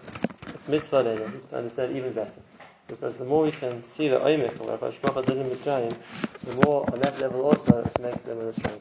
it's 0.55 0.69
mitzvah 0.69 1.03
to 1.03 1.57
understand 1.57 1.97
even 1.97 2.13
better. 2.13 2.41
Because 2.87 3.17
the 3.17 3.25
more 3.25 3.45
we 3.45 3.53
can 3.53 3.83
see 3.85 4.09
the 4.09 4.19
oimek 4.19 4.61
of 4.61 4.67
what 4.67 4.81
Baruch 5.03 5.27
did 5.27 5.39
in 5.39 5.47
Mitzrayim, 5.47 5.95
the 6.41 6.67
more 6.67 6.85
on 6.93 7.01
that 7.01 7.19
level 7.21 7.43
also 7.43 7.81
it 7.81 7.95
them 7.95 8.53
stronger. 8.53 8.81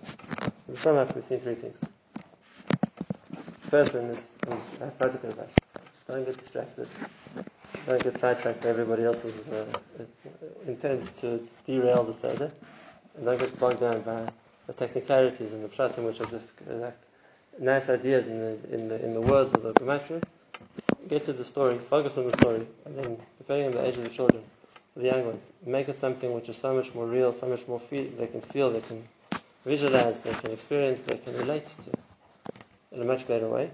So 0.65 0.71
the 0.71 0.77
sum 0.77 0.97
up, 0.97 1.15
we've 1.15 1.23
seen 1.23 1.39
three 1.39 1.55
things. 1.55 1.79
First 3.61 3.93
one 3.93 4.05
is, 4.05 4.31
is 4.51 4.69
practical 4.97 5.29
advice. 5.29 5.55
Don't 6.07 6.25
get 6.25 6.37
distracted. 6.37 6.87
Don't 7.85 8.03
get 8.03 8.17
sidetracked 8.17 8.61
by 8.61 8.69
everybody 8.69 9.03
else's 9.03 9.47
uh, 9.49 9.65
intents 10.67 11.13
to 11.13 11.45
derail 11.65 12.03
the 12.03 12.13
Seder. 12.13 12.51
And 13.15 13.25
don't 13.25 13.39
get 13.39 13.57
bogged 13.59 13.79
down 13.79 14.01
by 14.01 14.27
the 14.67 14.73
technicalities 14.73 15.53
and 15.53 15.63
the 15.63 15.69
pshatim 15.69 16.05
which 16.05 16.19
are 16.19 16.25
just 16.25 16.51
uh, 16.69 16.91
nice 17.59 17.89
ideas 17.89 18.27
in 18.27 18.39
the, 18.39 18.73
in 18.73 18.87
the, 18.89 19.03
in 19.03 19.13
the 19.13 19.21
words 19.21 19.53
of 19.53 19.63
the 19.63 19.73
gematrias, 19.73 20.23
get 21.07 21.25
to 21.25 21.33
the 21.33 21.43
story, 21.43 21.77
focus 21.77 22.17
on 22.17 22.25
the 22.25 22.37
story, 22.37 22.65
and 22.85 22.97
then, 22.97 23.17
depending 23.37 23.67
on 23.67 23.71
the 23.73 23.85
age 23.85 23.97
of 23.97 24.03
the 24.03 24.09
children, 24.09 24.43
the 24.95 25.05
young 25.05 25.25
ones, 25.25 25.51
make 25.65 25.89
it 25.89 25.97
something 25.97 26.33
which 26.33 26.49
is 26.49 26.57
so 26.57 26.73
much 26.75 26.93
more 26.93 27.05
real, 27.05 27.33
so 27.33 27.47
much 27.47 27.67
more 27.67 27.79
feel, 27.79 28.09
they 28.17 28.27
can 28.27 28.41
feel, 28.41 28.69
they 28.69 28.81
can 28.81 29.03
visualize, 29.65 30.19
they 30.19 30.33
can 30.33 30.51
experience, 30.51 31.01
they 31.01 31.17
can 31.17 31.35
relate 31.37 31.65
to 31.65 31.91
in 32.91 33.01
a 33.01 33.05
much 33.05 33.27
better 33.27 33.47
way. 33.47 33.71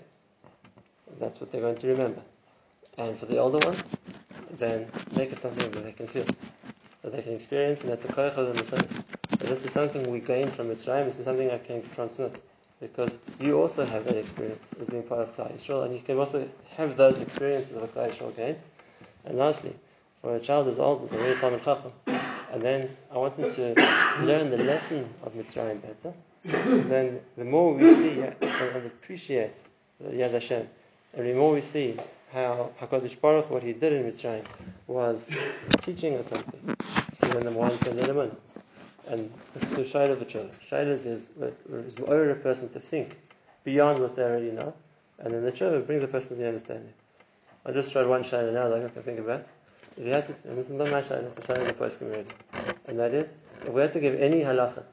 That's 1.20 1.40
what 1.40 1.52
they're 1.52 1.62
going 1.62 1.78
to 1.78 1.88
remember. 1.88 2.22
And 2.98 3.18
for 3.18 3.26
the 3.26 3.38
older 3.38 3.66
ones, 3.66 3.84
then 4.52 4.88
make 5.16 5.32
it 5.32 5.42
something 5.42 5.72
that 5.72 5.84
they 5.84 5.92
can 5.92 6.08
feel, 6.08 6.26
that 7.02 7.12
they 7.12 7.22
can 7.22 7.34
experience, 7.34 7.82
and 7.82 7.90
that's 7.90 8.06
a 8.06 8.08
koyach 8.08 8.38
of 8.38 8.56
the 8.56 9.46
This 9.46 9.66
is 9.66 9.72
something 9.72 10.10
we 10.10 10.20
gain 10.20 10.50
from 10.50 10.68
Mitzrayim, 10.68 11.06
this 11.06 11.20
is 11.20 11.26
something 11.26 11.50
I 11.52 11.58
can 11.58 11.88
transmit 11.90 12.42
because 12.80 13.18
you 13.40 13.60
also 13.60 13.86
have 13.86 14.06
that 14.06 14.18
experience 14.18 14.70
as 14.80 14.88
being 14.88 15.04
part 15.04 15.22
of 15.22 15.36
Klal 15.36 15.52
Yisrael, 15.54 15.86
and 15.86 15.94
you 15.94 16.02
can 16.02 16.18
also 16.18 16.48
have 16.76 16.96
those 16.98 17.20
experiences 17.20 17.76
of 17.76 17.94
Klal 17.94 18.10
Yisrael 18.12 18.36
gained. 18.36 18.58
And 19.26 19.38
lastly, 19.38 19.76
for 20.22 20.36
a 20.36 20.40
child 20.40 20.68
as 20.68 20.80
old 20.80 21.04
as 21.04 21.12
a 21.12 21.18
real 21.18 21.38
Talmud 21.38 21.64
Chacham, 21.64 21.92
and 22.52 22.62
then 22.62 22.90
I 23.12 23.18
want 23.18 23.36
him 23.36 23.54
to 23.54 23.74
learn 24.22 24.50
the 24.50 24.58
lesson 24.58 25.08
of 25.24 25.34
Mitzrayim 25.34 25.82
better, 25.82 26.14
then 26.44 27.20
the 27.38 27.46
more 27.46 27.74
we 27.74 27.94
see 27.96 28.22
and 28.22 28.86
appreciate 28.86 29.62
Yad 30.04 30.32
Hashem, 30.32 30.68
and 31.14 31.28
the 31.28 31.34
more 31.34 31.54
we 31.54 31.62
see 31.62 31.98
how 32.32 32.72
Hakadosh 32.80 33.20
Baruch 33.20 33.50
what 33.50 33.64
he 33.64 33.74
did 33.74 33.94
in 33.94 34.04
Mitzrayim 34.04 34.46
was 34.88 35.30
teaching 35.82 36.16
us 36.16 36.28
something. 36.28 36.76
So 37.14 37.28
then 37.28 37.46
the 37.46 38.22
in. 38.22 38.49
And 39.10 39.32
the 39.54 39.84
shayla 39.84 40.12
of 40.12 40.20
the 40.20 40.26
children. 40.26 40.54
Shayla 40.70 40.90
is 40.90 41.06
is 41.06 41.30
a 41.40 42.36
person 42.36 42.70
to 42.70 42.80
think 42.80 43.18
beyond 43.64 44.00
what 44.00 44.16
they 44.16 44.22
already 44.22 44.52
know, 44.52 44.74
and 45.18 45.34
then 45.34 45.44
the 45.44 45.52
children 45.52 45.84
brings 45.84 46.04
a 46.04 46.08
person 46.08 46.30
to 46.30 46.36
the 46.36 46.48
understanding. 46.48 46.94
I 47.66 47.72
just 47.72 47.92
tried 47.92 48.06
one 48.06 48.24
shayla 48.24 48.54
now 48.54 48.70
that 48.70 48.86
I 48.86 48.90
can 48.90 49.02
think 49.02 49.20
about. 49.20 49.46
If 49.98 50.06
you 50.06 50.14
had 50.14 50.28
to, 50.28 50.36
and 50.48 50.58
this 50.58 50.68
is 50.68 50.74
not 50.74 50.92
my 50.92 51.02
shayla, 51.02 51.24
it's 51.24 51.48
the 51.48 51.54
shayla 51.54 51.62
of 51.62 51.68
the 51.68 51.74
post 51.74 52.02
already, 52.04 52.30
and 52.88 53.00
that 53.00 53.16
is 53.16 53.36
if 53.64 53.70
we 53.70 53.82
had 53.82 53.94
to 53.94 54.00
give 54.00 54.22
any 54.22 54.42
halacha 54.42 54.84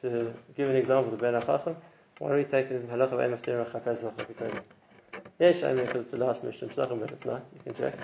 to 0.00 0.32
give 0.56 0.70
an 0.70 0.76
example 0.76 1.10
to 1.10 1.18
Ben 1.18 1.34
Achachim, 1.34 1.76
why 2.18 2.30
are 2.30 2.36
we 2.36 2.44
taking 2.44 2.80
halacha 2.88 3.12
of 3.12 3.20
Emeftir 3.20 3.70
Chakaz 3.70 4.62
Yes, 5.38 5.62
I 5.62 5.74
mean 5.74 5.84
because 5.84 6.04
it's 6.04 6.12
the 6.12 6.24
last 6.24 6.44
mission 6.44 6.70
but 6.74 7.10
it's 7.10 7.26
not. 7.26 7.42
You 7.52 7.60
can 7.64 7.74
check. 7.74 7.98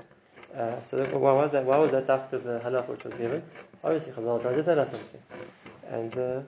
Uh, 0.56 0.80
so 0.82 1.04
why 1.16 1.32
was 1.32 1.52
that? 1.52 1.64
Why 1.64 1.78
was 1.78 1.90
that 1.92 2.10
after 2.10 2.38
the 2.38 2.58
halach 2.60 2.88
which 2.88 3.04
was 3.04 3.14
given? 3.14 3.42
Obviously, 3.84 4.12
Chazal 4.12 4.42
tried 4.42 4.56
to 4.56 4.62
tell 4.62 4.80
us 4.80 4.90
something, 4.90 5.22
and 5.88 6.18
uh, 6.18 6.42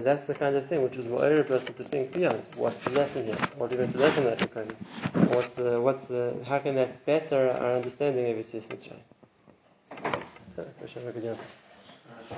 that's 0.00 0.26
the 0.26 0.34
kind 0.34 0.56
of 0.56 0.66
thing 0.66 0.82
which 0.82 0.96
is 0.96 1.06
a 1.06 1.44
person 1.44 1.74
to 1.74 1.84
think 1.84 2.12
beyond. 2.12 2.42
What's 2.56 2.82
the 2.84 2.90
lesson 2.90 3.26
here? 3.26 3.36
What 3.58 3.70
going 3.70 3.92
to 3.92 3.98
learn 3.98 4.12
from 4.12 4.24
that? 4.24 4.40
What's 5.34 5.54
the, 5.54 5.80
what's 5.80 6.04
the, 6.04 6.34
how 6.46 6.58
can 6.58 6.74
that 6.76 7.04
better 7.04 7.50
our 7.50 7.76
understanding 7.76 8.30
of 8.30 8.36
Yitzias 8.38 8.68
Mitzrayim? 8.68 9.02